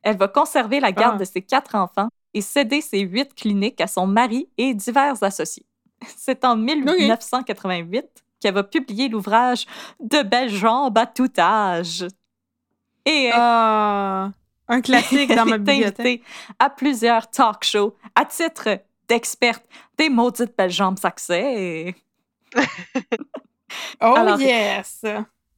[0.01, 1.19] Elle va conserver la garde Ah.
[1.19, 5.65] de ses quatre enfants et céder ses huit cliniques à son mari et divers associés.
[6.17, 8.05] C'est en 1988
[8.39, 9.65] qu'elle va publier l'ouvrage
[9.99, 12.05] De belles jambes à tout âge.
[13.05, 14.31] Et elle Ah,
[14.67, 15.99] un classique dans ma bibliothèque.
[15.99, 16.23] invitée
[16.59, 19.63] à plusieurs talk shows à titre d'experte
[19.97, 21.95] des maudites belles jambes saxées.
[24.01, 25.03] Oh Alors- yes!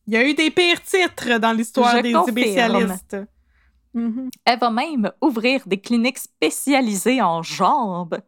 [0.07, 2.37] Il y a eu des pires titres dans l'histoire des confirme.
[2.37, 3.17] spécialistes.
[3.95, 4.29] Mhm.
[4.45, 8.19] Elle va même ouvrir des cliniques spécialisées en jambes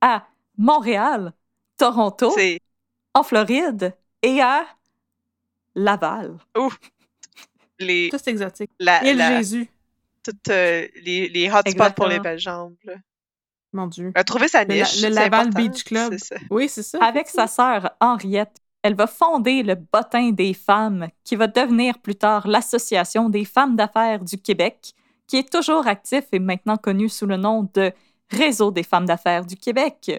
[0.00, 0.24] à
[0.56, 1.32] Montréal,
[1.76, 2.60] Toronto, C'est
[3.14, 4.64] en Floride et à
[5.74, 6.38] Laval.
[7.78, 8.70] les, Tout c'est exotique.
[8.78, 9.68] la, Et le la- Jésus.
[10.22, 11.94] toutes, euh, les, les hotspots Exactement.
[11.94, 12.76] pour les belles jambes.
[12.84, 12.94] Là.
[13.72, 14.12] Mon Dieu.
[14.14, 14.96] Elle a trouvé sa Le- niche.
[14.96, 16.14] le c'est Laval Beach Club.
[16.50, 16.98] Oui, c'est ça.
[17.02, 22.16] Avec sa sœur Henriette, elle va fonder le Bottin des femmes, qui va devenir plus
[22.16, 24.92] tard l'Association des femmes d'affaires du Québec,
[25.30, 27.92] qui est toujours actif et maintenant connu sous le nom de
[28.30, 30.10] Réseau des femmes d'affaires du Québec,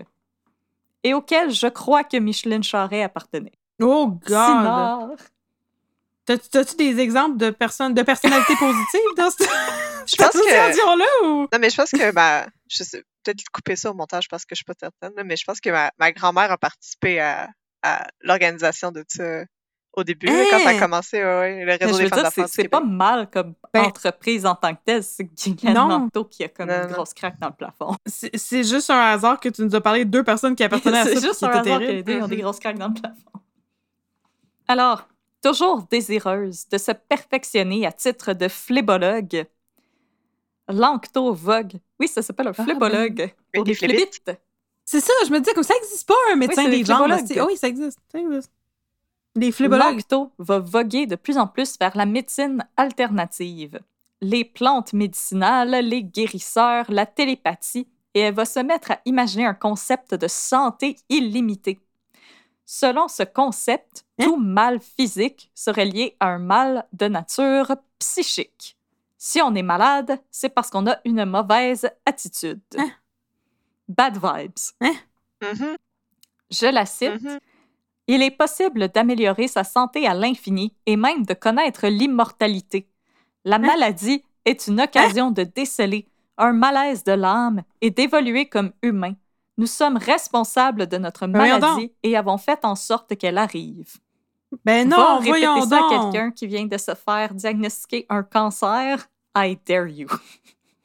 [1.03, 3.51] et auquel je crois que Micheline Charret appartenait.
[3.81, 5.17] Oh God!
[6.25, 9.49] T'as-tu des exemples de personnes, de personnalités positives dans cette,
[10.07, 11.41] Je pense que- association-là ou?
[11.51, 12.45] Non, mais je pense que ma.
[12.69, 15.35] Je sais, peut-être couper ça au montage parce que je suis pas certaine, là, mais
[15.35, 17.49] je pense que ma, ma grand-mère a participé à,
[17.83, 19.43] à l'organisation de ça
[19.93, 20.79] au début, quand ça a Hein?
[20.79, 22.47] commencé, ouais, ouais, le réseau je des veux femmes d'affaires.
[22.47, 25.29] c'est pas mal comme Ben- entreprise en tant que telle, c'est.
[25.63, 26.93] Manteau qui a comme Non, une non.
[26.93, 27.95] grosse craque dans le plafond.
[28.05, 30.99] C'est c'est juste un hasard que tu nous as parlé de deux personnes qui appartenaient
[30.99, 31.09] à ça.
[31.15, 31.91] C'est juste un hasard que terribles.
[31.93, 32.41] les deux ont des Mhm.
[32.43, 33.15] grosses craques dans le plafond.
[34.67, 35.07] Alors,
[35.43, 39.45] toujours désireuse de se perfectionner à titre de phlébologue,
[40.69, 41.73] Lanctot vogue.
[41.99, 43.33] Oui, ça s'appelle un Ah, phlébologue.
[43.53, 43.73] pour des.
[44.85, 46.99] C'est ça, je me disais comme ça existe pas un médecin c'est des des jambes.
[47.05, 47.25] phlébologues.
[47.27, 47.99] c'est- Oui, ça existe.
[48.11, 48.51] Ça existe.
[49.35, 49.95] Des phlébologues.
[49.95, 53.79] Lanctot va voguer de plus en plus vers la médecine alternative,
[54.21, 59.53] les plantes médicinales, les guérisseurs, la télépathie, et elle va se mettre à imaginer un
[59.53, 61.79] concept de santé illimitée.
[62.65, 64.25] Selon ce concept, Hein?
[64.25, 68.77] tout mal physique serait lié à un mal de nature psychique.
[69.17, 72.59] Si on est malade, c'est parce qu'on a une mauvaise attitude.
[72.77, 72.89] Hein?
[73.87, 74.91] Bad vibes.
[75.41, 75.75] Mhm,
[76.51, 77.21] Je la cite.
[77.21, 77.39] mhm.
[78.07, 82.87] Il est possible d'améliorer sa santé à l'infini et même de connaître l'immortalité.
[83.45, 89.13] La maladie est une occasion de déceler un malaise de l'âme et d'évoluer comme humain.
[89.57, 93.97] Nous sommes responsables de notre maladie et avons fait en sorte qu'elle arrive.
[94.65, 96.11] Ben Va non, répéter voyons ça à donc.
[96.11, 99.07] quelqu'un qui vient de se faire diagnostiquer un cancer.
[99.37, 100.07] I dare you.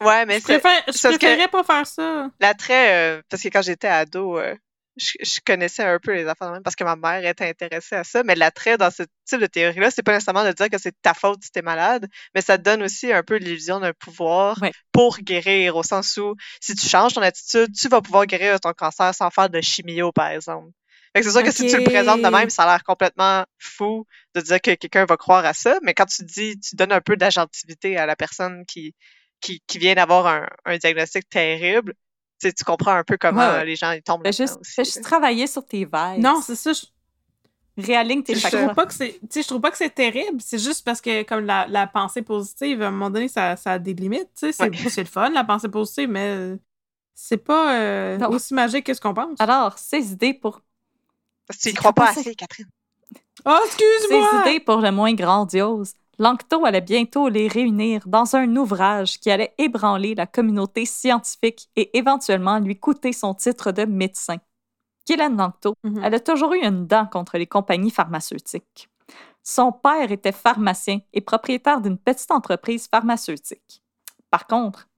[0.02, 2.30] Ouais, mais Je, c'est préfère, je préférerais pas faire ça.
[2.38, 4.54] l'attrait, euh, parce que quand j'étais ado, euh,
[4.96, 7.96] je, je connaissais un peu les affaires de même parce que ma mère était intéressée
[7.96, 10.78] à ça, mais l'attrait dans ce type de théorie-là, c'est pas nécessairement de dire que
[10.78, 13.92] c'est ta faute si t'es malade, mais ça te donne aussi un peu l'illusion d'un
[13.92, 14.58] pouvoir
[14.92, 18.72] pour guérir, au sens où si tu changes ton attitude, tu vas pouvoir guérir ton
[18.72, 20.70] cancer sans faire de chimio, par exemple.
[21.14, 23.44] Fait que c'est sûr que si tu le présentes de même, ça a l'air complètement
[23.58, 26.92] fou de dire que quelqu'un va croire à ça, mais quand tu dis, tu donnes
[26.92, 28.94] un peu d'agentivité à la personne qui,
[29.40, 31.94] qui, qui vient d'avoir un, un diagnostic terrible,
[32.40, 33.64] tu sais, tu comprends un peu comment Ouais, ouais.
[33.64, 34.84] les gens ils tombent Fais juste, aussi, fais là.
[34.84, 36.18] juste travailler sur tes vibes.
[36.18, 36.72] Non, c'est ça.
[36.72, 36.82] Je,
[37.78, 38.62] Réaligne tes C'est je chakras.
[38.62, 39.12] trouve pas que c'est.
[39.20, 40.40] Tu sais, je trouve pas que c'est terrible.
[40.40, 43.72] C'est juste parce que comme la, la pensée positive, à un moment donné, ça, ça
[43.72, 44.30] a des limites.
[44.34, 44.88] Tu sais, c'est Ouais.
[44.88, 46.56] c'est le fun, la pensée positive, mais
[47.14, 49.38] c'est pas euh, aussi magique que ce qu'on pense.
[49.40, 50.62] Alors, ces idées pour
[51.46, 52.68] Parce que tu y crois pas assez, Catherine.
[53.44, 54.42] Oh, Ses excuse-moi!
[54.46, 59.54] idées pour le moins grandioses, Langto allait bientôt les réunir dans un ouvrage qui allait
[59.58, 64.36] ébranler la communauté scientifique et éventuellement lui coûter son titre de médecin.
[65.06, 66.00] Gillian Langto Mhm.
[66.02, 68.88] elle a toujours eu une dent contre les compagnies pharmaceutiques.
[69.42, 73.82] Son père était pharmacien et propriétaire d'une petite entreprise pharmaceutique.
[74.30, 74.88] Par contre,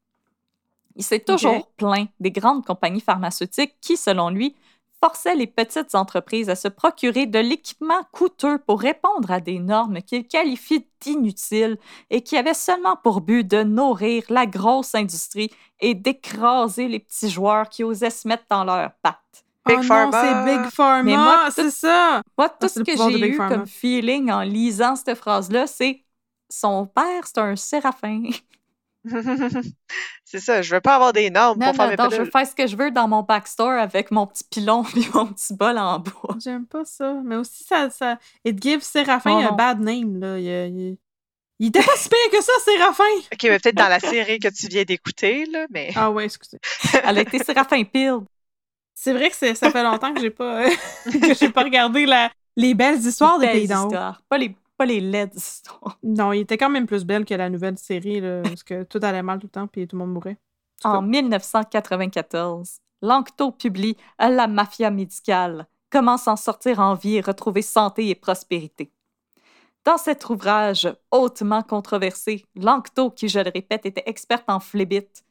[0.96, 4.56] il s'est toujours plaint des grandes compagnies pharmaceutiques qui, selon lui,
[5.02, 10.02] forçaient les petites entreprises à se procurer de l'équipement coûteux pour répondre à des normes
[10.02, 11.78] qu'il qualifie d'inutiles
[12.10, 17.30] et qui avaient seulement pour but de nourrir la grosse industrie et d'écraser les petits
[17.30, 19.44] joueurs qui osaient se mettre dans leurs pattes.
[19.70, 20.22] Oh Big non, Pharma.
[20.22, 22.22] c'est Big Pharma, Mais moi, c'est ça!
[22.36, 23.56] Moi, tout Ah, c'est ce que j'ai eu Pharma.
[23.56, 26.04] comme feeling en lisant cette phrase-là, c'est
[26.48, 28.22] son père, c'est un séraphin.
[30.24, 32.22] c'est ça, je veux pas avoir des normes Non, pour faire non, mes non, je
[32.22, 35.26] veux faire ce que je veux dans mon backstore avec mon petit pilon et mon
[35.26, 36.36] petit bol en bois.
[36.42, 37.14] J'aime pas ça.
[37.24, 38.18] Mais aussi, ça, ça...
[38.44, 40.38] It gives Séraphin Oh un bad name, là.
[40.38, 40.96] Il, il...
[41.58, 43.04] il était pas si pire que ça, Séraphin!
[43.32, 45.90] Ok, mais peut-être dans la série que tu viens d'écouter, là, mais.
[45.96, 46.58] Ah ouais, excusez.
[47.04, 48.20] Elle a été séraphin pile.
[48.94, 50.68] C'est vrai que ça fait longtemps que j'ai pas,
[51.04, 52.30] que j'ai pas regardé la...
[52.56, 53.88] les belles histoires des Belles Pays d'en.
[54.28, 55.98] Pas les, pas les laides histoires.
[56.02, 59.00] Non, il était quand même plus belle que la nouvelle série, là, parce que tout
[59.02, 60.38] allait mal tout le temps, puis tout le monde mourait.
[60.84, 67.20] En tout En 1994, Langto publie La mafia médicale, comment s'en sortir en vie et
[67.20, 68.92] retrouver santé et prospérité.
[69.84, 75.24] Dans cet ouvrage hautement controversé, Langto, qui je le répète était experte en phlébite,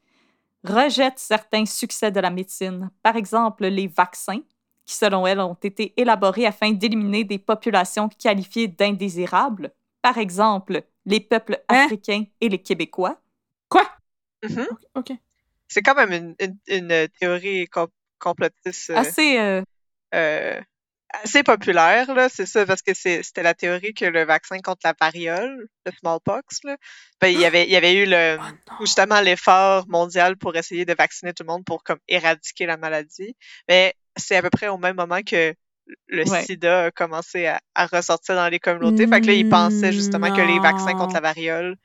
[0.64, 4.42] rejette certains succès de la médecine, par exemple les vaccins,
[4.88, 9.72] qui selon elle ont été élaborés afin d'éliminer des populations qualifiées d'indésirables,
[10.02, 11.84] par exemple les peuples Hein?
[11.86, 13.22] africains et les Québécois.
[13.70, 13.84] Quoi?
[14.44, 14.66] Mhm.
[14.96, 15.12] Ok.
[15.68, 16.58] C'est quand même une, une,
[16.90, 17.88] une théorie com-
[18.20, 19.62] complotiste euh, Assez euh,
[20.16, 20.60] euh,
[21.10, 24.82] assez populaire, là, c'est ça, parce que c'est- c'était la théorie que le vaccin contre
[24.86, 26.78] la variole, le smallpox, là,
[27.22, 30.86] ben, il y avait, il y avait eu le, Oh justement l'effort mondial pour essayer
[30.86, 33.36] de vacciner tout le monde pour comme éradiquer la maladie.
[33.70, 35.54] Mais c'est à peu près au même moment que
[36.08, 36.44] le Ouais.
[36.44, 39.08] sida a commencé à, à ressortir dans les communautés.
[39.08, 41.78] Fait que là, ils pensaient justement que les vaccins contre la variole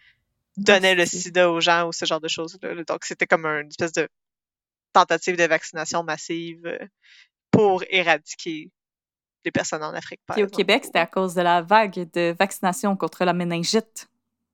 [0.57, 2.75] donnaient le sida aux gens ou ce genre de choses-là.
[2.75, 2.85] là.
[2.85, 4.09] Donc, c'était comme une espèce de
[4.93, 6.79] tentative de vaccination massive euh,
[7.51, 8.71] pour éradiquer
[9.45, 10.21] les personnes en Afrique.
[10.27, 10.57] par Puis au exemple.
[10.57, 14.09] Québec, c'était à cause de la vague de vaccination contre la méningite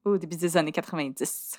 [0.05, 1.57] au début des années 90.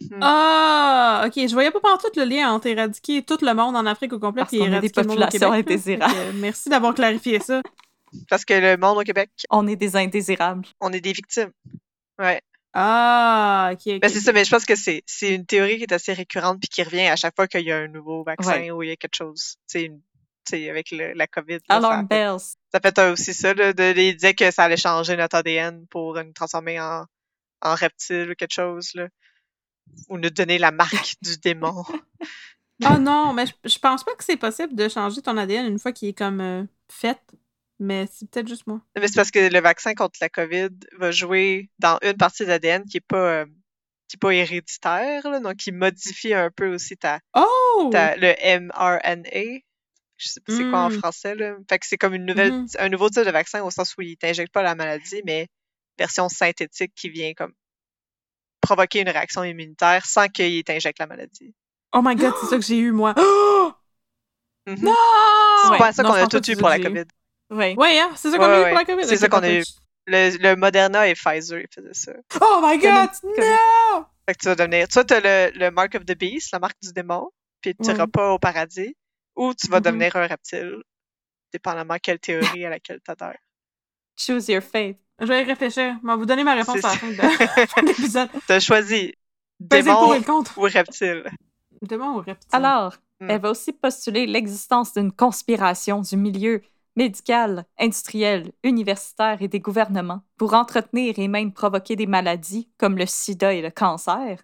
[0.00, 0.18] Mhm.
[0.22, 1.32] Ah, ok.
[1.48, 4.42] Je voyais pas partout le lien entre éradiquer tout le monde en Afrique au complet
[4.42, 7.62] Parce puis qu'on a des éradiquer le monde au populations Québec, merci d'avoir clarifié ça.
[8.30, 10.64] Parce que le monde au Québec, On est des indésirables.
[10.80, 11.50] on est des victimes.
[12.18, 12.40] Ouais.
[12.72, 13.80] Ah, ok.
[13.86, 16.12] ok, Ben, c'est ça, mais je pense que c'est c'est une théorie qui est assez
[16.12, 18.70] récurrente puis qui revient à chaque fois qu'il y a un nouveau vaccin Ouais.
[18.70, 19.56] ou il y a quelque chose.
[19.74, 20.00] Une-
[20.48, 21.58] sais, avec le- la COVID.
[21.68, 22.38] là, ça, bells.
[22.72, 26.14] ça fait aussi ça, là, de, ils disaient que ça allait changer notre ADN pour
[26.22, 27.04] nous transformer en,
[27.62, 29.08] en reptile ou quelque chose, là.
[30.08, 31.84] Ou nous donner la marque du démon.
[32.84, 35.78] Ah non, mais je, je pense pas que c'est possible de changer ton ADN une
[35.78, 36.62] fois qu'il est comme euh,
[36.92, 37.18] fait.
[37.78, 38.82] Mais c'est peut-être juste moi.
[38.94, 40.68] Mais c'est parce que le vaccin contre la COVID
[40.98, 43.46] va jouer dans une partie de l'ADN qui est pas euh,
[44.08, 47.88] qui est pas héréditaire, là, donc qui modifie un peu aussi ta, Oh!
[47.90, 49.60] ta- le mRNA.
[50.18, 50.98] Je sais pas c'est quoi en Mm.
[50.98, 51.56] français là?
[51.70, 52.66] Fait que c'est comme une nouvelle Mhm.
[52.78, 55.48] un nouveau type de vaccin au sens où il t'injecte pas la maladie, mais
[55.98, 57.54] version synthétique qui vient comme
[58.66, 61.54] provoquer une réaction immunitaire sans qu'il t'injecte la maladie.
[61.92, 63.14] Oh my god, c'est ça que j'ai eu, moi.
[63.18, 63.72] Oh!
[64.68, 64.82] Mhm.
[64.82, 64.94] Non!
[65.62, 65.78] C'est Ouais.
[65.78, 66.78] pas ça qu'on a tout eu pour la.
[66.80, 67.04] COVID.
[67.50, 67.74] Oui.
[67.76, 68.10] Ouais, hein?
[68.16, 68.68] C'est ça qu'on Ouais, a eu ouais.
[68.70, 69.06] pour la COVID?
[69.06, 69.62] C'est ça qu'on a eu.
[70.08, 72.12] Le, le Moderna et Pfizer, ils faisaient ça.
[72.40, 73.08] Oh my god!
[73.22, 74.04] Non!
[74.28, 74.86] Fait que tu vas devenir.
[74.90, 77.82] Soit tu as le, le Mark of the Beast, la marque du démon, puis tu
[77.82, 78.10] n'iras Ouais.
[78.10, 78.96] pas au paradis,
[79.36, 79.84] ou tu vas Mhm.
[79.84, 80.82] devenir un reptile,
[81.52, 83.38] dépendamment quelle théorie à laquelle tu adhères.
[84.16, 84.96] Choose your fate.
[85.20, 85.96] Je vais y réfléchir.
[86.02, 88.28] Je vais vous donner ma réponse à la fin de l'épisode.
[88.46, 89.14] Tu as choisi
[89.60, 90.14] démon
[90.56, 91.24] ou reptile?
[91.82, 92.48] Démon ou reptile?
[92.52, 93.30] Alors, Hmm.
[93.30, 96.60] elle va aussi postuler l'existence d'une conspiration du milieu
[96.96, 103.06] médical, industriel, universitaire et des gouvernements pour entretenir et même provoquer des maladies comme le
[103.06, 104.42] sida et le cancer,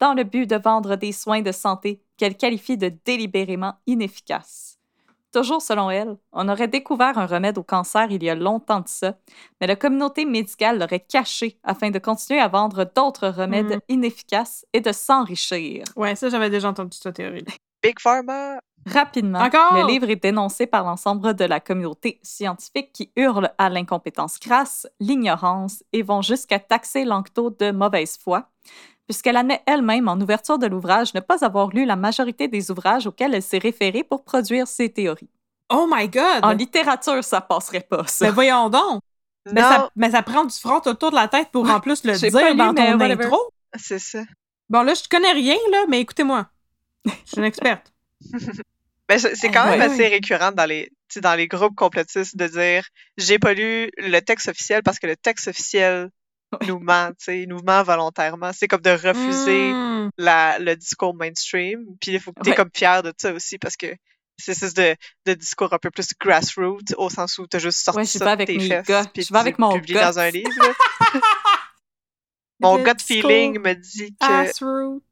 [0.00, 4.73] dans le but de vendre des soins de santé qu'elle qualifie de délibérément inefficaces.
[5.34, 8.86] Toujours selon elle, on aurait découvert un remède au cancer il y a longtemps de
[8.86, 9.16] ça,
[9.60, 13.80] mais la communauté médicale l'aurait caché afin de continuer à vendre d'autres remèdes Mhm.
[13.88, 15.82] inefficaces et de s'enrichir.
[15.96, 17.44] Ouais, ça, j'avais déjà entendu cette théorie.
[17.82, 18.60] Big Pharma?
[18.86, 19.74] Rapidement, Encore?
[19.74, 24.86] le livre est dénoncé par l'ensemble de la communauté scientifique qui hurle à l'incompétence crasse,
[25.00, 28.50] l'ignorance et vont jusqu'à taxer Langto de mauvaise foi,
[29.06, 33.06] puisqu'elle admet elle-même en ouverture de l'ouvrage ne pas avoir lu la majorité des ouvrages
[33.06, 35.30] auxquels elle s'est référée pour produire ses théories.
[35.70, 36.40] Oh my god!
[36.42, 38.26] En littérature, ça passerait pas, ça.
[38.26, 39.02] Mais voyons donc!
[39.46, 42.04] Mais Non, ça, mais ça prend du front autour de la tête pour en plus
[42.04, 43.38] le dire lu, dans mais ton intro.
[43.76, 44.22] c'est ça.
[44.70, 46.46] Bon, là, je connais rien, là, mais écoutez-moi.
[47.04, 47.92] Je suis une experte.
[49.08, 49.86] Mais c'est c'est quand même ouais.
[49.86, 52.86] assez récurrent dans les, dans les groupes complotistes de dire
[53.18, 56.08] j'ai pas lu le texte officiel parce que le texte officiel
[56.60, 56.66] Ouais.
[56.68, 58.52] nous ment, tu sais, il nous ment volontairement.
[58.52, 60.10] C'est comme de refuser Hmm.
[60.18, 61.84] la, le discours mainstream.
[62.00, 62.56] Puis il faut que tu Ouais.
[62.56, 63.86] comme fier de ça aussi parce que
[64.36, 64.96] c'est ce de,
[65.26, 68.10] de discours un peu plus grassroots au sens où tu as juste sorti Ouais, je
[68.18, 69.04] ça de avec tes fesses, gars.
[69.12, 70.00] puis Je vais avec mon publies gut.
[70.00, 70.50] dans un livre.
[72.60, 75.02] Mon Le gut feeling me dit que Assroot.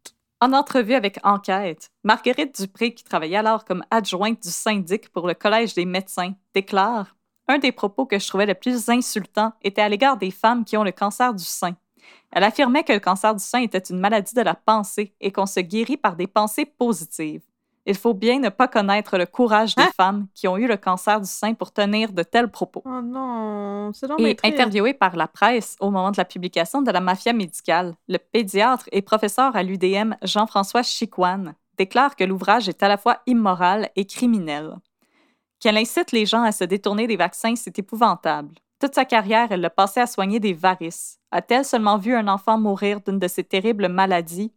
[0.40, 5.34] En entrevue avec Enquête, Marguerite Dupré, qui travaillait alors comme adjointe du syndic pour le
[5.34, 7.14] Collège des médecins, déclare
[7.48, 10.76] Un des propos que je trouvais le plus insultant était à l'égard des femmes qui
[10.76, 11.74] ont le cancer du sein.
[12.30, 15.46] Elle affirmait que le cancer du sein était une maladie de la pensée et qu'on
[15.46, 17.42] se guérit par des pensées positives.
[17.84, 19.90] Il faut bien ne pas connaître le courage des Hein?
[19.96, 22.80] femmes qui ont eu le cancer du sein pour tenir de tels propos.
[22.84, 26.92] Oh non, c'est donc Et interviewé par la presse au moment de la publication de
[26.92, 32.82] la mafia médicale, le pédiatre et professeur à l'UDM Jean-François Chicoine déclare que l'ouvrage est
[32.84, 34.76] à la fois immoral et criminel.
[35.62, 38.56] Qu'elle incite les gens à se détourner des vaccins, c'est épouvantable.
[38.80, 41.20] Toute sa carrière, elle l'a passé à soigner des varices.
[41.30, 44.52] A-t-elle seulement vu un enfant mourir d'une de ces terribles maladies?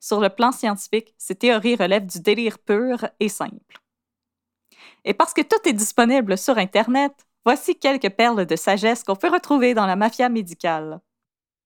[0.00, 3.82] Sur le plan scientifique, ces théories relèvent du délire pur et simple.
[5.04, 7.12] Et parce que tout est disponible sur Internet,
[7.44, 11.00] voici quelques perles de sagesse qu'on peut retrouver dans la mafia médicale.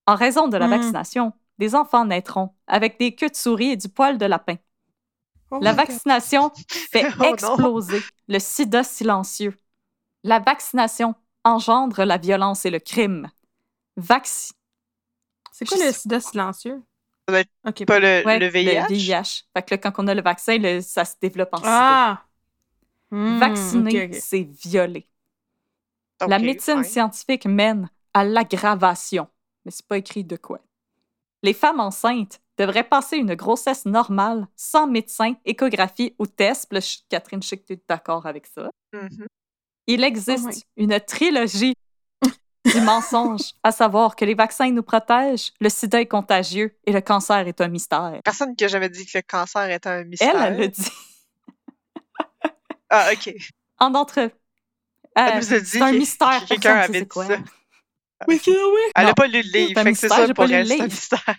[0.05, 0.71] En raison de la Hmm.
[0.71, 4.57] vaccination, des enfants naîtront avec des queues de souris et du poil de lapin.
[5.51, 6.51] Oh La vaccination
[6.91, 9.55] fait Oh exploser le sida silencieux.
[10.23, 13.29] La vaccination engendre la violence et le crime.
[13.97, 14.53] Vaccin.
[15.51, 16.81] C'est quoi Je le sais sida silencieux?
[17.27, 17.85] Ça doit être Ok.
[17.85, 18.87] pas le, Ouais, le VIH.
[18.87, 19.43] VIH.
[19.55, 21.69] Fait que là, quand on a le vaccin, le- ça se développe en sida.
[21.69, 22.25] Ah!
[23.11, 25.07] Hmm, Vacciner, c'est violer.
[26.27, 26.91] La médecine fine.
[26.91, 29.27] scientifique mène à l'aggravation.
[29.65, 30.59] Mais c'est pas écrit de quoi.
[31.43, 36.67] Les femmes enceintes devraient passer une grossesse normale, sans médecin, échographie ou test.
[36.69, 38.69] Puis là, je- Catherine, je sais que tu es d'accord avec ça.
[38.93, 39.27] Mhm.
[39.87, 41.73] Il Oh existe une trilogie
[42.65, 47.01] du mensonge, à savoir que les vaccins nous protègent, le sida est contagieux et le
[47.01, 48.19] cancer est un mystère.
[48.23, 50.35] Personne qui a jamais dit que le cancer était un mystère.
[50.35, 50.91] Elle, elle le dit.
[52.89, 53.33] Ah, ok.
[53.79, 54.19] En entre...
[55.15, 57.25] Elle Euh, nous a dit c'est un mystère, que quelqu'un avait dit quoi.
[57.25, 57.37] ça.
[58.27, 58.79] Oui, c'est oui.
[58.95, 59.11] Elle Non.
[59.11, 60.75] a pas lu le livre, fait que c'est ça j'ai pour pas lu elle, le
[60.75, 61.35] c'est un mystère.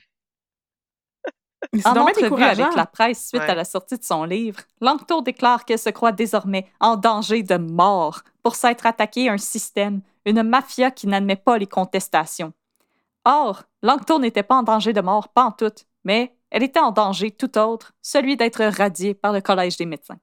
[1.84, 3.50] En entrevue avec la presse suite Ouais.
[3.50, 7.56] à la sortie de son livre, Langto déclare qu'elle se croit désormais en danger de
[7.56, 12.52] mort pour s'être attaquée à un système, une mafia qui n'admet pas les contestations.
[13.24, 15.72] Or, Langto n'était pas en danger de mort, pas en tout,
[16.04, 20.18] mais elle était en danger tout autre, celui d'être radiée par le Collège des médecins.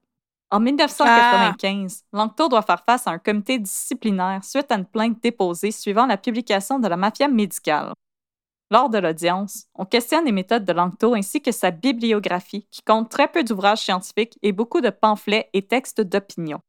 [0.52, 5.70] En 1995, Langto doit faire face à un comité disciplinaire suite à une plainte déposée
[5.70, 7.92] suivant la publication de la mafia médicale.
[8.70, 13.10] Lors de l'audience, on questionne les méthodes de Langto ainsi que sa bibliographie, qui compte
[13.10, 16.60] très peu d'ouvrages scientifiques et beaucoup de pamphlets et textes d'opinion.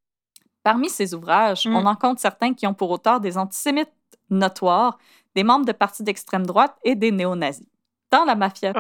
[0.64, 1.76] Parmi ces ouvrages, Mm.
[1.76, 3.92] on en compte certains qui ont pour auteur des antisémites
[4.30, 4.98] notoires,
[5.36, 7.68] des membres de partis d'extrême droite et des néo-nazis.
[8.12, 8.74] Dans la mafia,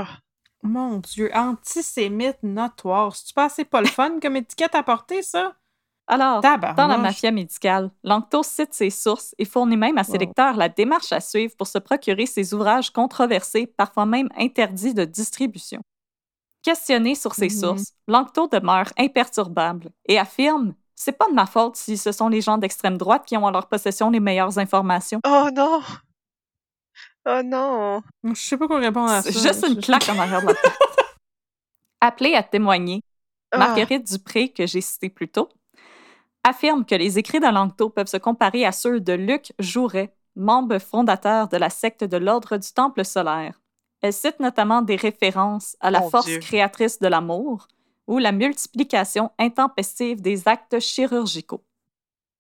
[0.63, 3.15] Mon Dieu, antisémite notoire.
[3.15, 5.55] C'est-tu pas assez pas le fun comme étiquette à porter, ça?
[6.12, 6.76] Alors, Tabarnouche.
[6.78, 10.20] Dans la mafia médicale, Langto cite ses sources et fournit même à ses Wow.
[10.20, 15.05] lecteurs la démarche à suivre pour se procurer ces ouvrages controversés, parfois même interdits de
[15.05, 15.82] distribution.
[16.64, 17.59] Questionné sur ses Mhm.
[17.59, 22.41] sources, Langto demeure imperturbable et affirme C'est pas de ma faute si ce sont les
[22.41, 25.20] gens d'extrême droite qui ont en leur possession les meilleures informations.
[25.26, 25.82] Oh non!
[27.28, 28.01] Oh non!
[28.24, 29.32] Je sais pas quoi répondre à ça.
[29.32, 30.72] C'est juste une claque en arrière de la tête.
[32.01, 33.01] Appelée à témoigner,
[33.51, 33.57] Ah.
[33.57, 35.49] Marguerite Dupré, que j'ai cité plus tôt,
[36.44, 40.80] affirme que les écrits de Langto peuvent se comparer à ceux de Luc Jouret, membre
[40.80, 43.62] fondateur de la secte de l'Ordre du Temple solaire.
[44.02, 46.39] Elle cite notamment des références à la Mon force Dieu.
[46.39, 47.68] créatrice de l'amour
[48.08, 51.64] ou la multiplication intempestive des actes chirurgicaux.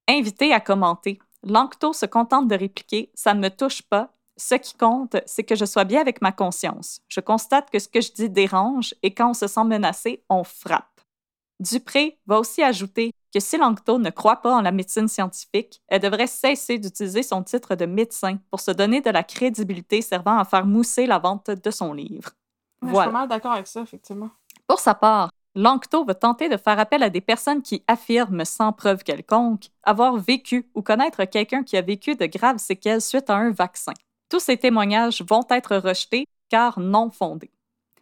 [0.07, 4.13] Invité à commenter, Langto se contente de répliquer Ça ne me touche pas.
[4.37, 7.01] Ce qui compte, c'est que je sois bien avec ma conscience.
[7.07, 10.43] Je constate que ce que je dis dérange et quand on se sent menacé, on
[10.43, 11.01] frappe.
[11.59, 16.01] Dupré va aussi ajouter que si Langto ne croit pas en la médecine scientifique, elle
[16.01, 20.45] devrait cesser d'utiliser son titre de médecin pour se donner de la crédibilité servant à
[20.45, 22.31] faire mousser la vente de son livre.
[22.81, 23.11] Ouais, Je suis Voilà.
[23.11, 24.29] pas mal d'accord avec ça, effectivement.
[24.67, 28.71] Pour sa part, Langto va tenter de faire appel à des personnes qui affirment sans
[28.71, 33.35] preuve quelconque avoir vécu ou connaître quelqu'un qui a vécu de graves séquelles suite à
[33.35, 33.91] un vaccin.
[34.29, 37.51] Tous ces témoignages vont être rejetés car non fondés.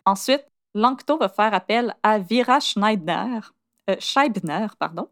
[0.06, 3.54] Ensuite, Langto va faire appel à Vera Schneider,
[3.90, 5.10] euh, Scheibner, pardon,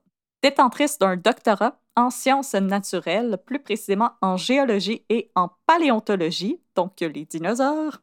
[0.48, 7.26] Détentrice d'un doctorat en sciences naturelles, plus précisément en géologie et en paléontologie, donc les
[7.26, 7.98] dinosaures,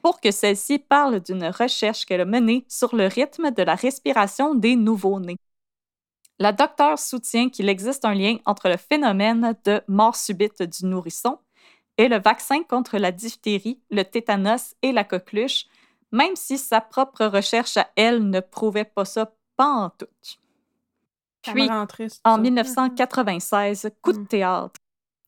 [0.00, 4.54] pour que celle-ci parle d'une recherche qu'elle a menée sur le rythme de la respiration
[4.54, 5.38] des nouveau-nés.
[6.38, 11.40] La docteure soutient qu'il existe un lien entre le phénomène de mort subite du nourrisson
[11.98, 15.66] et le vaccin contre la diphtérie, le tétanos et la coqueluche,
[16.12, 20.06] même si sa propre recherche à elle ne prouvait pas ça pas en tout.
[21.42, 21.68] Puis,
[22.24, 24.26] en 1996, coup de mm.
[24.26, 24.80] théâtre.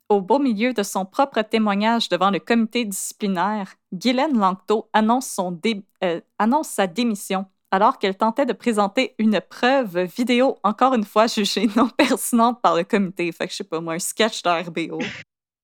[0.08, 5.58] Au beau milieu de son propre témoignage devant le comité disciplinaire, Guylaine Langto annonce, son
[6.04, 11.26] euh, annonce sa démission alors qu'elle tentait de présenter une preuve vidéo, encore une fois
[11.34, 13.32] jugée non pertinente par le comité.
[13.32, 15.00] Fait que je sais pas moi, un sketch de RBO.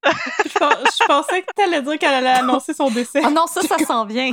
[0.04, 3.20] je, pensais que tu allais dire qu'elle allait annoncer son décès.
[3.22, 4.32] Ah non, ça, ça s'en vient.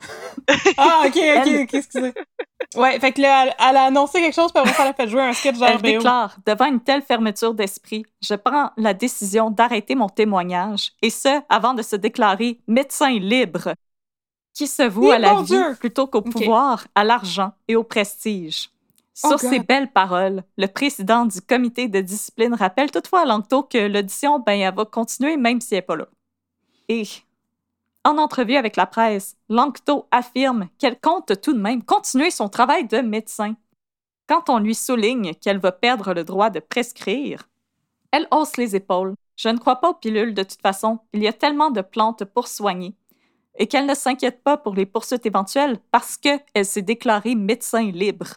[0.76, 2.14] ah, ok, ok, ok, excusez.
[2.76, 5.22] Ouais, fait que là, elle, a annoncé quelque chose, puis après, elle a fait jouer
[5.22, 10.08] un sketch Elle déclare Devant une telle fermeture d'esprit, je prends la décision d'arrêter mon
[10.08, 13.74] témoignage, et ce, avant de se déclarer médecin libre,
[14.54, 18.70] qui se voue à la vie plutôt qu'au pouvoir, à l'argent et au prestige.
[19.24, 23.62] Oh Sur ces belles paroles, le président du comité de discipline rappelle toutefois à Langto
[23.62, 26.08] que l'audition, ben, elle va continuer même si elle n'est pas là.
[26.88, 27.04] Et
[28.06, 32.86] en entrevue avec la presse, Langto affirme qu'elle compte tout de même continuer son travail
[32.86, 33.56] de médecin.
[34.28, 37.48] Quand on lui souligne qu'elle va perdre le droit de prescrire,
[38.12, 39.14] elle hausse les épaules.
[39.34, 42.24] Je ne crois pas aux pilules de toute façon, il y a tellement de plantes
[42.24, 42.94] pour soigner.
[43.58, 48.34] Et qu'elle ne s'inquiète pas pour les poursuites éventuelles parce qu'elle s'est déclarée médecin libre.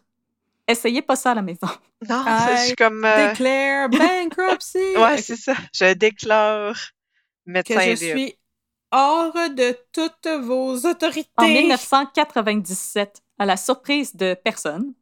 [0.68, 1.68] Essayez pas ça à la maison.
[2.08, 3.04] Non, je suis comme.
[3.04, 3.32] Euh...
[3.32, 4.78] Déclare bankruptcy!
[4.96, 5.54] ouais, c'est ça.
[5.74, 6.78] Je déclare
[7.46, 8.39] médecin que je suis
[8.92, 11.30] hors de toutes vos autorités.
[11.38, 14.94] En 1997, à la surprise de personne,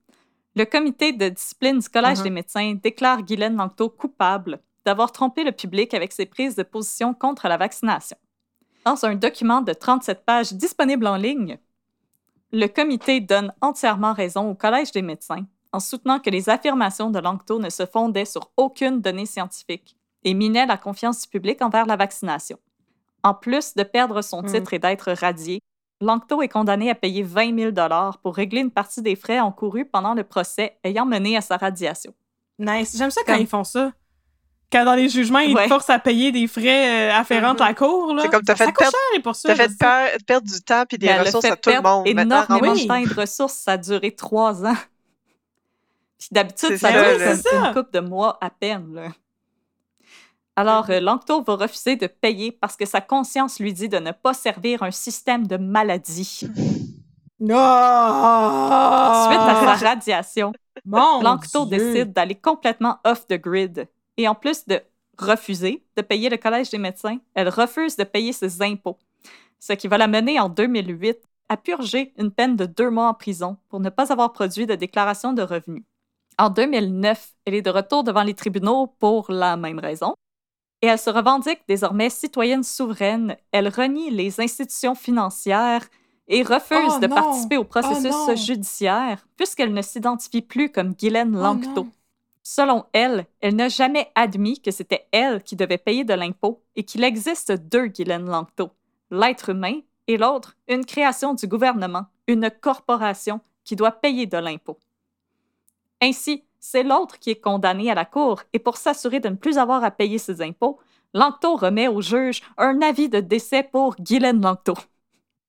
[0.55, 2.23] le comité de discipline du Collège uh-huh.
[2.23, 7.13] des médecins déclare Guylaine Langto coupable d'avoir trompé le public avec ses prises de position
[7.13, 8.17] contre la vaccination.
[8.85, 11.59] Dans un document de 37 pages disponible en ligne,
[12.51, 17.19] le comité donne entièrement raison au Collège des médecins en soutenant que les affirmations de
[17.19, 21.85] Langto ne se fondaient sur aucune donnée scientifique et minaient la confiance du public envers
[21.85, 22.57] la vaccination.
[23.27, 24.53] En plus de perdre son hmm.
[24.53, 25.59] titre et d'être radié,
[25.99, 27.89] Langto est condamné à payer 20 000
[28.23, 32.13] pour régler une partie des frais encourus pendant le procès ayant mené à sa radiation.
[32.57, 32.95] Nice.
[32.97, 33.91] J'aime ça quand ils font ça.
[34.71, 37.73] Quand dans les jugements, ils te forcent à payer des frais euh, afférents à la
[37.73, 38.17] cour.
[38.21, 38.95] C'est comme t'as fait, perdre,
[39.27, 42.07] as fait perdre du temps et des ressources à tout le monde.
[42.07, 43.55] Énormément de temps et de ressources.
[43.55, 44.77] Ça a duré trois ans.
[46.31, 48.93] d'habitude, ça, dure une couple de mois à peine.
[48.93, 49.09] Là.
[50.57, 54.11] Alors, euh, Langto va refuser de payer parce que sa conscience lui dit de ne
[54.11, 56.47] pas servir un système de maladie.
[57.39, 57.55] Non!
[59.27, 60.51] Suite à sa radiation,
[60.83, 63.87] Langto décide d'aller complètement off the grid.
[64.17, 64.81] Et en plus de
[65.19, 68.97] refuser de payer le Collège des médecins, elle refuse de payer ses impôts,
[69.59, 73.13] ce qui va la mener en 2008 à purger une peine de deux mois en
[73.13, 75.83] prison pour ne pas avoir produit de déclaration de revenus.
[76.39, 80.15] En 2009, elle est de retour devant les tribunaux pour la même raison,
[80.81, 83.35] et elle se revendique désormais citoyenne souveraine.
[83.51, 85.85] Elle renie les institutions financières
[86.27, 91.35] et refuse oh de participer au processus oh judiciaire puisqu'elle ne s'identifie plus comme Guylaine
[91.35, 91.87] oh Langto.
[92.43, 96.83] Selon elle, elle n'a jamais admis que c'était elle qui devait payer de l'impôt et
[96.83, 98.69] qu'il existe deux Guylaine Langto,
[99.11, 104.79] l'être humain et l'autre, une création du gouvernement, une corporation qui doit payer de l'impôt.
[106.01, 109.57] Ainsi, c'est l'autre qui est condamné à la cour et pour s'assurer de ne plus
[109.57, 110.79] avoir à payer ses impôts,
[111.13, 114.73] Langto remet au juge un avis de décès pour Guylaine Langto.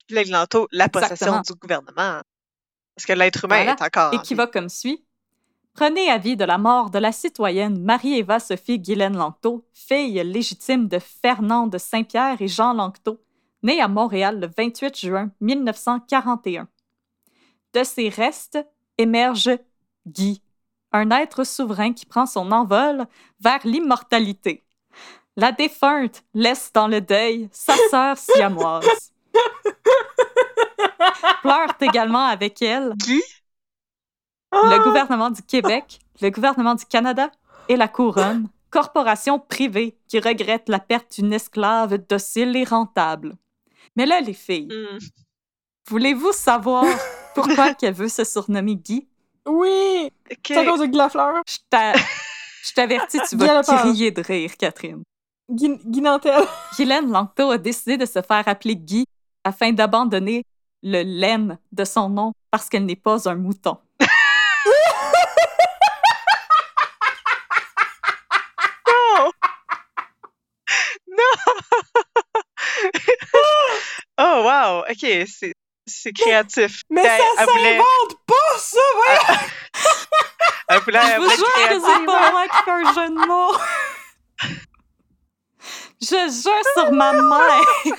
[0.08, 2.20] Guylaine Langto, la possession du gouvernement.
[2.94, 4.14] Parce que l'être humain est encore.
[4.14, 5.04] Et qui va comme suit.
[5.74, 11.00] Prenez avis de la mort de la citoyenne Marie-Eva Sophie Guylaine Langto, fille légitime de
[11.00, 13.20] Fernand de Saint-Pierre et Jean Langto,
[13.64, 16.68] née à Montréal le 28 juin 1941.
[17.74, 18.58] De ses restes
[18.98, 19.50] émerge
[20.06, 20.40] Guy
[20.92, 23.06] un être souverain qui prend son envol
[23.40, 24.64] vers l'immortalité.
[25.36, 29.12] La défunte laisse dans le deuil sa sœur siamoise.
[31.42, 32.94] Pleure également avec elle.
[33.02, 33.22] Qui?
[34.52, 37.30] Le gouvernement du Québec, le gouvernement du Canada
[37.68, 43.36] et la couronne, corporation privée qui regrette la perte d'une esclave docile et rentable.
[43.96, 44.98] Mais là, les filles, hmm.
[45.88, 46.84] voulez-vous savoir
[47.34, 49.08] pourquoi qu'elle veut se surnommer Guy?
[49.48, 50.12] Oui!
[50.30, 50.54] Okay.
[50.54, 51.42] C'est à cause de Glafleur.
[51.46, 55.02] Je t'avertis, tu vas crier de rire, Catherine.
[55.50, 56.42] Guy, Guy Nantel.
[56.76, 59.06] Guylaine Langto a décidé de se faire appeler Guy
[59.44, 60.44] afin d'abandonner
[60.82, 63.78] le laine de son nom parce qu'elle n'est pas un mouton.
[68.86, 69.30] non!
[71.08, 71.34] Non!
[74.18, 74.84] oh, wow!
[74.90, 75.54] OK, c'est
[75.88, 76.82] c'est créatif.
[76.90, 78.78] Mais Elle- ça elle voulait- s'invente pas, ça!
[78.94, 79.40] voyons!
[80.68, 81.82] Elle voulait, elle Je vous voulait jure que créative.
[81.86, 83.56] c'est pas moi qui fais un jeu de mots.
[86.00, 87.62] Je jure sur ma mère.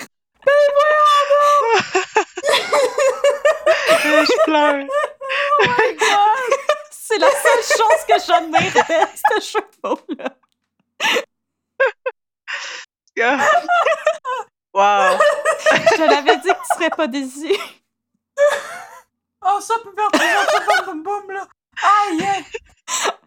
[4.03, 4.85] Je pleure.
[6.91, 10.29] C'est la seule chose que j'admire de ce chevaux-là.
[13.21, 13.49] Ah.
[14.73, 15.19] Wow!
[15.97, 17.53] Je l'avais dit que tu serais pas déçu.
[19.41, 21.47] Oh, ça peut faire des boum boum boum, là!
[21.81, 22.21] Aïe!
[22.25, 22.45] aïe.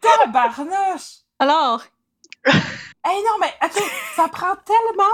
[0.00, 1.20] Tabarnouche!
[1.38, 1.82] Alors,
[3.04, 3.80] Hey, non, mais attends,
[4.14, 5.04] ça prend tellement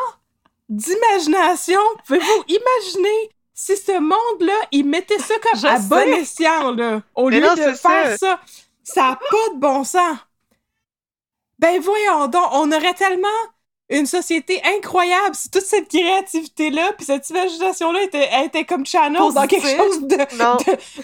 [0.69, 1.81] d'imagination.
[2.07, 5.89] Pouvez-vous imaginer si ce monde-là, il mettait ça comme Je à sais.
[5.89, 8.41] bon escient, là, au Mais lieu non, de faire ça?
[8.83, 9.03] Ça?
[9.03, 10.19] N'a pas de bon sens.
[11.59, 13.29] Ben voyons donc, on aurait tellement
[13.91, 19.33] une société incroyable si toute cette créativité-là puis cette imagination-là était, elle était comme channel
[19.33, 19.79] dans quelque Positif.
[19.79, 20.17] chose de,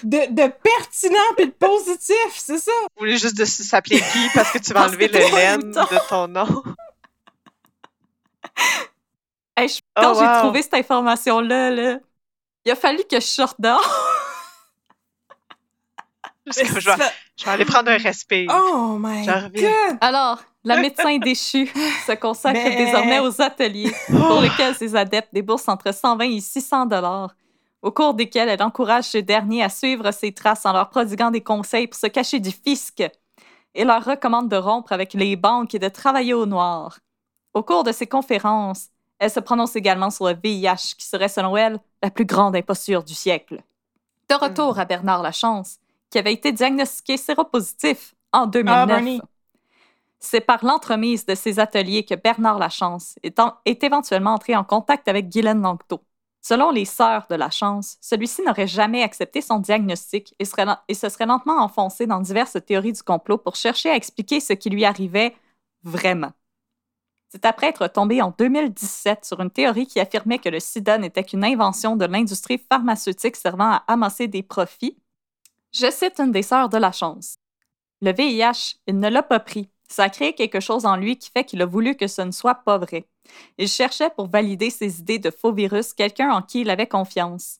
[0.05, 2.72] de, de pertinent puis de positif, c'est ça?
[2.82, 6.28] vous voulez juste de s'appeler Guy parce que tu vas enlever le laine de ton
[6.28, 6.47] nom.
[9.57, 10.39] hey, je- Oh, quand j'ai wow.
[10.41, 11.99] trouvé cette information-là, là,
[12.64, 13.89] il a fallu que je sorte dehors.
[16.47, 16.66] Je, vais,
[17.37, 18.47] je vais aller prendre un respect.
[18.51, 19.97] Oh my god!
[20.03, 21.73] Alors, la médecin déchue
[22.07, 26.87] se consacre Mais- désormais aux ateliers pour lesquels ses adeptes déboursent entre 120 et 600
[26.87, 27.35] dollars,
[27.83, 31.43] au cours desquels elle encourage ces derniers à suivre ses traces en leur prodiguant des
[31.43, 33.03] conseils pour se cacher du fisc
[33.75, 36.99] et leur recommande de rompre avec les banques et de travailler au noir.
[37.53, 38.89] Au cours de ces conférences,
[39.19, 43.05] elle se prononce également sur le VIH, qui serait, selon elle, la plus grande imposture
[43.05, 43.62] du siècle.
[44.29, 45.77] De retour à Bernard Lachance,
[46.11, 49.21] qui avait été diagnostiqué séropositif en 2009.
[49.23, 49.27] Ah.
[50.25, 55.07] C'est par l'entremise de ces ateliers que Bernard Lachance est, est éventuellement entré en contact
[55.07, 56.03] avec Guylaine Langto.
[56.41, 60.45] Selon les sœurs de Lachance, celui-ci n'aurait jamais accepté son diagnostic et,
[60.89, 64.55] et se serait lentement enfoncé dans diverses théories du complot pour chercher à expliquer ce
[64.55, 65.37] qui lui arrivait
[65.83, 66.33] vraiment.
[67.29, 71.25] C'est après être tombé en 2017 sur une théorie qui affirmait que le sida n'était
[71.25, 74.97] qu'une invention de l'industrie pharmaceutique servant à amasser des profits.
[75.72, 77.37] Je cite une des sœurs de Lachance.
[78.01, 79.68] Le VIH, il ne l'a pas pris.
[79.95, 82.32] Ça a créé quelque chose en lui qui fait qu'il a voulu que ce ne
[82.32, 83.07] soit pas vrai.
[83.59, 87.59] Il cherchait pour valider ses idées de faux virus quelqu'un en qui il avait confiance.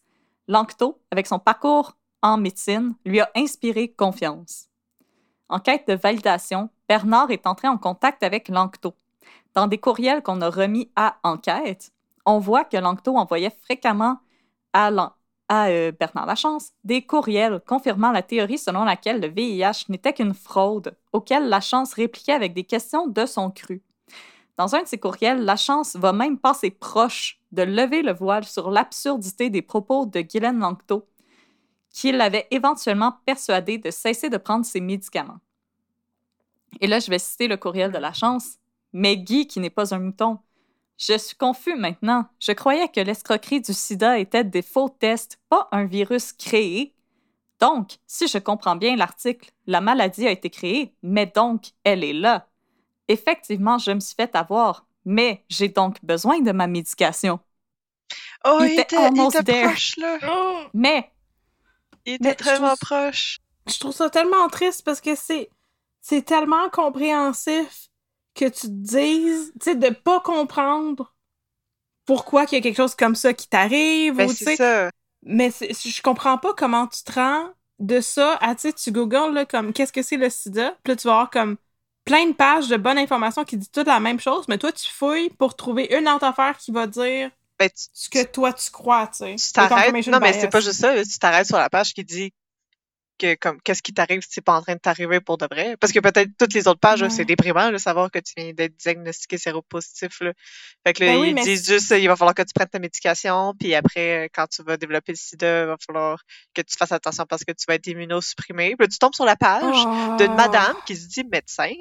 [0.49, 4.67] Lanctot, avec son parcours en médecine, lui a inspiré confiance.
[5.49, 8.97] En quête de validation, Bernard est entré en contact avec Lanctot.
[9.55, 11.93] Dans des courriels qu'on a remis à Enquête,
[12.27, 14.19] on voit que Lanctot envoyait fréquemment
[14.73, 14.91] à,
[15.49, 20.35] à euh, Bernard Lachance des courriels confirmant la théorie selon laquelle le VIH n'était qu'une
[20.35, 23.83] fraude, auquel Lachance répliquait avec des questions de son cru.
[24.57, 28.71] Dans un de ses courriels, Lachance va même passer proche de lever le voile sur
[28.71, 31.07] l'absurdité des propos de Guylaine Lanctot,
[31.91, 35.41] qui l'avait éventuellement persuadé de cesser de prendre ses médicaments.
[36.81, 38.59] Et là, je vais citer le courriel de Lachance.
[38.93, 40.39] Mais Guy, qui n'est pas un mouton,
[40.99, 42.27] je suis confus maintenant.
[42.41, 46.95] Je croyais que l'escroquerie du sida était des faux tests, pas un virus créé.
[47.61, 52.13] Donc, si je comprends bien l'article, la maladie a été créée, mais donc elle est
[52.13, 52.49] là.
[53.09, 57.39] Effectivement, je me suis fait avoir, mais j'ai donc besoin de ma médication.
[58.45, 59.65] Oh, Il il était était, il almost était there.
[59.67, 60.19] proche, là.
[60.29, 61.11] Oh, Mais
[62.07, 63.41] Il Mais était trouve- proche.
[63.67, 65.49] je trouve ça tellement triste parce que c'est
[66.01, 67.89] c'est tellement compréhensif
[68.35, 71.15] que tu te dises, tu sais, de pas comprendre
[72.07, 74.91] pourquoi qu'il y a quelque chose comme ça qui t'arrive Ben, c'est ça.
[75.23, 79.33] Mais je comprends pas comment tu te rends de ça à, tu sais, tu googles,
[79.33, 80.77] là, comme, qu'est-ce que c'est le sida?
[80.85, 81.57] Puis là, tu vas avoir comme
[82.05, 84.89] plein de pages de bonnes informations qui disent toutes la même chose, mais toi, tu
[84.89, 88.71] fouilles pour trouver une autre affaire qui va dire Ben, tu, ce que toi, tu
[88.71, 89.37] crois, tu sais.
[89.37, 90.07] tu t'arrêtes.
[90.09, 90.95] Non, mais c'est pas juste ça.
[91.03, 92.33] Tu t'arrêtes sur la page qui dit
[93.19, 95.77] que, comme, qu'est-ce qui t'arrive si c'est pas en train de t'arriver pour de vrai?
[95.79, 98.77] Parce que peut-être toutes les autres pages, c'est déprimant, de savoir que tu viens d'être
[98.77, 100.33] diagnostiqué séropositif, là.
[100.87, 102.69] Fait que là, Ben oui, ils mais disent juste, il va falloir que tu prennes
[102.69, 106.23] ta médication, puis après, euh, quand tu vas développer le sida, il va falloir
[106.55, 108.77] que tu fasses attention parce que tu vas être immunosupprimé.
[108.77, 109.87] Puis là, tu tombes sur la page
[110.19, 110.37] d'une Oh.
[110.37, 111.73] madame qui se dit médecin,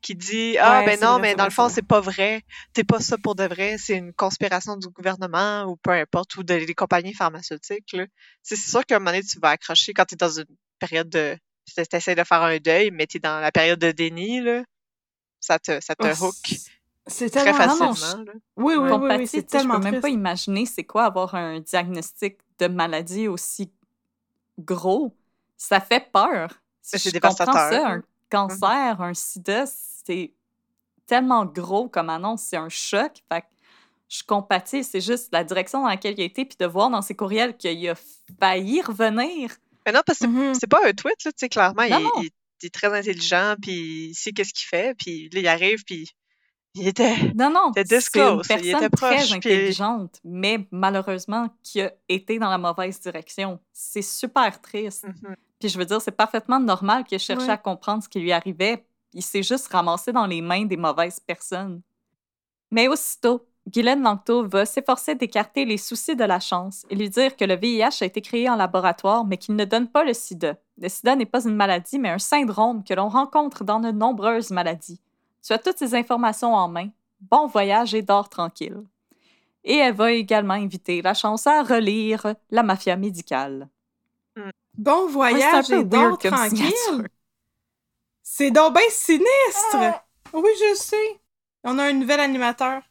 [0.00, 2.42] qui dit Ah, Ouais, ben non, vrai, mais dans le fond, c'est pas vrai.
[2.72, 3.76] T'es pas ça pour de vrai.
[3.78, 7.92] C'est une conspiration du gouvernement ou peu importe, ou de- des compagnies pharmaceutiques.
[7.92, 8.06] là.
[8.42, 10.46] C'est c'est sûr qu'à un moment donné, tu vas accrocher quand t'es dans une
[10.88, 11.36] période de.
[11.66, 14.62] Tu essaies de faire un deuil, mais t'es dans la période de déni, là.
[15.40, 16.34] Ça te, ça te Oh, hook
[17.06, 17.66] c'est- très tellement...
[17.66, 18.24] non, non, facilement.
[18.24, 18.32] là.
[18.56, 21.04] Oui, oui, oui, oui, c'est tu sais, je tellement peux même pas imaginer c'est quoi
[21.04, 23.72] avoir un diagnostic de maladie aussi
[24.58, 25.16] gros.
[25.56, 26.50] Ça fait peur.
[26.92, 30.32] Comprends dévastateur, ça, un cancer, un sida, c'est
[31.06, 33.22] tellement gros comme annonce, c'est un choc.
[33.32, 33.46] Fait que
[34.08, 34.84] je compatis.
[34.84, 37.56] C'est juste la direction dans laquelle il a été, puis de voir dans ses courriels
[37.56, 37.94] qu'il a
[38.40, 39.56] failli revenir.
[39.86, 40.54] Mais non, parce que c'est- Mhm.
[40.54, 41.82] c'est pas un tweet, là, tu sais, clairement.
[41.82, 42.10] Il, non.
[42.22, 42.30] il-
[42.62, 46.08] il est très intelligent, puis il sait qu'est-ce qu'il fait, puis là, il arrive, puis
[46.74, 47.16] il était...
[47.34, 51.48] Non, non, C'était c'est une disclose, il était personne proche, très puis- intelligente, mais malheureusement
[51.64, 53.58] qui a été dans la mauvaise direction.
[53.72, 55.04] C'est super triste.
[55.04, 55.34] Mhm.
[55.58, 57.50] Puis je veux dire, c'est parfaitement normal qu'il ait cherché Ouais.
[57.52, 58.84] à comprendre ce qui lui arrivait.
[59.12, 61.82] Il s'est juste ramassé dans les mains des mauvaises personnes.
[62.70, 67.36] Mais aussitôt, Guylaine Langto va s'efforcer d'écarter les soucis de la chance et lui dire
[67.36, 70.56] que le VIH a été créé en laboratoire, mais qu'il ne donne pas le sida.
[70.78, 74.50] Le sida n'est pas une maladie, mais un syndrome que l'on rencontre dans de nombreuses
[74.50, 75.00] maladies.
[75.46, 76.88] Tu as toutes ces informations en main.
[77.20, 78.82] Bon voyage et dors tranquille.
[79.64, 83.68] Et elle va également inviter la chance à relire La mafia médicale.
[84.76, 87.08] Bon Ouais, voyage et dors tranquille.
[88.22, 90.02] C'est donc bien sinistre.
[90.32, 91.20] Oui, je sais.
[91.64, 92.82] On a un nouvel animateur.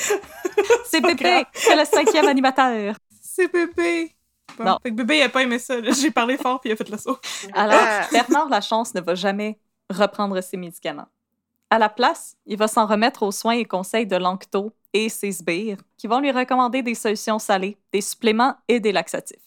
[0.84, 2.96] C'est Pépé, c'est le cinquième animateur.
[3.20, 4.14] C'est bébé.
[4.58, 4.78] Bon, Non.
[4.82, 5.80] Fait que bébé, il a pas aimé ça.
[5.82, 7.18] J'ai parlé fort puis il a fait le saut.
[7.54, 8.06] Alors, Ah.
[8.10, 11.06] Bernard Lachance ne va jamais reprendre ses médicaments.
[11.70, 15.30] À la place, il va s'en remettre aux soins et conseils de Lanctot et ses
[15.30, 19.38] sbires, qui vont lui recommander des solutions salées, des suppléments et des laxatifs.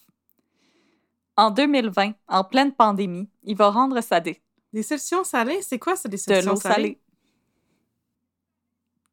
[1.35, 4.41] En 2020, en pleine pandémie, il va rendre sa dé
[4.71, 6.75] Des solutions salées, c'est quoi ça, des de solutions l'eau salées?
[6.75, 6.99] salée?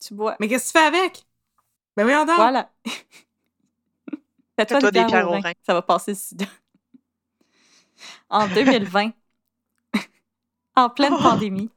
[0.00, 0.36] Tu bois.
[0.38, 1.24] Mais qu'est-ce que tu fais avec?
[1.96, 2.70] Ben oui, on Voilà.
[4.58, 5.52] Fais-toi des des pierres au rein.
[5.62, 6.46] Ça va passer le sida.
[8.28, 9.10] En 2020,
[10.76, 11.22] en pleine Oh!
[11.22, 11.70] pandémie,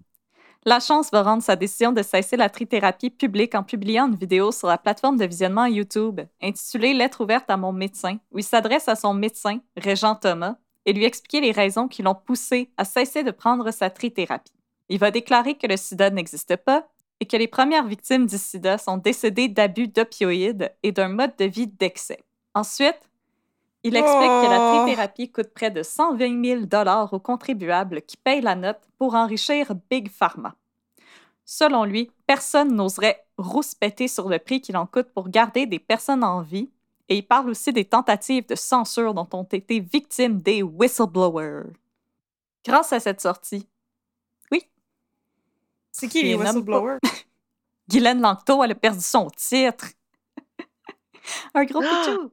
[0.66, 4.52] la chance va rendre sa décision de cesser la trithérapie publique en publiant une vidéo
[4.52, 8.88] sur la plateforme de visionnement YouTube intitulée Lettre ouverte à mon médecin, où il s'adresse
[8.88, 10.56] à son médecin, Régent Thomas,
[10.86, 14.54] et lui expliquer les raisons qui l'ont poussé à cesser de prendre sa trithérapie.
[14.90, 16.88] Il va déclarer que le sida n'existe pas
[17.24, 21.46] et que les premières victimes du sida sont décédées d'abus d'opioïdes et d'un mode de
[21.46, 22.22] vie d'excès.
[22.54, 23.00] Ensuite,
[23.84, 24.84] il explique que la Oh!
[24.84, 30.10] trithérapie coûte près de 120 000 aux contribuables qui payent la note pour enrichir Big
[30.10, 30.54] Pharma.
[31.46, 36.26] Selon lui, personne n'oserait rouspéter sur le prix qu'il en coûte pour garder des personnes
[36.26, 36.70] en vie,
[37.08, 41.72] et il parle aussi des tentatives de censure dont ont été victimes des whistleblowers.
[42.66, 43.66] Grâce à cette sortie,
[45.94, 46.98] C'est qui les whistleblowers?
[47.88, 49.86] Guylaine Langto elle a perdu son titre.
[51.54, 52.06] Un gros Ah!
[52.06, 52.32] pichou!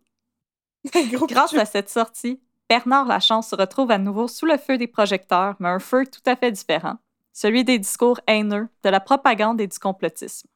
[1.17, 1.61] Gros Grâce pichou.
[1.61, 5.69] à cette sortie, Bernard Lachance se retrouve à nouveau sous le feu des projecteurs, mais
[5.69, 6.97] un feu tout à fait différent,
[7.33, 10.49] celui des discours haineux, de la propagande et du complotisme.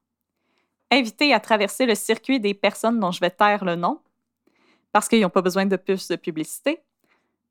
[0.91, 4.01] Invité à traverser le circuit des personnes dont je vais taire le nom,
[4.93, 6.81] parce qu'ils n'ont pas besoin de plus de publicité,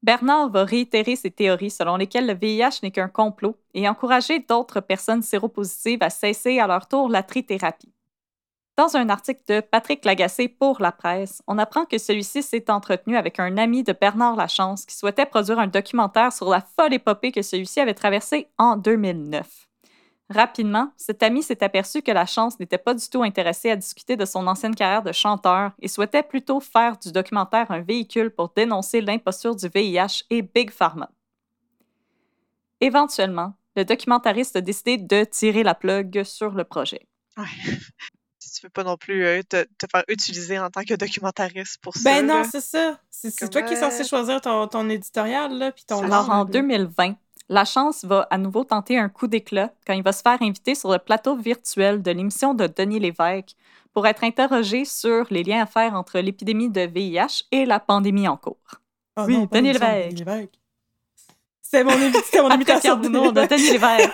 [0.04, 4.82] Bernard va réitérer ses théories selon lesquelles le VIH n'est qu'un complot et encourager d'autres
[4.82, 7.94] personnes séropositives à cesser à leur tour la trithérapie.
[8.76, 13.16] Dans un article de Patrick Lagacé pour La Presse, on apprend que celui-ci s'est entretenu
[13.16, 17.32] avec un ami de Bernard Lachance qui souhaitait produire un documentaire sur la folle épopée
[17.32, 19.70] que celui-ci avait traversée en 2009.
[20.34, 24.26] Rapidement, cet ami s'est aperçu que Lachance n'était pas du tout intéressé à discuter de
[24.26, 29.02] son ancienne carrière de chanteur et souhaitait plutôt faire du documentaire un véhicule pour dénoncer
[29.02, 31.12] l'imposture du VIH et Big Pharma.
[32.82, 37.08] Éventuellement, le documentariste a décidé de tirer la plug sur le projet.
[37.38, 37.46] Ouais.
[38.40, 41.82] Si tu veux pas non plus euh, te, te faire utiliser en tant que documentariste
[41.82, 42.04] pour ça.
[42.04, 43.00] Ben non, c'est ça.
[43.10, 46.44] C'est toi qui es censé euh, choisir ton, ton éditorial, là, puis ton Alors, en
[46.44, 46.52] là.
[46.52, 47.16] 2020,
[47.50, 50.76] la chance va à nouveau tenter un coup d'éclat quand il va se faire inviter
[50.76, 53.56] sur le plateau virtuel de l'émission de Denis Lévesque
[53.94, 58.28] pour être interrogé sur les liens à faire entre l'épidémie de VIH et la pandémie
[58.28, 58.58] en cours.
[59.18, 60.20] Oh Oui, non, pas Denis Lévesque.
[60.20, 60.60] Lévesque.
[61.62, 64.12] C'était mon, mon imitation de Denis de Denis Lévesque.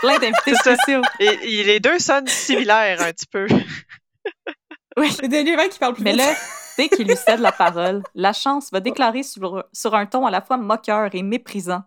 [0.00, 1.02] Plein d'invités C'est spéciaux.
[1.20, 3.46] Et, et les deux sonnent similaires un petit peu.
[5.10, 6.20] C'est Denis Lévesque qui parle plus Mais vite.
[6.20, 6.34] là,
[6.76, 10.30] dès qu'il lui cède la parole, la chance va déclarer sur, sur un ton à
[10.30, 11.82] la fois moqueur et méprisant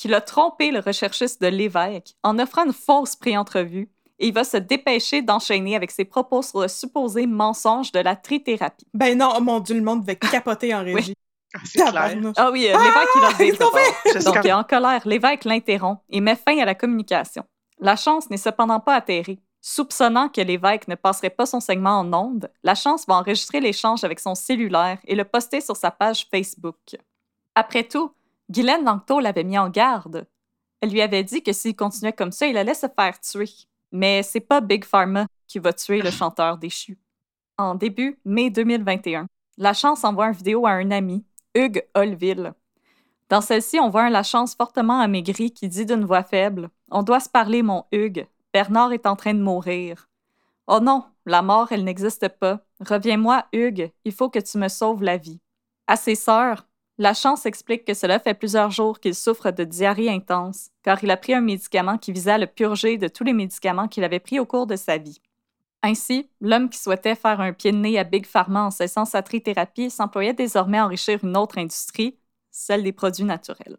[0.00, 4.44] qu'il a trompé le recherchiste de l'évêque en offrant une fausse pré-entrevue et il va
[4.44, 8.86] se dépêcher d'enchaîner avec ses propos sur le supposé mensonge de la trithérapie.
[8.94, 11.14] Ben non, oh mon Dieu, le monde devait capoter en régie.
[11.54, 12.08] Ah.
[12.36, 15.02] Ah oui, euh, l'évêque, il a suis Donc, il est en colère.
[15.04, 17.44] L'évêque l'interrompt et met fin à la communication.
[17.78, 19.38] La chance n'est cependant pas atterrée.
[19.60, 24.04] Soupçonnant que l'évêque ne passerait pas son segment en ondes, la chance va enregistrer l'échange
[24.04, 26.76] avec son cellulaire et le poster sur sa page Facebook.
[27.54, 28.12] Après tout,
[28.50, 30.26] Guylaine Langto l'avait mis en garde.
[30.80, 33.48] Elle lui avait dit que s'il continuait comme ça, il allait se faire tuer.
[33.92, 36.98] Mais c'est pas Big Pharma qui va tuer le chanteur déchu.
[37.58, 41.24] En début mai 2021, la chance envoie une vidéo à un ami,
[41.54, 42.54] Hugues Holville.
[43.28, 47.20] Dans celle-ci, on voit un Lachance fortement amaigri qui dit d'une voix faible On doit
[47.20, 48.26] se parler, mon Hugues.
[48.52, 50.08] Bernard est en train de mourir.
[50.66, 52.60] Oh non, la mort, elle n'existe pas.
[52.80, 55.40] Reviens-moi, Hugues, il faut que tu me sauves la vie.
[55.86, 56.66] À ses sœurs,
[57.00, 61.10] la chance explique que cela fait plusieurs jours qu'il souffre de diarrhée intense, car il
[61.10, 64.20] a pris un médicament qui visait à le purger de tous les médicaments qu'il avait
[64.20, 65.18] pris au cours de sa vie.
[65.82, 69.22] Ainsi, l'homme qui souhaitait faire un pied de nez à Big Pharma en cessant sa
[69.22, 72.18] trithérapie s'employait désormais à enrichir une autre industrie,
[72.50, 73.78] celle des produits naturels.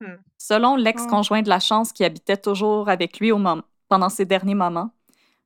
[0.00, 0.14] Hmm.
[0.38, 3.40] Selon l'ex-conjoint de la chance qui habitait toujours avec lui au
[3.88, 4.92] pendant ses derniers moments,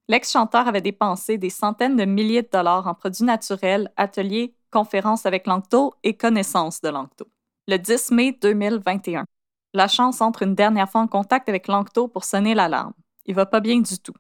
[0.09, 5.47] l'ex-chanteur avait dépensé des centaines de milliers de dollars en produits naturels, ateliers, conférences avec
[5.47, 7.26] Lancto et connaissances de Lancto.
[7.68, 9.24] Le 10 mai 2021,
[9.72, 12.93] la chance entre une dernière fois en contact avec Lancto pour sonner l'alarme.
[13.26, 14.14] Il va pas bien du tout.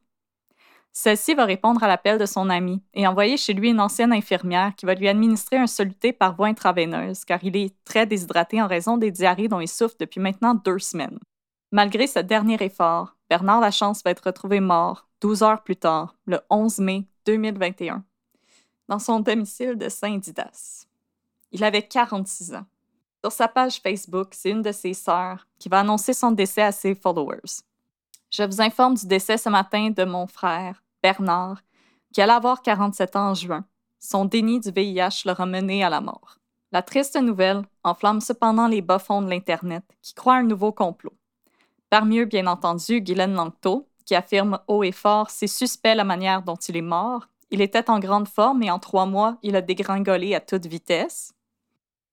[0.92, 4.74] Celle-ci va répondre à l'appel de son ami et envoyer chez lui une ancienne infirmière
[4.76, 8.68] qui va lui administrer un soluté par voie intraveineuse car il est très déshydraté en
[8.68, 11.18] raison des diarrhées dont il souffre depuis maintenant deux semaines.
[11.74, 16.38] Malgré ce dernier effort, Bernard Lachance va être retrouvé mort 12 heures plus tard, le
[16.48, 18.04] 11 mai 2021,
[18.86, 20.86] dans son domicile de Saint-Didas.
[21.50, 22.66] Il avait 46 ans.
[23.24, 26.70] Sur sa page Facebook, c'est une de ses sœurs qui va annoncer son décès à
[26.70, 27.64] ses followers.
[28.30, 31.60] Je vous informe du décès ce matin de mon frère, Bernard,
[32.12, 33.64] qui allait avoir 47 ans en juin.
[33.98, 36.38] Son déni du VIH l'a mené à la mort.
[36.70, 41.14] La triste nouvelle enflamme cependant les bas-fonds de l'Internet qui croient un nouveau complot.
[41.94, 46.42] Parmi eux, bien entendu, Guylaine Langto, qui affirme haut et fort c'est suspect la manière
[46.42, 47.28] dont il est mort.
[47.52, 51.34] Il était en grande forme et en trois mois, il a dégringolé à toute vitesse.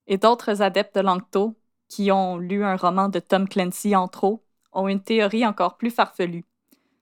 [0.06, 1.56] Et d'autres adeptes de Langto,
[1.88, 5.90] qui ont lu un roman de Tom Clancy en trop, ont une théorie encore plus
[5.90, 6.46] farfelue.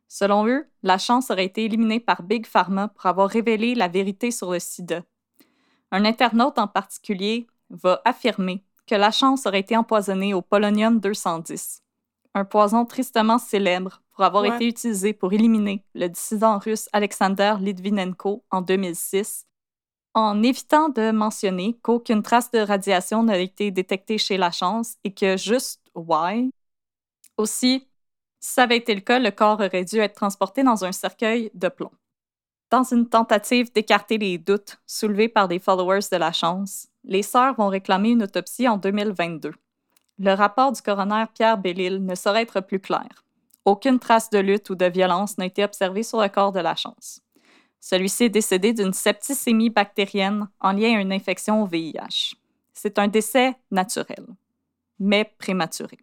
[0.08, 4.32] Selon eux, la chance aurait été éliminée par Big Pharma pour avoir révélé la vérité
[4.32, 5.02] sur le sida.
[5.92, 11.84] Un internaute en particulier va affirmer que la chance aurait été empoisonnée au polonium 210,
[12.36, 14.56] un poison tristement célèbre pour avoir Ouais.
[14.56, 19.46] été utilisé pour éliminer le dissident russe Alexander Litvinenko en 2006,
[20.14, 25.14] en évitant de mentionner qu'aucune trace de radiation n'a été détectée chez la chance et
[25.14, 26.52] que juste why?
[27.38, 27.88] Aussi,
[28.40, 31.52] si ça avait été le cas, le corps aurait dû être transporté dans un cercueil
[31.54, 31.92] de plomb.
[32.70, 37.56] Dans une tentative d'écarter les doutes soulevés par des followers de la chance, les sœurs
[37.56, 39.54] vont réclamer une autopsie en 2022.
[40.22, 43.08] Le rapport du coroner Pierre Bellil ne saurait être plus clair.
[43.64, 46.76] Aucune trace de lutte ou de violence n'a été observée sur le corps de la
[46.76, 47.22] chance.
[47.80, 52.36] Celui-ci est décédé d'une septicémie bactérienne en lien à une infection au VIH.
[52.74, 54.26] C'est un décès naturel,
[55.00, 56.00] mais prématuré.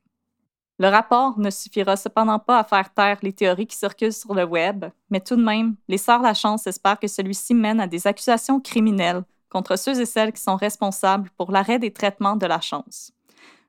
[0.78, 4.44] Le rapport ne suffira cependant pas à faire taire les théories qui circulent sur le
[4.44, 8.06] web, mais tout de même, les Sœurs La Chance espèrent que celui-ci mène à des
[8.06, 12.60] accusations criminelles contre ceux et celles qui sont responsables pour l'arrêt des traitements de la
[12.62, 13.12] chance.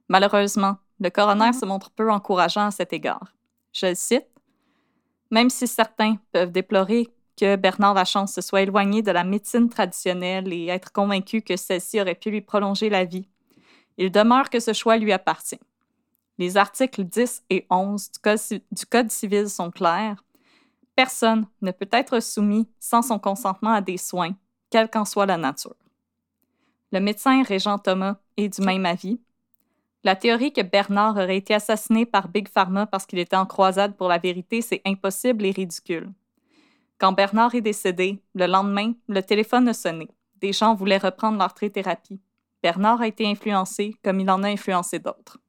[0.10, 1.54] Malheureusement, le coroner Mhm.
[1.54, 3.34] se montre peu encourageant à cet égard.
[3.74, 4.28] Je le cite
[5.30, 10.54] Même si certains peuvent déplorer que Bernard Lachance se soit éloigné de la médecine traditionnelle
[10.54, 13.28] et être convaincu que celle-ci aurait pu lui prolonger la vie,
[13.98, 15.60] il demeure que ce choix lui appartient.
[16.38, 18.40] Les articles 10 et 11 du Code,
[18.72, 20.24] du Code civil sont clairs.
[20.96, 24.34] Personne ne peut être soumis sans son consentement à des soins,
[24.70, 25.76] quelle qu'en soit la nature.
[26.94, 29.20] Le médecin Régent Thomas est du même avis.
[30.04, 33.96] La théorie que Bernard aurait été assassiné par Big Pharma parce qu'il était en croisade
[33.96, 36.12] pour la vérité, c'est impossible et ridicule.
[36.98, 40.08] Quand Bernard est décédé, le lendemain, le téléphone a sonné.
[40.38, 42.20] Des gens voulaient reprendre leur trithérapie.
[42.64, 45.40] Bernard a été influencé comme il en a influencé d'autres.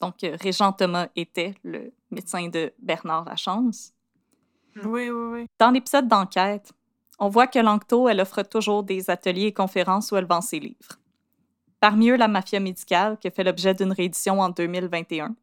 [0.00, 3.92] Donc, euh, Régent Thomas était le médecin de Bernard Lachance.
[4.76, 5.46] Oui, oui, oui.
[5.58, 6.72] Dans l'épisode d'enquête,
[7.18, 10.58] on voit que Lancto, elle offre toujours des ateliers et conférences où elle vend ses
[10.58, 10.98] livres.
[11.82, 15.34] Parmi eux, la mafia médicale, qui a fait l'objet d'une réédition en 2021.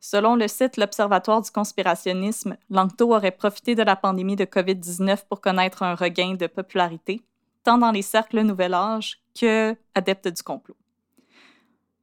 [0.00, 5.40] Selon le site L'Observatoire du conspirationnisme, Lancto aurait profité de la pandémie de COVID-19 pour
[5.40, 7.22] connaître un regain de popularité,
[7.62, 10.74] tant dans les cercles Nouvel Âge que adeptes du complot.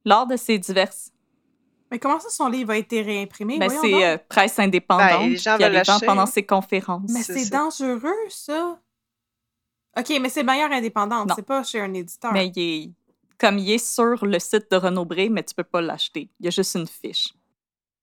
[0.06, 1.12] Lors de ces diverses
[1.90, 3.58] Mais comment ça, son livre a été réimprimé?
[3.58, 5.20] ben, Voyons c'est euh, presse indépendante.
[5.20, 6.06] Ben, les gens l'acheter.
[6.06, 7.10] pendant ses conférences.
[7.12, 8.80] Mais c'est dangereux, ça.
[9.98, 11.28] OK, mais c'est meilleur indépendante.
[11.28, 11.34] Non.
[11.34, 12.32] C'est pas chez un éditeur.
[12.32, 12.90] Mais il est,
[13.40, 16.30] comme il est sur le site de Renaud Bré, mais tu peux pas l'acheter.
[16.38, 17.32] Il y a juste une fiche.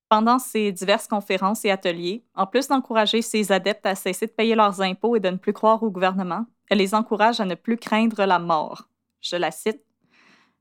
[0.10, 4.56] Pendant ces diverses conférences et ateliers, en plus d'encourager ses adeptes à cesser de payer
[4.56, 7.78] leurs impôts et de ne plus croire au gouvernement, elle les encourage à ne plus
[7.78, 8.88] craindre la mort.
[9.22, 9.82] Je la cite.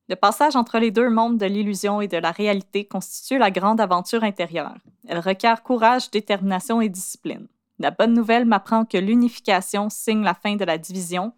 [0.08, 3.80] Le passage entre les deux mondes de l'illusion et de la réalité constitue la grande
[3.80, 4.76] aventure intérieure.
[5.08, 7.48] Elle requiert courage, détermination et discipline.
[7.78, 11.32] La bonne nouvelle m'apprend que l'unification signe la fin de la division,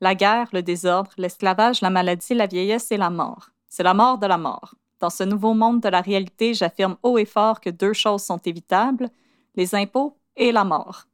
[0.00, 3.50] la guerre, le désordre, l'esclavage, la maladie, la vieillesse et la mort.
[3.68, 4.74] C'est la mort de la mort.
[5.00, 8.38] Dans ce nouveau monde de la réalité, j'affirme haut et fort que deux choses sont
[8.38, 9.08] évitables,
[9.54, 11.06] les impôts et la mort.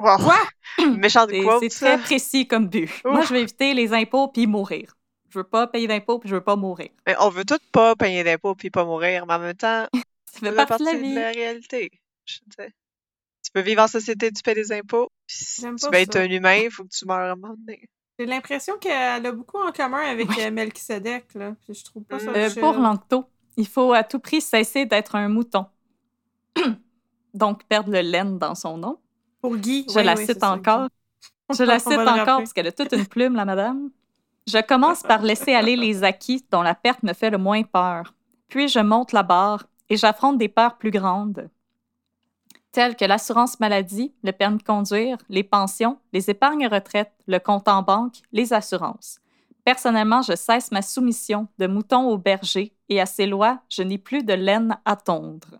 [0.00, 0.18] Wow.
[0.18, 0.38] Quoi?
[0.96, 2.90] Méchant de C'est très précis comme but.
[3.04, 4.96] Moi, je vais éviter les impôts puis mourir.
[5.30, 6.90] Je veux pas payer d'impôts puis je veux pas mourir.
[7.06, 9.86] Mais on veut tous pas payer d'impôts puis pas mourir, mais en même temps,
[10.34, 11.90] Ça fait partie de la partie de la réalité.
[12.24, 12.72] Je sais.
[13.54, 15.08] Tu peux vivre en société, tu paies des impôts.
[15.28, 17.88] Si tu veux être un humain, il faut que tu meurs à un moment donné.
[18.18, 20.36] J'ai l'impression qu'elle a beaucoup en commun avec Oui.
[20.40, 21.54] euh, Melchizedek, là.
[21.64, 23.26] Puis je trouve pas ça Euh, pour Lancto,
[23.56, 25.66] il faut à tout prix cesser d'être un mouton.
[27.34, 28.98] Donc, perdre le laine dans son nom.
[29.40, 29.86] Pour Guy.
[29.88, 30.88] Je oui, la oui, cite encore.
[31.56, 33.90] Je la cite encore parce qu'elle a toute une plume, la madame.
[34.48, 38.14] Je commence par laisser aller les acquis dont la perte me fait le moins peur.
[38.48, 41.48] Puis je monte la barre et j'affronte des peurs plus grandes,
[42.74, 47.68] telles que l'assurance maladie, le permis de conduire, les pensions, les épargnes retraite, le compte
[47.68, 49.20] en banque, les assurances.
[49.64, 53.96] Personnellement, je cesse ma soumission de mouton au berger et à ces lois, je n'ai
[53.96, 55.58] plus de laine à tondre.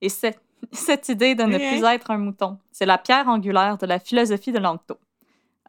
[0.00, 0.38] Et c'est-
[0.72, 4.52] cette idée de ne plus être un mouton, c'est la pierre angulaire de la philosophie
[4.52, 4.98] de Lanctot.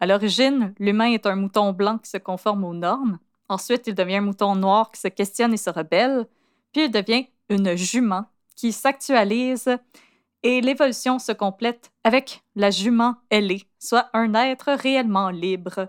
[0.01, 3.19] À l'origine, l'humain est un mouton blanc qui se conforme aux normes.
[3.47, 6.25] Ensuite, il devient un mouton noir qui se questionne et se rebelle.
[6.71, 8.25] Puis il devient une jument
[8.59, 9.77] qui s'actualise
[10.43, 15.87] et l'évolution se complète avec la jument ailée, soit un être réellement libre.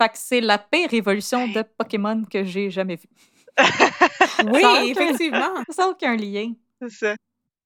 [0.00, 3.08] Fait que c'est la pire évolution de Pokémon que j'ai jamais vue.
[4.50, 5.52] Oui, effectivement.
[5.68, 6.54] Ça n'a aucun lien.
[6.80, 7.14] C'est ça.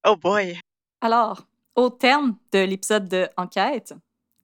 [0.05, 0.59] Oh boy.
[1.01, 1.47] Alors,
[1.77, 3.95] au terme de l'épisode de Enquête,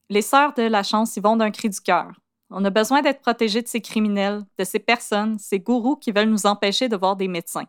[0.09, 2.13] les sœurs de la chance y vont d'un cri du cœur.
[2.49, 6.29] On a besoin d'être protégés de ces criminels, de ces personnes, ces gourous qui veulent
[6.29, 7.67] nous empêcher de voir des médecins.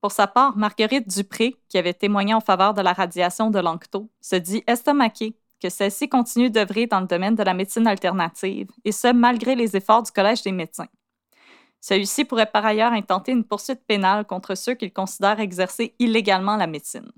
[0.00, 4.08] Pour sa part, Marguerite Dupré, qui avait témoigné en faveur de la radiation de Lanctot,
[4.20, 8.92] se dit estomaquée que celle-ci continue d'œuvrer dans le domaine de la médecine alternative, et
[8.92, 10.88] ce, malgré les efforts du Collège des médecins.
[11.82, 16.66] Celui-ci pourrait par ailleurs intenter une poursuite pénale contre ceux qu'il considère exercer illégalement la
[16.66, 17.10] médecine.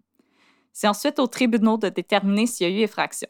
[0.72, 3.28] C'est ensuite aux tribunaux de déterminer s'il y a eu effraction.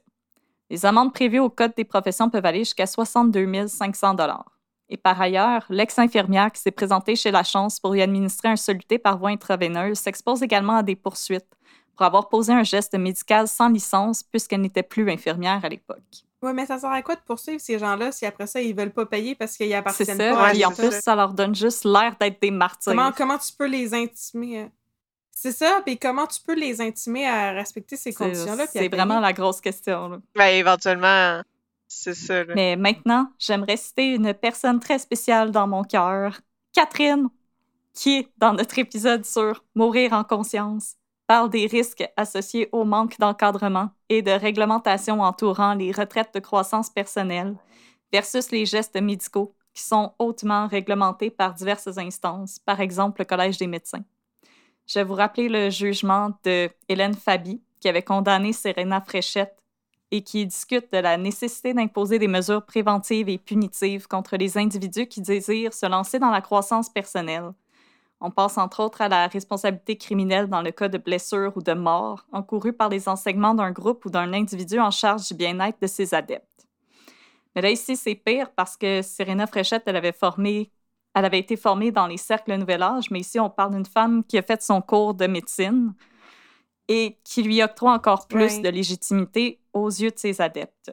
[0.70, 4.14] Les amendes prévues au Code des professions peuvent aller jusqu'à 62 500
[4.92, 8.98] Et par ailleurs, l'ex-infirmière qui s'est présentée chez La Chance pour lui administrer un soluté
[8.98, 11.48] par voie intraveineuse s'expose également à des poursuites
[11.96, 16.02] pour avoir posé un geste médical sans licence puisqu'elle n'était plus infirmière à l'époque.
[16.42, 18.92] Oui, mais ça sert à quoi de poursuivre ces gens-là si après ça, ils veulent
[18.92, 21.14] pas payer parce qu'ils appartiennent ça, pas à puis en plus, ça.
[21.16, 22.92] leur donne juste l'air d'être des martyrs.
[22.92, 24.68] Comment, comment tu peux les intimer?
[25.30, 28.66] C'est ça, puis comment tu peux les intimer à respecter ces C'est conditions-là?
[28.70, 30.08] c'est vraiment la grosse question.
[30.10, 30.18] là.
[30.34, 31.40] Ben, éventuellement,
[31.92, 32.44] c'est ça.
[32.54, 36.40] Mais maintenant, j'aimerais citer une personne très spéciale dans mon cœur,
[36.72, 37.28] Catherine,
[37.92, 40.94] qui dans notre épisode sur Mourir en conscience,
[41.26, 46.88] parle des risques associés au manque d'encadrement et de réglementation entourant les retraites de croissance
[46.90, 47.56] personnelle
[48.10, 53.58] versus les gestes médicaux qui sont hautement réglementés par diverses instances, par exemple le Collège
[53.58, 54.04] des médecins.
[54.86, 59.61] Je vais vous rappeler le jugement de Hélène Fabi, qui avait condamné Serena Fréchette
[60.12, 65.06] et qui discute de la nécessité d'imposer des mesures préventives et punitives contre les individus
[65.06, 67.52] qui désirent se lancer dans la croissance personnelle.
[68.20, 71.72] On passe entre autres à la responsabilité criminelle dans le cas de blessure ou de
[71.72, 75.86] mort encourue par les enseignements d'un groupe ou d'un individu en charge du bien-être de
[75.86, 76.68] ses adeptes.
[77.56, 80.70] Mais là, ici, c'est pire parce que Serena Fréchette, elle avait formé
[81.14, 84.24] elle avait été formée dans les cercles Nouvel Âge, mais ici, on parle d'une femme
[84.24, 85.92] qui a fait son cours de médecine
[86.94, 90.92] et qui lui octroie encore plus de légitimité aux yeux de ses adeptes.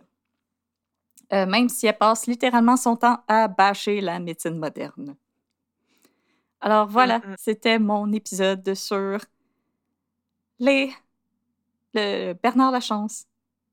[1.34, 5.16] Euh, même si elle passe littéralement son temps à bâcher la médecine moderne.
[6.62, 7.36] Alors voilà, Mhm.
[7.38, 9.20] c'était mon épisode sur
[10.60, 10.92] les
[11.94, 13.26] le Bernard Lachance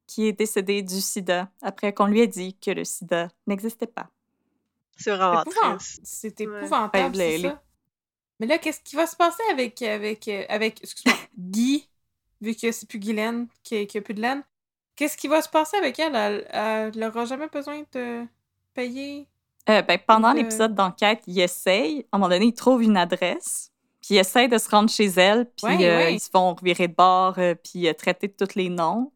[0.06, 4.08] qui est décédé du sida après qu'on lui ait dit que le sida n'existait pas.
[4.96, 6.00] C'est vraiment triste.
[6.04, 7.62] C'est épouvantable, Ouais, c'est les- ça.
[8.40, 11.88] Mais là, qu'est-ce qui va se passer avec, avec, avec excuse-moi, Guy,
[12.40, 14.42] vu que c'est plus Guylaine, qui qui a plus de laine?
[14.96, 16.46] Qu'est-ce qui va se passer avec elle?
[16.50, 18.24] Elle, n'aura jamais besoin de
[18.74, 19.28] payer?
[19.68, 22.06] Euh, ben, pendant Euh, l'épisode d'enquête, il essaye.
[22.12, 23.70] À un moment donné, il trouve une adresse.
[24.00, 25.50] Puis il essaye de se rendre chez elle.
[25.56, 26.14] Puis Ouais, euh, ouais.
[26.14, 27.34] ils se font revirer de bord.
[27.38, 29.12] euh, puis traiter de tous les noms.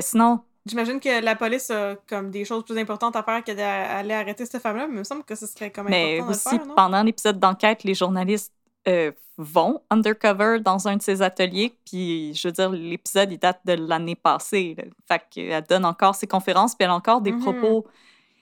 [0.00, 4.14] Sinon, J'imagine que la police a comme des choses plus importantes à faire que d'aller
[4.14, 6.48] arrêter cette femme-là, mais il me semble que ce serait comme mais important de aussi,
[6.54, 6.74] le faire, non?
[6.74, 8.52] pendant l'épisode d'enquête, les journalistes
[8.88, 11.76] euh, vont undercover dans un de ses ateliers.
[11.84, 14.74] Puis, je veux dire, l'épisode, il date de l'année passée.
[14.78, 14.84] là.
[15.08, 16.74] Fait qu'elle donne encore ses conférences.
[16.74, 17.40] Puis elle a encore des Mhm.
[17.42, 17.86] propos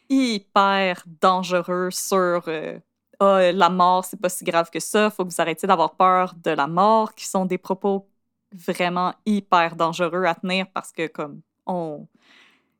[0.08, 2.78] hyper dangereux sur euh,
[3.20, 6.34] Ah, la mort, c'est pas si grave que ça, faut que vous arrêtiez d'avoir peur
[6.42, 8.08] de la mort, qui sont des propos
[8.52, 12.06] vraiment hyper dangereux à tenir parce que, comme, on.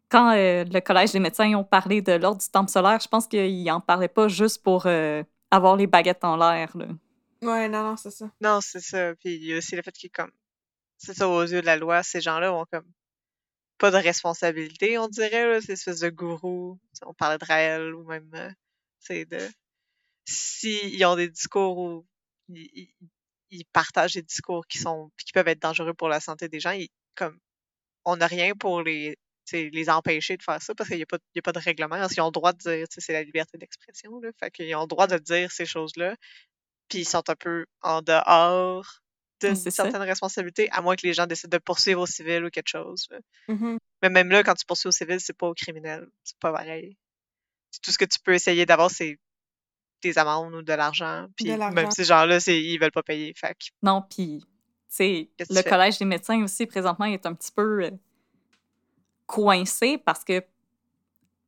[0.09, 3.27] Quand euh, le Collège des médecins ont parlé de l'ordre du temple solaire, je pense
[3.29, 5.23] qu'ils en parlaient pas juste pour euh,
[5.53, 6.73] avoir les baguettes en l'air.
[7.45, 7.53] Là.
[7.53, 8.31] Ouais, non, non, c'est ça.
[8.41, 9.15] Non, c'est ça.
[9.17, 10.33] Puis il y a aussi le fait que comme
[10.99, 12.91] c'est ça, aux yeux de la loi, ces gens-là ont comme
[13.79, 16.79] pas de responsabilité, on dirait, là, ces espèces de gourous.
[17.03, 18.55] On parlait de Raël ou même,
[19.01, 19.39] c'est de...
[20.27, 22.07] S'ils ont des discours où
[22.49, 22.89] ils,
[23.51, 26.71] ils, partagent des discours qui sont qui peuvent être dangereux pour la santé des gens,
[26.73, 27.39] ils, comme
[28.05, 29.19] on n'a rien pour les
[29.53, 31.97] les empêcher de faire ça parce qu'il n'y a, pas, a pas de règlement.
[31.97, 34.21] Ils ont le droit de dire, c'est la liberté d'expression.
[34.41, 36.17] Fait qu'ils ont le droit de dire ces choses-là.
[36.89, 39.01] Puis ils sont un peu en dehors
[39.41, 42.69] de certaines responsabilités, à moins que les gens décident de poursuivre au civil ou quelque
[42.69, 43.09] chose.
[43.49, 43.79] Mm-hmm.
[44.03, 46.07] Mais même là, quand tu poursuis au civil, c'est pas au criminel.
[46.23, 46.97] C'est pas pareil.
[47.83, 49.19] Tout ce que tu peux essayer d'avoir, c'est
[50.03, 51.27] des amendes ou de l'argent.
[51.37, 53.35] Puis même ces gens-là, ils veulent pas payer.
[53.35, 54.45] Fait Non, puis,
[54.97, 57.91] tu le Collège des médecins aussi, présentement, est un petit peu euh,
[59.27, 60.45] coincé parce que,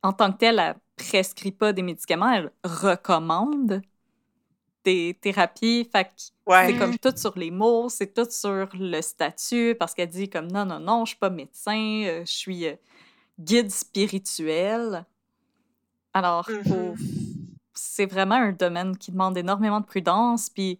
[0.03, 3.81] en tant que tel, elle prescrit pas des médicaments, elle recommande
[4.87, 5.89] des thérapies.
[5.91, 10.29] Fait c'est comme tout sur les mots, c'est tout sur le statut, parce qu'elle dit
[10.29, 12.75] comme non, non, non, je suis pas médecin, euh, je suis euh,
[13.37, 15.05] guide spirituel.
[16.13, 16.95] Alors, mm-hmm.
[17.73, 20.49] c'est vraiment un domaine qui demande énormément de prudence.
[20.49, 20.79] Puis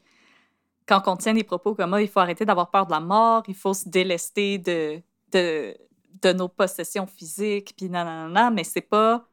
[0.86, 3.44] quand on tient des propos comme ça, il faut arrêter d'avoir peur de la mort,
[3.50, 5.02] il faut se délester de,
[5.34, 5.76] de,
[6.22, 9.26] de nos possessions physiques, puis nanana, mais c'est pas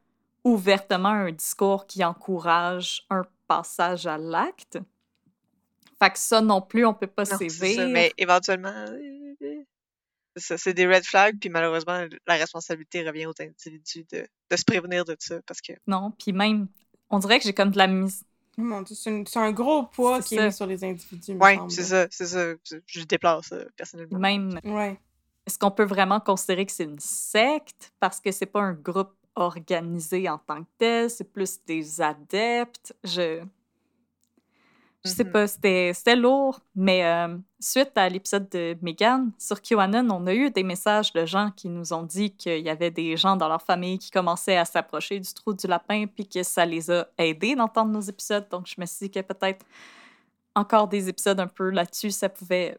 [0.43, 4.79] ouvertement un discours qui encourage un passage à l'acte.
[6.03, 7.89] Fait que ça non plus, on peut pas sévir.
[7.89, 8.87] Mais éventuellement,
[10.37, 15.05] c'est des red flags, puis malheureusement, la responsabilité revient aux individus de, de se prévenir
[15.05, 15.41] de ça.
[15.47, 15.73] Parce que...
[15.87, 16.69] Non, puis même,
[17.11, 18.25] on dirait que j'ai comme de la mise.
[18.59, 21.37] Oh c'est un gros poids qui est mis sur les individus.
[21.41, 22.55] Oui, c'est ça, c'est ça.
[22.87, 24.19] Je le déplace, personnellement.
[24.19, 24.61] Même.
[24.65, 24.99] Ouais.
[25.47, 27.93] Est-ce qu'on peut vraiment considérer que c'est une secte?
[28.01, 32.95] Parce que c'est pas un groupe organisé en tant que tel, c'est plus des adeptes.
[33.05, 33.43] Je.
[35.07, 35.93] Je sais mm-hmm.
[35.93, 40.51] pas, c'était lourd, mais euh, suite à l'épisode de Megan sur QAnon, on a eu
[40.51, 43.61] des messages de gens qui nous ont dit qu'il y avait des gens dans leur
[43.61, 47.55] famille qui commençaient à s'approcher du trou du lapin, puis que ça les a aidés
[47.55, 48.49] d'entendre nos épisodes.
[48.51, 49.67] Donc, je me suis dit que peut-être
[50.55, 52.79] encore des épisodes un peu là-dessus, ça pouvait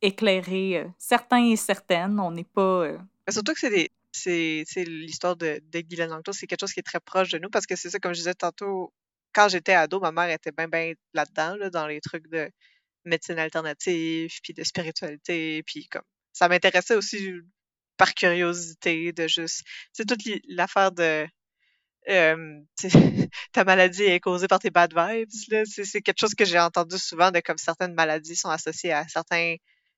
[0.00, 2.20] éclairer euh, certains et certaines.
[2.20, 2.84] On n'est pas.
[2.84, 2.98] Euh,
[3.28, 7.00] surtout que c'est des, c'est l'histoire de, de Guylaine c'est quelque chose qui est très
[7.00, 8.92] proche de nous parce que c'est ça, comme je disais tantôt,
[9.32, 12.50] quand j'étais ado, ma mère était bien, bien là-dedans, là, dans les trucs de
[13.04, 17.32] médecine alternative, puis de spiritualité, puis comme ça m'intéressait aussi
[17.96, 19.62] par curiosité de juste,
[19.92, 21.26] c'est toute l'affaire de
[23.52, 25.30] ta maladie est causée par tes bad vibes,
[25.64, 29.56] c'est quelque chose que j'ai entendu souvent de comme certaines maladies sont associées à certains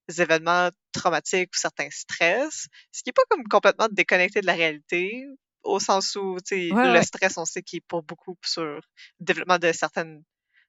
[0.09, 5.27] événements traumatiques ou certains stress, ce qui n'est pas comme complètement déconnecté de la réalité,
[5.62, 8.81] au sens où le stress, on sait qu'il est pour beaucoup sur le
[9.20, 10.23] développement de certaines,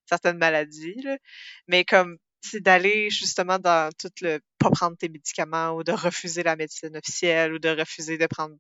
[0.06, 1.06] certaines maladies,
[1.68, 6.44] mais comme c'est d'aller justement dans tout le pas prendre tes médicaments ou de refuser
[6.44, 8.56] la médecine officielle ou de refuser de prendre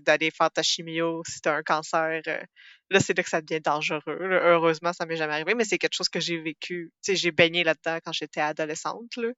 [0.00, 2.22] d'aller faire ta chimio si tu as un cancer.
[2.26, 2.42] Euh,
[2.90, 4.02] là, c'est là que ça devient dangereux.
[4.06, 6.92] Heureusement, ça m'est jamais arrivé, mais c'est quelque chose que j'ai vécu.
[7.06, 9.16] j'ai baigné là-dedans quand j'étais adolescente.
[9.16, 9.28] Là.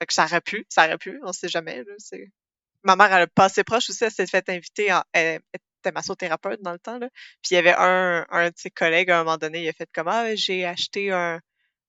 [0.00, 1.84] Fait que ça aurait pu, ça aurait pu, on sait jamais.
[1.84, 2.18] Là,
[2.84, 6.62] Ma mère, elle a passé proche aussi, elle s'est fait inviter, en, elle était massothérapeute
[6.62, 6.98] dans le temps.
[6.98, 7.08] Là.
[7.42, 9.72] Puis il y avait un, un de ses collègues, à un moment donné, il a
[9.72, 11.40] fait comme Ah, j'ai acheté un,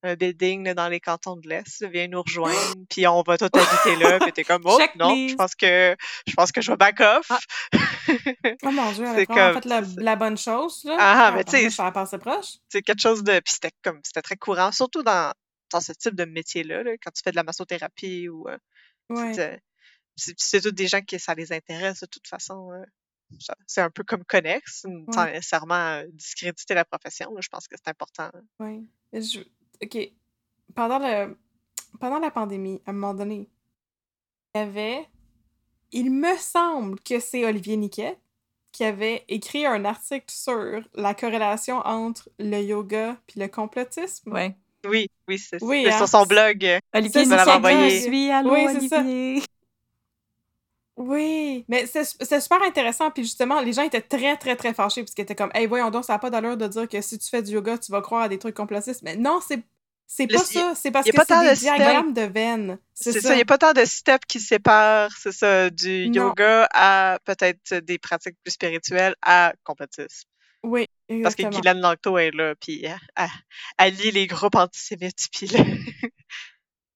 [0.04, 3.96] un building dans les cantons de l'Est, viens nous rejoindre, puis on va tout habiter
[3.96, 5.96] là, puis t'es comme, oh, non, je pense que
[6.28, 7.32] je pense que je vais back off.
[7.32, 7.40] Ah.
[8.64, 10.98] oh mon dieu, elle a fait la, bonne chose, là.
[11.00, 11.84] Ah, ah mais tu sais.
[12.20, 12.58] Proche.
[12.70, 13.40] C'est quelque chose de.
[13.40, 15.34] Puis c'était comme, c'était très courant, surtout dans,
[15.72, 18.48] dans ce type de métier-là, quand tu fais de la massothérapie ou.
[18.50, 18.58] Euh,
[19.10, 19.62] ouais.
[20.16, 22.72] C'est tous des gens qui ça les intéresse de toute façon.
[22.72, 22.84] Euh,
[23.66, 27.34] c'est un peu comme connexe, sans nécessairement euh, discréditer la profession.
[27.40, 28.30] je pense que c'est important.
[28.60, 28.88] Oui.
[29.12, 29.40] Je,
[29.84, 30.12] OK.
[30.76, 31.38] Pendant, le,
[32.00, 33.50] pendant la pandémie, à un moment donné,
[34.54, 35.08] il y avait.
[35.92, 38.18] Il me semble que c'est Olivier Niquet
[38.72, 44.32] qui avait écrit un article sur la corrélation entre le yoga puis le complotisme.
[44.32, 44.56] Ouais.
[44.86, 46.08] Oui, oui, c'est oui, sur hein.
[46.08, 46.66] son blog.
[46.94, 49.40] Olivier Niquet, je suis, allô, oui, Olivier.
[49.40, 49.46] Ça.
[50.96, 53.10] Oui, mais c'est super intéressant.
[53.10, 55.90] Puis justement, les gens étaient très, très, très fâchés parce qu'ils étaient comme, hey, voyons
[55.90, 58.02] donc, ça n'a pas d'allure de dire que si tu fais du yoga, tu vas
[58.02, 59.02] croire à des trucs complotistes.
[59.04, 59.60] Mais non, c'est
[60.16, 62.78] c'est pas ça, c'est parce que c'est des diagrammes de veines.
[62.94, 63.34] C'est ça.
[63.34, 67.80] il n'y a pas tant de steps qui séparent, c'est ça, du yoga à peut-être
[67.80, 70.30] des pratiques plus spirituelles à complotisme.
[70.62, 71.24] Oui, exactement.
[71.24, 72.86] Parce que Guylaine Lanctot est là, puis
[73.80, 75.64] elle, lit les groupes antisémites, puis là...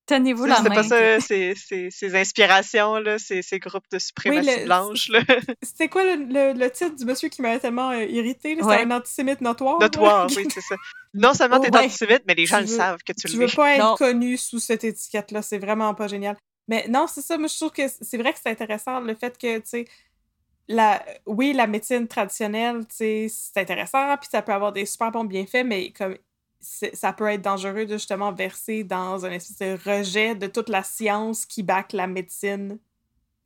[0.08, 0.64] Tenez-vous la main.
[0.64, 5.12] C'est pas ça, ces, inspirations, là, ces, groupes de suprématie blanche.
[5.62, 8.56] C'était quoi le, le, titre du monsieur qui m'avait tellement euh, irrité?
[8.56, 9.80] C'était un antisémite notoire.
[9.80, 10.76] Notoire, oui, c'est ça.
[11.14, 13.48] Non seulement t'es es antisémite, mais les gens le savent que tu, le Tu veux
[13.54, 16.38] pas être connu sous cette étiquette-là, c'est vraiment pas génial.
[16.70, 17.38] Mais non, c'est ça.
[17.38, 19.86] Moi, je trouve que c'est vrai que c'est intéressant le fait que, tu sais,
[20.70, 25.12] la, oui, la médecine traditionnelle, tu sais, c'est intéressant, puis ça peut avoir des super
[25.12, 26.18] bons bienfaits, mais comme
[26.60, 30.84] ça peut être dangereux de justement verser dans un espèce de rejet de toute la
[30.84, 32.80] science qui back la médecine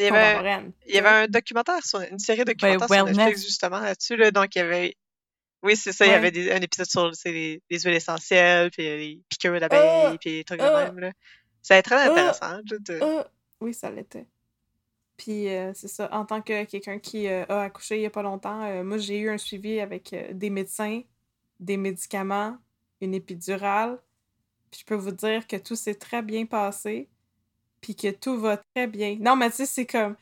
[0.02, 3.46] il y avait, il y avait un documentaire sur une série de documentaires sur Netflix
[3.46, 4.16] justement là-dessus.
[4.16, 4.96] Là, donc il y avait.
[5.64, 8.82] Oui, c'est ça, il y avait des, un épisode sur les, les, huiles essentielles, puis
[8.82, 11.00] les piqûres d'abeilles, uh, puis les trucs de uh, même.
[11.00, 11.12] Là.
[11.62, 12.62] C'était très uh, intéressant.
[13.60, 14.26] Oui, ça l'était.
[15.18, 18.10] Puis euh, c'est ça, en tant que quelqu'un qui euh, a accouché il n'y a
[18.10, 21.02] pas longtemps, euh, moi j'ai eu un suivi avec des médecins,
[21.60, 22.58] des médicaments,
[23.02, 24.00] une épidurale.
[24.72, 27.10] Puis je peux vous dire que tout s'est très bien passé
[27.82, 29.18] puis que tout va très bien.
[29.20, 30.16] Non, mais tu sais, c'est comme.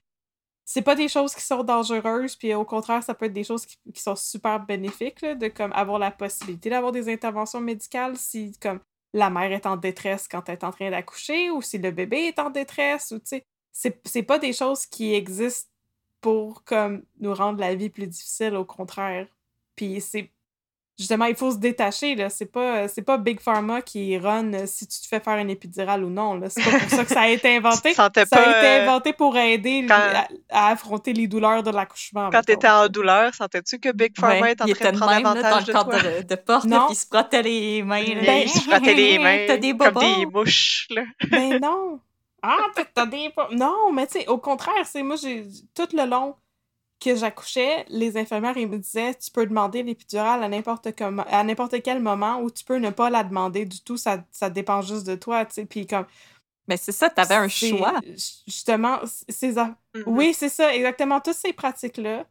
[0.66, 3.66] C'est pas des choses qui sont dangereuses, puis au contraire, ça peut être des choses
[3.66, 8.80] qui, sont super bénéfiques, de comme avoir la possibilité d'avoir des interventions médicales si comme
[9.14, 12.28] la mère est en détresse quand elle est en train d'accoucher, ou si le bébé
[12.28, 13.46] est en détresse, ou tu sais.
[13.72, 15.72] C'est pas des choses qui existent
[16.22, 19.28] pour comme nous rendre la vie plus difficile, au contraire.
[19.76, 20.32] Puis c'est
[21.00, 22.16] justement, il faut se détacher.
[22.16, 22.30] Là.
[22.30, 25.50] C'est, pas, c'est pas Big Pharma qui run euh, si tu te fais faire une
[25.50, 26.36] épidurale ou non.
[26.36, 26.50] Là.
[26.50, 27.94] C'est pas pour ça que ça a été inventé.
[27.94, 30.28] ça a été euh, inventé pour aider à,
[30.68, 32.30] affronter les douleurs de l'accouchement.
[32.32, 35.26] Quand tu étais en douleur, sentais-tu que Big Pharma était en train de prendre même,
[35.26, 38.04] avantage là, dans le cadre de, de, porte, puis il se frottait les mains.
[38.04, 40.88] Ben, il se frottait les mains des comme des mouches.
[40.90, 41.04] Là.
[41.32, 42.00] Ben non!
[42.42, 43.34] Ah, t'as des...
[43.52, 45.46] Non, mais tu sais, au contraire, c'est moi, j'ai
[45.76, 46.36] tout le long
[47.00, 50.88] que j'accouchais, les infirmières, ils me disaient tu peux demander l'épidurale à n'importe
[51.28, 54.50] à n'importe quel moment ou tu peux ne pas la demander du tout, ça, ça
[54.50, 55.66] dépend juste de toi, tu sais.
[55.66, 56.06] Puis comme.
[56.68, 58.00] Mais c'est ça, tu avais un choix.
[58.48, 59.54] Justement, ces.
[59.54, 60.04] Mm-hmm.
[60.06, 61.20] Oui, c'est ça, exactement.
[61.20, 62.26] Toutes ces pratiques-là,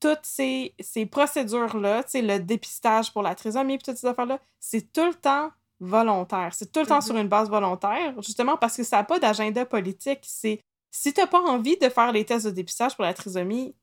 [0.00, 4.38] toutes ces, ces procédures-là, tu sais, le dépistage pour la trisomie, puis toutes ces affaires-là,
[4.58, 6.50] c'est tout le temps volontaire.
[6.52, 7.06] C'est tout le temps mm-hmm.
[7.06, 10.20] sur une base volontaire, justement parce que ça n'a pas d'agenda politique.
[10.24, 10.60] C'est
[10.90, 13.74] si tu n'as pas envie de faire les tests de dépistage pour la trisomie,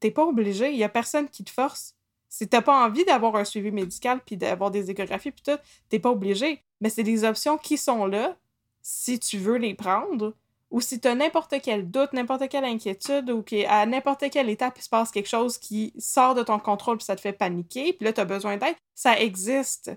[0.00, 0.70] t'es pas obligé.
[0.70, 1.94] Il y a personne qui te force.
[2.28, 5.58] Si t'as pas envie d'avoir un suivi médical puis d'avoir des échographies puis tout,
[5.88, 6.62] t'es pas obligé.
[6.80, 8.36] Mais c'est des options qui sont là
[8.82, 10.34] si tu veux les prendre
[10.70, 14.74] ou si tu as n'importe quel doute, n'importe quelle inquiétude ou qu'à n'importe quelle étape
[14.76, 17.94] il se passe quelque chose qui sort de ton contrôle puis ça te fait paniquer
[17.94, 19.90] puis là tu as besoin d'aide, ça existe.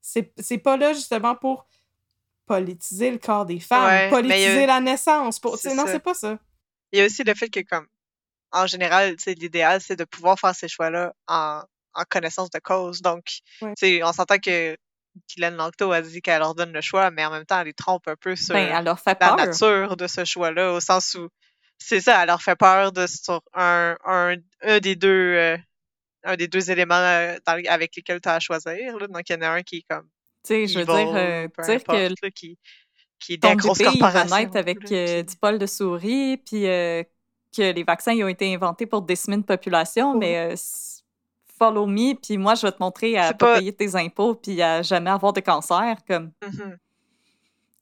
[0.00, 1.66] C'est pas là justement pour
[2.46, 5.40] politiser le corps des femmes, politiser la naissance.
[5.40, 5.58] Pour...
[5.74, 6.38] Non, c'est pas ça.
[6.92, 7.86] Il y a aussi le fait que comme
[8.54, 11.60] en général, l'idéal, c'est de pouvoir faire ces choix-là en,
[11.94, 13.02] en, connaissance de cause.
[13.02, 13.24] Donc,
[13.60, 14.76] on s'entend que
[15.28, 17.74] Guylaine Langto a dit qu'elle leur donne le choix, mais en même temps, elle les
[17.74, 21.28] trompe un peu sur ben, la nature de ce choix-là, au sens où
[21.78, 25.56] c'est ça, elle leur fait peur de sur un, un, un des deux euh,
[26.22, 28.96] un des deux éléments euh, avec lesquels tu as à choisir.
[28.98, 29.06] Là.
[29.08, 30.08] Donc, il y en a un qui est comme.
[30.44, 32.28] Tu sais, je veux dire, euh, dire que.
[32.28, 32.58] qui,
[33.18, 34.54] qui est des grosses corporations.
[34.54, 36.66] avec du poil de souris, puis
[37.54, 40.56] que les vaccins ils ont été inventés pour décimer une population, mais euh,
[41.58, 44.82] follow me, puis moi, je vais te montrer à pas, payer tes impôts, puis à
[44.82, 45.96] jamais avoir de cancer.
[46.06, 46.78] comme mm-hmm.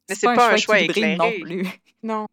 [0.09, 1.17] Mais c'est pas, un choix, éclairé.
[1.17, 1.67] non plus.
[2.03, 2.27] Non.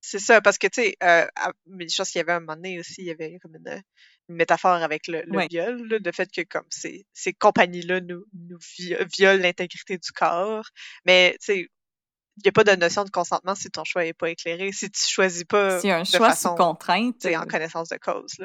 [0.00, 1.26] C'est ça, parce que, tu sais, euh,
[1.66, 3.82] je pense qu'il y avait un moment donné aussi, il y avait comme une,
[4.28, 8.58] métaphore avec le, viol, le fait que comme ces, ces compagnies-là nous, nous
[9.16, 10.66] violent l'intégrité du corps.
[11.04, 11.68] Mais, tu sais,
[12.36, 14.90] il n'y a pas de notion de consentement si ton choix n'est pas éclairé, si
[14.90, 17.16] tu choisis pas C'est un choix sous contrainte.
[17.20, 18.36] C'est en connaissance de cause.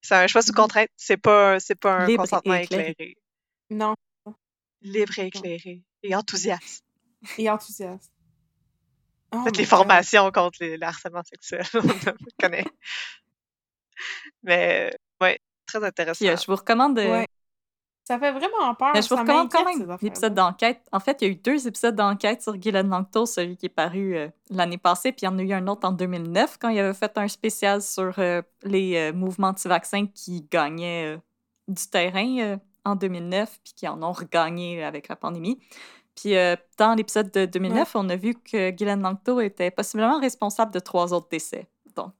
[0.00, 3.16] C'est un choix sous contrainte, c'est pas, c'est pas un consentement éclairé.
[3.70, 3.94] Non.
[4.80, 5.82] Libre et éclairé.
[6.02, 6.84] Et enthousiaste.
[7.38, 8.10] Et enthousiaste.
[9.32, 12.66] Oh Faites les formations contre les, le harcèlement sexuel, on connaît.
[14.42, 14.90] Mais,
[15.20, 16.24] ouais, très intéressant.
[16.24, 17.24] je vous recommande de,
[18.04, 18.90] ça fait vraiment peur.
[18.94, 20.80] Mais je vous recommande quand même l'épisode d'enquête.
[20.90, 23.68] En fait, il y a eu deux épisodes d'enquête sur Guylaine Langto, celui qui est
[23.68, 26.68] paru euh, l'année passée, puis il y en a eu un autre en 2009 quand
[26.68, 31.16] il avait fait un spécial sur euh, les euh, mouvements anti-vaccins qui gagnaient
[31.68, 35.60] du terrain en 2009, puis qui en ont regagné avec la pandémie.
[36.16, 36.34] Puis
[36.76, 41.14] dans l'épisode de 2009, on a vu que Guylaine Langto était possiblement responsable de trois
[41.14, 41.68] autres décès.
[41.94, 42.12] Donc,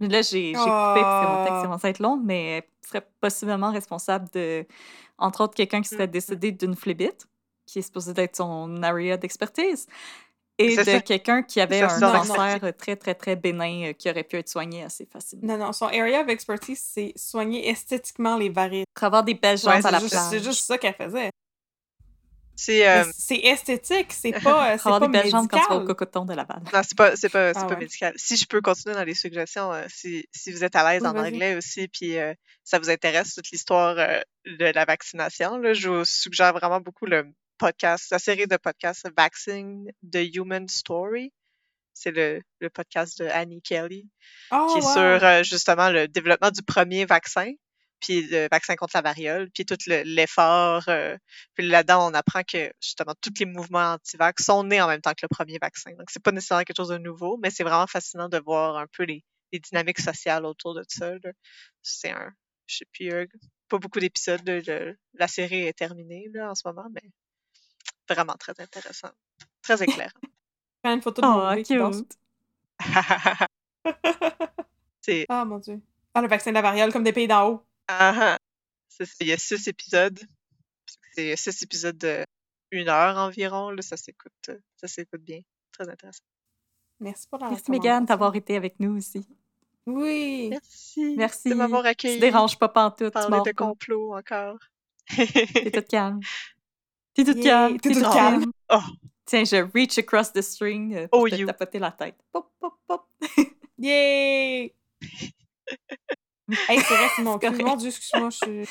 [0.00, 3.72] Là, j'ai coupé parce que mon texte commence à être long, mais elle serait possiblement
[3.72, 4.64] responsable de,
[5.18, 6.12] entre autres, quelqu'un qui serait mmh, mmh.
[6.12, 7.26] décédé d'une phlébite,
[7.66, 9.86] qui est supposé être son area d'expertise,
[10.58, 14.36] et de quelqu'un qui avait un cancer très, très, très bénin euh, qui aurait pu
[14.36, 15.56] être soigné assez facilement.
[15.56, 18.84] Non, non, son area of expertise, c'est soigner esthétiquement les varices.
[19.00, 20.10] Avoir des belles jambes à la plage.
[20.30, 21.30] C'est juste ça qu'elle faisait.
[22.68, 26.24] Euh, c'est esthétique, c'est pas, c'est pas des belles jambes quand tu vas au cocoton
[26.24, 26.62] de Laval.
[26.72, 28.12] Non, c'est pas, c'est pas, ah pas médical.
[28.16, 31.16] Si je peux continuer dans les suggestions, euh, si, si vous êtes à l'aise en
[31.16, 36.04] anglais aussi, puis euh, ça vous intéresse toute l'histoire de la vaccination, là, je vous
[36.04, 37.26] suggère vraiment beaucoup le
[37.58, 41.32] podcast, la série de podcasts Vaccine the Human Story
[41.92, 44.08] C'est le, le podcast de Annie Kelly,
[44.52, 44.92] Oh, qui est wow.
[44.92, 47.52] sur euh, justement le développement du premier vaccin,
[48.00, 50.84] puis le vaccin contre la variole, puis tout le- l'effort.
[50.88, 51.16] euh,
[51.54, 55.12] puis là-dedans, on apprend que justement tous les mouvements anti-vax sont nés en même temps
[55.12, 55.90] que le premier vaccin.
[55.92, 58.86] Donc, c'est pas nécessairement quelque chose de nouveau, mais c'est vraiment fascinant de voir un
[58.86, 61.10] peu les, les dynamiques sociales autour de ça.
[61.10, 61.30] là.
[61.82, 62.32] C'est un,
[62.66, 63.26] je sais plus, euh,
[63.68, 64.42] pas beaucoup d'épisodes.
[64.46, 67.02] le- La série est terminée là, en ce moment, mais
[68.08, 69.10] vraiment très intéressant,
[69.62, 70.12] très éclairant.
[70.82, 72.18] Prends une photo de Oh, mon cute.
[75.00, 75.80] c'est Ah, mon Dieu.
[76.14, 77.64] Ah, le vaccin de la variole, comme des pays d'en haut.
[77.88, 78.38] Ah, ah.
[78.88, 80.18] C'est ça, il y a six épisodes.
[81.14, 82.24] C'est six épisodes de
[82.70, 83.70] une heure environ.
[83.70, 85.40] Là, ça s'écoute, euh, ça s'écoute bien.
[85.72, 86.22] Très intéressant.
[87.00, 88.04] Merci pour la Merci, Megan, recommandation.
[88.06, 89.26] d'avoir été avec nous aussi.
[89.86, 90.48] Oui.
[90.50, 91.14] Merci.
[91.16, 91.48] Merci.
[91.50, 92.18] de m'avoir Tu accueilli.
[92.20, 93.64] déranges pas pantoute, tu Parler de pas.
[93.66, 94.58] complot encore.
[95.16, 96.20] T'es toute calme.
[97.14, 97.80] T'es toute Yeah, calme.
[97.80, 98.40] t'es toute toute calme.
[98.40, 98.52] calme.
[98.70, 98.80] Oh.
[99.24, 101.46] Tiens, je reach across the string euh, pour Oh, te you.
[101.46, 102.16] tapoter la tête.
[102.32, 103.06] Pop, pop, pop.
[103.78, 104.74] Yay!
[106.68, 107.50] Hey, c'est vrai, c'est mon cul.
[107.62, 108.64] Mon Dieu, excuse-moi, je suis...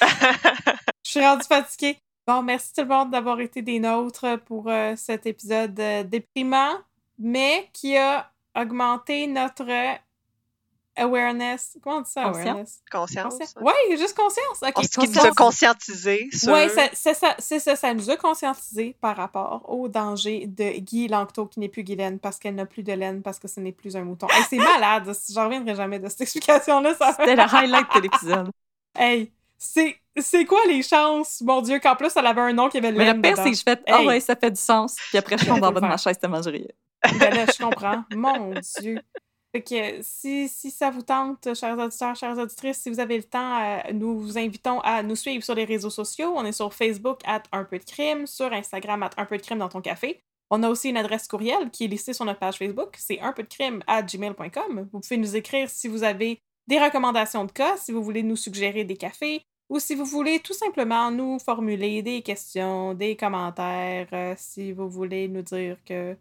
[1.03, 1.97] Je suis rendue fatiguée.
[2.27, 6.79] Bon, merci tout le monde d'avoir été des nôtres pour euh, cet épisode euh, déprimant,
[7.17, 9.65] mais qui a augmenté notre
[10.97, 11.77] awareness.
[11.83, 12.45] Comment on dit ça, Conscience?
[12.45, 12.81] awareness?
[12.91, 13.33] Conscience.
[13.33, 13.53] Conscience.
[13.61, 13.73] ouais.
[13.89, 14.61] Ouais, juste conscience.
[14.61, 16.53] OK, On se qui nous a conscientisé sur.
[16.53, 16.61] Oui,
[16.93, 17.75] c'est ça, ça.
[17.75, 22.19] Ça nous a conscientisé par rapport au danger de Guy Langto qui n'est plus Guylaine
[22.19, 24.27] parce qu'elle n'a plus de laine parce que ce n'est plus un mouton.
[24.29, 25.09] Hey, c'est malade.
[25.33, 26.95] J'en reviendrai jamais de cette explication-là.
[26.95, 27.15] Ça.
[27.17, 28.49] C'était le highlight de l'épisode.
[28.99, 32.79] Hey, c'est c'est quoi les chances, mon Dieu, qu'en plus elle avait un nom qui
[32.79, 34.07] avait Mais laine le pire, c'est que je fais Ah Hey.
[34.07, 34.95] ouais, ça fait du sens.
[35.09, 36.73] Puis après, je tombe en bas de ma chaise tellement je riais.
[37.19, 38.03] Ben là, je comprends.
[38.15, 38.99] Mon Dieu.
[39.53, 43.23] Fait que si, si ça vous tente, chers auditeurs, chères auditrices, si vous avez le
[43.23, 46.33] temps, euh, nous vous invitons à nous suivre sur les réseaux sociaux.
[46.35, 49.41] On est sur Facebook, at un peu de crime, sur Instagram, at un peu de
[49.41, 50.19] crime dans ton café.
[50.49, 52.95] On a aussi une adresse courriel qui est listée sur notre page Facebook.
[52.97, 54.89] C'est un peu de crime à gmail.com.
[54.91, 58.35] Vous pouvez nous écrire si vous avez des recommandations de cas, si vous voulez nous
[58.35, 64.07] suggérer des cafés, ou si vous voulez tout simplement nous formuler des questions, des commentaires,
[64.13, 66.15] euh, si vous voulez nous dire que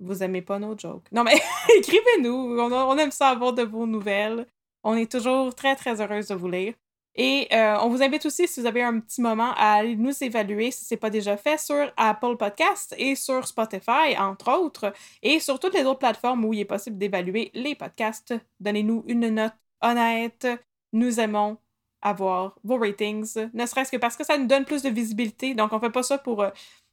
[0.00, 1.06] vous aimez pas nos jokes.
[1.12, 1.40] Non, mais
[1.76, 2.58] écrivez-nous.
[2.58, 4.46] On, on aime ça avoir de vos nouvelles.
[4.84, 6.74] On est toujours très, très heureuse de vous lire.
[7.20, 10.12] Et euh, on vous invite aussi, si vous avez un petit moment, à aller nous
[10.22, 14.92] évaluer, si ce n'est pas déjà fait, sur Apple Podcasts et sur Spotify, entre autres,
[15.20, 18.34] et sur toutes les autres plateformes où il est possible d'évaluer les podcasts.
[18.60, 19.52] Donnez-nous une note
[19.82, 20.46] honnête.
[20.92, 21.58] Nous aimons
[22.02, 25.54] avoir vos ratings, ne serait-ce que parce que ça nous donne plus de visibilité.
[25.54, 26.50] Donc, on fait pas ça pour euh,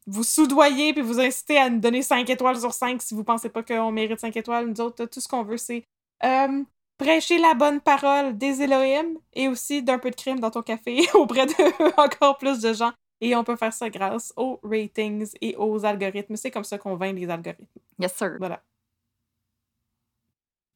[0.08, 3.50] vous soudoyer puis vous inciter à nous donner 5 étoiles sur 5 si vous pensez
[3.50, 4.68] pas qu'on mérite 5 étoiles.
[4.68, 5.86] Nous autres, tout ce qu'on veut, c'est
[6.24, 6.64] euh,
[6.98, 11.02] prêcher la bonne parole des Elohim et aussi d'un peu de crime dans ton café
[11.14, 11.54] auprès de
[12.02, 12.92] encore plus de gens.
[13.22, 16.36] Et on peut faire ça grâce aux ratings et aux algorithmes.
[16.36, 17.66] C'est comme ça qu'on vainc les algorithmes.
[18.00, 18.36] Yes, sir.
[18.40, 18.62] Voilà.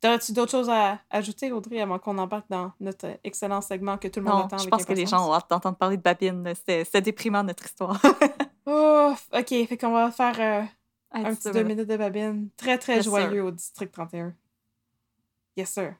[0.02, 4.22] T'aurais-tu d'autres choses à ajouter, Audrey, avant qu'on embarque dans notre excellent segment que tout
[4.22, 6.02] le monde Non, attend je avec pense que les gens ont hâte d'entendre parler de
[6.02, 6.54] Babine.
[6.56, 8.02] c'était déprimant, notre histoire.
[8.72, 10.64] Oh, ok, fait qu'on va faire euh,
[11.12, 12.50] un petit deux minutes de babine.
[12.56, 14.36] Très, très Yes, joyeux au district 31.
[15.58, 15.96] Yes, sir.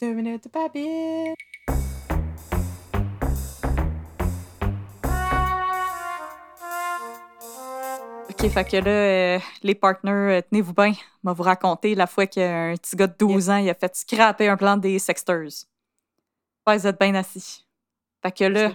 [0.00, 1.34] Deux minutes de babine.
[8.42, 10.92] OK, fait que là, euh, les partners, euh, tenez-vous bien.
[10.92, 13.94] Je vais vous raconter la fois qu'un petit gars de 12 ans, il a fait
[13.94, 15.66] scraper un plan des Sexters.
[16.66, 17.64] Ouais, vous êtes bien assis.
[18.20, 18.72] Fait que là,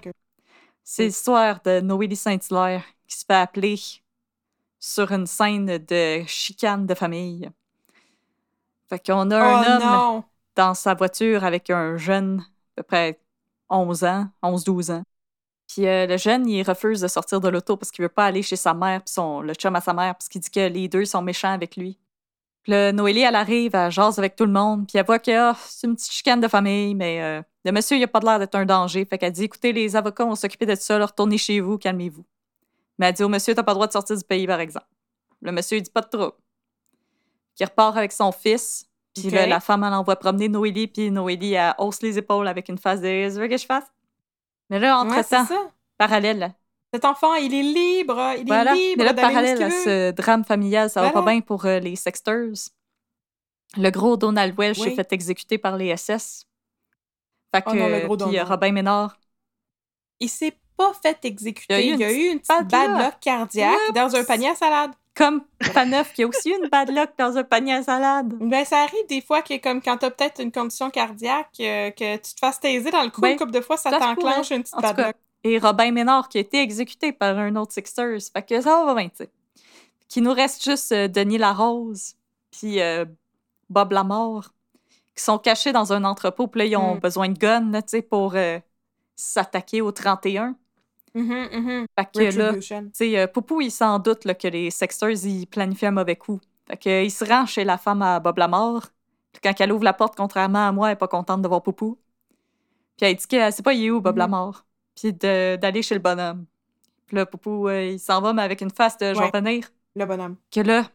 [0.85, 3.77] c'est l'histoire de Noélie Saint-Hilaire qui se fait appeler
[4.79, 7.49] sur une scène de chicane de famille.
[8.87, 10.23] Fait qu'on a un oh homme non!
[10.55, 12.43] dans sa voiture avec un jeune, à
[12.77, 13.19] peu près
[13.69, 15.03] 11 ans, 11-12 ans.
[15.67, 18.41] Puis euh, le jeune, il refuse de sortir de l'auto parce qu'il veut pas aller
[18.41, 20.87] chez sa mère, puis son, le chum à sa mère, parce qu'il dit que les
[20.87, 21.97] deux sont méchants avec lui.
[22.63, 25.31] Puis là, Noélie, elle arrive, elle jase avec tout le monde, puis elle voit que
[25.31, 28.39] ah, c'est une petite chicane de famille, mais euh, le monsieur, il a pas l'air
[28.39, 29.05] d'être un danger.
[29.05, 32.25] Fait qu'elle dit écoutez, les avocats vont s'occuper de ça, retournez chez vous, calmez-vous.
[32.97, 34.87] Mais elle dit au monsieur, t'as pas le droit de sortir du pays, par exemple.
[35.41, 36.33] Le monsieur, il dit pas de trouble.
[37.55, 41.53] Qui repart avec son fils, puis là, la femme, elle envoie promener Noélie, puis Noélie,
[41.53, 43.85] elle hausse les épaules avec une face de Tu veux que je fasse?
[44.69, 45.71] Mais là, Ouais, c'est entre-temps, ça.
[45.97, 46.53] parallèle,
[46.93, 48.33] Cet enfant, il est libre.
[48.37, 48.73] Il voilà.
[48.73, 51.79] est libre Mais là, parallèle à ce drame familial, ça va pas bien pour euh,
[51.79, 52.69] les Sexters.
[53.77, 54.83] Le gros Donald Welsh Oui.
[54.89, 56.45] s'est fait exécuter par les SS.
[57.53, 58.39] Fait que, Oh non, le gros puis.
[58.41, 59.17] Robin Ménard,
[60.19, 61.87] Il s'est pas fait exécuter.
[61.87, 63.19] Il y a eu une petite petite bad luck.
[63.19, 64.91] cardiaque dans un panier à salade.
[65.17, 68.33] Comme Faneuf, qui a aussi une bad luck dans un panier à salade.
[68.39, 72.15] Ben, ça arrive des fois que, comme quand t'as peut-être une condition cardiaque, euh, que
[72.17, 74.61] tu te fasses taiser dans le cou, Ben, une couple de fois, ça t'enclenche une
[74.61, 75.15] petite En bad cas, luck.
[75.43, 78.19] Et Robin Ménard, qui a été exécuté par un autre Sixers.
[78.31, 79.29] Fait que ça va bien, tu sais.
[80.07, 82.13] Qu'il nous reste juste euh, Denis Larose,
[82.51, 83.05] puis euh,
[83.69, 84.49] Bob Lamore,
[85.15, 86.99] qui sont cachés dans un entrepôt, puis là, ils ont Mm.
[86.99, 88.35] besoin de guns, tu sais, pour
[89.15, 90.55] s'attaquer au 31.
[91.23, 91.85] Mhm.
[91.97, 95.91] Fait que là, euh, Poupou, il s'en doute là, que les Sexters, ils planifient un
[95.91, 96.39] mauvais coup.
[96.67, 98.87] Fait que, euh, il se rend chez la femme à Bob Lamore.
[99.31, 101.63] Puis quand elle ouvre la porte, contrairement à moi, elle est pas contente de voir
[101.63, 101.97] Poupou.
[102.97, 104.17] Puis elle dit que c'est pas il est où, Bob.
[104.17, 104.65] Lamore.
[104.95, 106.45] Puis d'aller chez le bonhomme.
[107.05, 109.31] Puis là, Poupou, euh, il s'en va, mais avec une face de «je vais Ouais.
[109.33, 110.35] revenir Le bonhomme.».
[110.51, 110.87] Que là,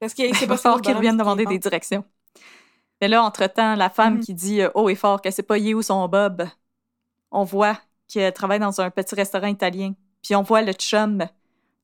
[0.00, 2.04] Parce qu'il il c'est pas falloir qu'il revienne demander des directions.
[3.00, 5.68] Mais là, entre-temps, la femme qui dit euh, haut et fort que c'est pas il
[5.68, 6.46] est où son Bob,
[7.30, 7.78] on voit
[8.10, 9.94] qu'elle travaille dans un petit restaurant italien.
[10.22, 11.24] Puis on voit le chum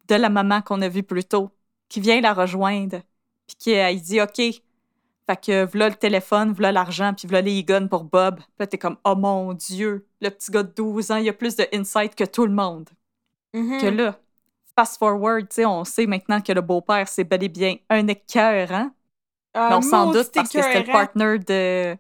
[0.08, 1.50] de la maman qu'on a vu plus tôt,
[1.88, 3.00] qui vient la rejoindre.
[3.46, 4.36] Puis qui euh, il dit OK.
[5.28, 8.36] Fait que voilà le téléphone, voilà l'argent, puis voilà les guns pour Bob.
[8.38, 11.32] Puis là, t'es comme Oh mon Dieu, le petit gars de 12 ans, il a
[11.32, 12.88] plus de insight que tout le monde.
[13.54, 13.80] Mhm.
[13.80, 14.18] Que là,
[14.76, 18.06] fast forward, tu sais, on sait maintenant que le beau-père, c'est bel et bien un
[18.06, 18.92] écœur, hein?
[19.54, 20.98] Ah, Mais on s'en maudit doute parce que c'était le écœurant.
[21.06, 21.96] partner de,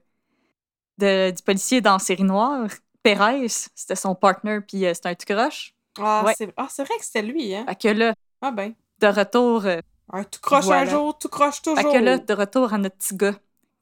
[0.98, 2.68] de- du policier dans Série Noire.
[3.14, 5.74] Pérez, c'était son partner, puis euh, c'était un tout croche.
[5.98, 6.34] Ah, Ouais.
[6.36, 7.64] c'est ah, c'est vrai que c'était lui, hein?
[7.68, 8.72] Fait que là, Ah ben.
[9.00, 9.80] de retour, euh,
[10.12, 11.78] Un tout croche un jour, tout croche toujours.
[11.78, 13.34] fait que là, de retour à notre petit gars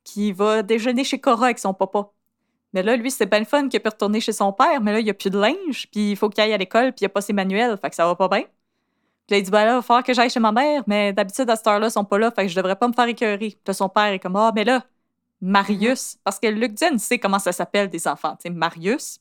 [0.05, 2.09] qui va déjeuner chez Cora avec son papa.
[2.75, 4.99] Mais là, lui, c'est bien le fun qu'il peut retourner chez son père, mais là,
[5.01, 7.05] il n'y a plus de linge, puis il faut qu'il aille à l'école, puis il
[7.05, 8.43] n'y a pas ses manuels, fait que ça va pas bien.
[8.43, 11.13] Puis là, il dit, ben là, il va falloir que j'aille chez ma mère, mais
[11.13, 13.07] d'habitude, à cette heure-là, ils sont pas là, fait que je devrais pas me faire
[13.07, 13.39] écœurer.
[13.39, 14.85] Puis là, son père est comme, ah, mais là,
[15.41, 19.19] Marius, parce que Luc sait comment ça s'appelle des enfants, tu sais, Marius.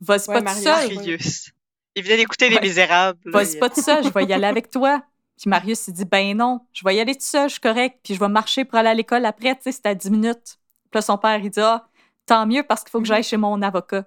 [0.00, 0.64] Vas-y Ouais, pas tout Marius.
[0.64, 0.94] seul, oui.
[0.96, 1.52] Marius.
[1.94, 2.60] Il venait d'écouter Les.
[2.60, 3.18] Misérables.
[3.30, 5.02] vas-y pas tout seul, je vais y aller avec toi.
[5.38, 7.98] Puis Marius, il dit, ben non, je vais y aller tout seul, je suis correct,
[8.02, 10.56] puis je vais marcher pour aller à l'école après, tu sais, c'est à 10 minutes.
[10.90, 11.86] Puis là, son père, il dit, ah,
[12.26, 14.06] tant mieux parce qu'il faut que j'aille chez mon avocat.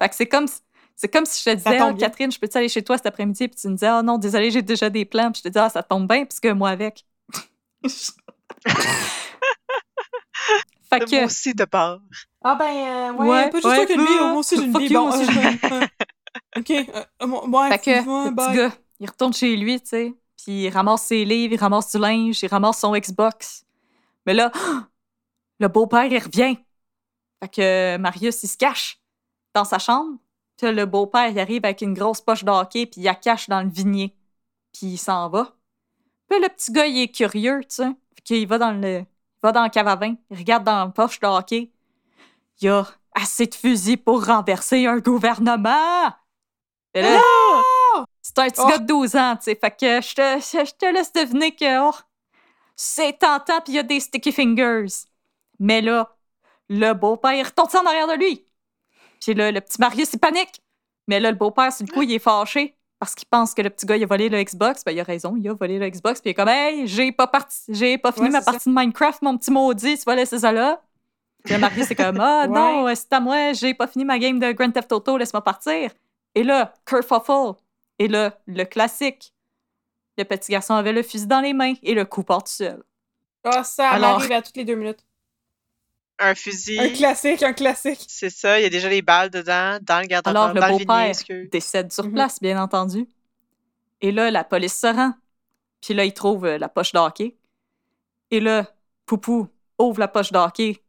[0.00, 0.60] Fait que c'est comme, si-
[0.94, 1.92] c'est comme si je te disais, Ah.
[1.98, 3.48] Catherine, je peux-tu aller chez toi cet après-midi?
[3.48, 5.32] Puis tu me disais, ah non, désolé, j'ai déjà des plans.
[5.32, 7.04] Puis je te dis, ah, ça tombe bien, puisque moi avec.
[10.90, 12.00] fait Moi que, aussi de part.
[12.42, 14.86] Ah ben, euh, ouais, Ouais, pas juste ouais, toi euh, moi aussi j'ai une vie.
[14.86, 15.86] you, Bon, moi aussi, j'ai une euh,
[16.56, 20.64] OK, euh, ouais, Fait que le petit gars, il retourne chez lui, tu sais, puis
[20.64, 23.64] il ramasse ses livres, il ramasse du linge, il ramasse son Xbox.
[24.26, 24.52] Mais là,
[25.60, 26.56] le beau-père, il revient.
[27.42, 29.00] Fait que euh, Marius, il se cache
[29.54, 30.18] dans sa chambre.
[30.56, 33.48] Puis le beau-père, il arrive avec une grosse poche de hockey, puis il la cache
[33.48, 34.14] dans le vignier.
[34.72, 35.56] Puis il s'en va.
[36.28, 37.88] Puis le petit gars, il est curieux, tu sais.
[38.14, 39.04] Fait qu'il va dans le,
[39.44, 41.70] va dans le cave à vin, regarde dans la poche de hockey.
[42.60, 46.12] Il y a assez de fusils pour renverser un gouvernement!
[46.94, 48.68] C'est un petit Oh.
[48.68, 49.58] gars de 12 ans, tu sais.
[49.60, 51.94] Fait que je te, je te laisse deviner que oh,
[52.74, 54.86] c'est tentant, puis il y a des sticky fingers.
[55.58, 56.16] Mais là,
[56.68, 58.46] le beau-père, retourne ça en arrière de lui.
[59.20, 60.60] Puis là, le petit Marius, il panique.
[61.06, 63.70] Mais là, le beau-père, sur le coup, il est fâché parce qu'il pense que le
[63.70, 64.82] petit gars, il a volé le Xbox.
[64.84, 66.20] Ben, il a raison, il a volé le Xbox.
[66.20, 68.50] Puis il est comme, hey, j'ai pas, parti, j'ai pas fini Ouais, ma ça.
[68.52, 70.80] partie de Minecraft, mon petit maudit, tu vas laisser ça là.
[71.44, 74.38] Puis le Marius, c'est comme, ah non, c'est à moi, j'ai pas fini ma game
[74.38, 75.90] de Grand Theft Auto, laisse-moi partir.
[76.34, 77.52] Et là, kerfuffle.
[77.98, 79.32] Et là, le classique.
[80.16, 82.82] Le petit garçon avait le fusil dans les mains et le coup part tout seul.
[83.44, 85.04] Ah, ça Alors- m'arrive à toutes les deux minutes.
[86.18, 86.78] Un fusil.
[86.78, 88.04] Un classique, un classique.
[88.08, 90.66] C'est ça, il y a déjà les balles dedans, dans le garde-robe, Alors, le dans
[90.68, 92.12] le vignier, beau-père décède sur Mhm.
[92.14, 93.08] place, bien entendu.
[94.00, 95.12] Et là, la police se rend.
[95.80, 97.36] Puis là, il trouve euh, la poche d'hockey.
[98.30, 98.66] Et là,
[99.06, 100.80] Poupou ouvre la poche d'hockey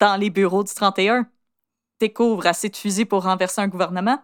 [0.00, 1.28] dans les bureaux du 31,
[2.00, 4.18] découvre assez de fusils pour renverser un gouvernement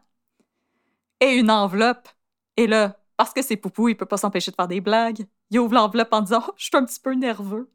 [1.20, 2.08] et une enveloppe.
[2.56, 5.26] Et là, parce que c'est Poupou, il peut pas s'empêcher de faire des blagues.
[5.50, 7.70] Il ouvre l'enveloppe en disant oh, Je suis un petit peu nerveux.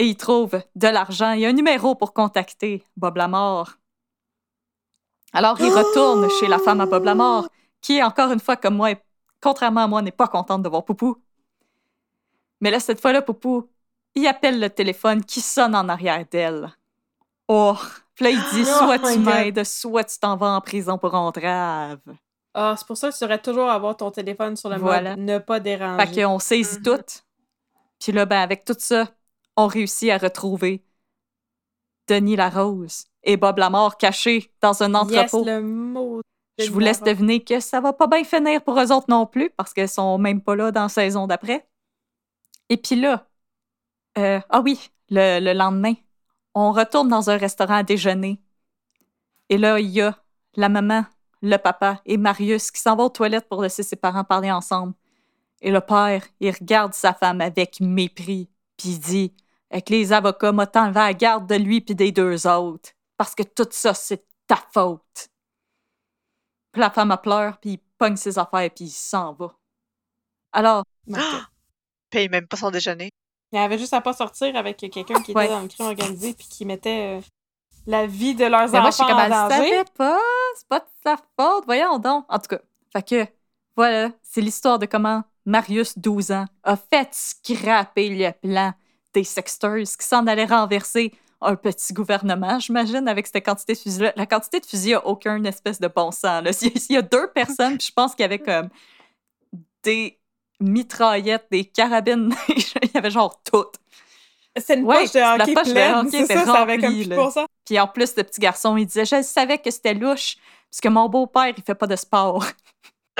[0.00, 3.72] Et il trouve de l'argent et un numéro pour contacter Bob Lamore.
[5.34, 7.48] Alors, il retourne chez la femme à Bob Lamore,
[7.82, 8.94] qui, encore une fois, comme moi,
[9.42, 11.18] contrairement à moi, n'est pas contente de voir Poupou.
[12.62, 13.68] Mais là, cette fois-là, Poupou,
[14.14, 16.74] il appelle le téléphone qui sonne en arrière d'elle.
[17.46, 17.76] Oh!
[18.14, 21.14] Puis là, il dit Oh soit tu m'aides, soit tu t'en vas en prison pour
[21.14, 22.00] entrave.
[22.54, 25.10] Ah, c'est pour ça que tu devrais toujours avoir ton téléphone sur le Voilà.
[25.10, 26.06] mode ne pas déranger.
[26.06, 26.82] Fait qu'on saisit Mhm.
[26.84, 27.04] tout.
[28.00, 29.06] Puis là, ben, avec tout ça,
[29.56, 30.84] on réussit à retrouver
[32.08, 35.44] Denis Larose et Bob Lamore cachés dans un entrepôt.
[35.44, 36.22] Yes, le mot.
[36.58, 39.26] de Je vous laisse deviner que ça va pas bien finir pour eux autres non
[39.26, 41.68] plus, parce qu'elles sont même pas là dans la saison d'après.
[42.68, 43.26] Et puis là,
[44.18, 45.94] euh, ah oui, le, le lendemain,
[46.54, 48.40] on retourne dans un restaurant à déjeuner.
[49.48, 50.16] Et là, il y a
[50.54, 51.04] la maman,
[51.42, 54.94] le papa et Marius qui s'en vont aux toilettes pour laisser ses parents parler ensemble.
[55.60, 58.48] Et le père, il regarde sa femme avec mépris,
[58.80, 59.34] puis il dit
[59.70, 63.34] Avec les avocats, m'a t'enlevé à la garde de lui puis des deux autres, parce
[63.34, 65.28] que tout ça, c'est ta faute.
[66.72, 69.52] Puis la femme a pleure, puis il pogne ses affaires, puis il s'en va.
[70.52, 71.20] Alors, God.
[72.10, 73.10] paye même pas son déjeuner.
[73.52, 75.48] Il avait juste à pas sortir avec quelqu'un qui était Ouais.
[75.48, 77.20] dans le crime organisé puis qui mettait euh,
[77.86, 79.84] la vie de leurs Mais moi, je suis enfants comme, en elle danger.
[79.96, 80.18] pas,
[80.56, 82.24] c'est pas de sa faute, voyons donc.
[82.28, 82.60] En tout cas,
[82.92, 83.26] fait que,
[83.76, 88.72] voilà, c'est l'histoire de comment Marius, 12 ans, a fait scraper le plan
[89.14, 94.12] des sexteurs qui s'en allaient renverser un petit gouvernement, j'imagine, avec cette quantité de fusils-là.
[94.14, 96.42] La quantité de fusils a aucun espèce de bon sens.
[96.44, 96.52] Là.
[96.52, 98.68] S'il y a- deux personnes, puis je pense qu'il y avait comme
[99.82, 100.18] des
[100.60, 103.64] mitraillettes, des carabines, il y avait genre tout.
[104.56, 107.30] C'est une Ouais, poche de la hockey poche de hockey c'est ça, avait comme plus
[107.32, 107.46] ça.
[107.64, 110.36] Puis en plus, le petit garçon, il disait Je savais que c'était louche,
[110.70, 112.44] parce que mon beau-père, il fait pas de sport.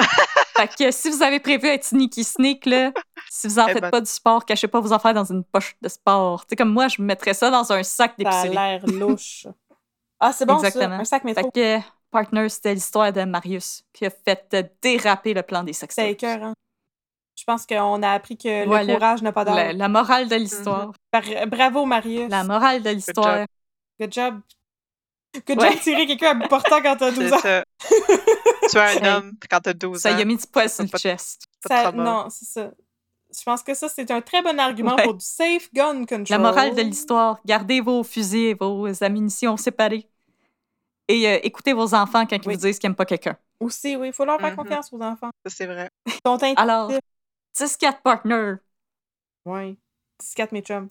[0.57, 2.93] fait que si vous avez prévu être sneaky sneak, là,
[3.31, 3.91] si vous en Eh faites ben.
[3.91, 6.43] pas du sport, cachez pas vos affaires dans une poche de sport.
[6.43, 8.55] Tu sais, comme moi, je mettrais ça dans un sac Ça a d'épicerie.
[8.55, 9.47] l'air louche.
[10.23, 10.97] Ah, c'est bon Exactement.
[10.97, 11.51] ça, un sac Fait métro.
[11.51, 11.79] que,
[12.11, 16.05] partner, c'était l'histoire de Marius qui a fait déraper le plan des C'est sexteurs.
[16.05, 16.53] écœurant.
[17.39, 18.85] Je pense qu'on a appris que Voilà.
[18.85, 19.77] le courage n'a pas La, d'âge.
[19.77, 20.93] la morale de l'histoire.
[21.11, 22.29] Par- Bravo, Marius.
[22.29, 23.47] La morale de l'histoire.
[23.99, 24.41] Good job.
[25.35, 25.43] Ouais.
[25.47, 27.39] job de tirer quelqu'un à bout portant quand t'as 12 C'est ans.
[27.39, 27.65] ça.
[28.71, 30.19] tu es un homme quand t'as 12 Ça ans.
[30.19, 31.43] y a mis du poil sur le chest.
[31.67, 32.71] Ça- non, c'est ça.
[33.33, 35.05] Je pense que ça, c'est un très bon argument Ouais.
[35.05, 36.25] pour du safe gun control.
[36.31, 40.09] La morale de l'histoire, gardez vos fusils et vos ammunitions séparées.
[41.07, 42.55] Et euh, écoutez vos enfants quand ils Oui.
[42.55, 43.37] vous disent qu'ils n'aiment pas quelqu'un.
[43.61, 44.57] Aussi, oui, il faut leur faire Mhm.
[44.57, 45.31] confiance aux enfants.
[45.47, 45.91] Ça, c'est vrai.
[46.57, 47.01] Alors, intuitifs.
[47.79, 48.55] 10-4 partners.
[49.45, 49.77] Ouais.
[50.21, 50.89] 6-4 mes chums.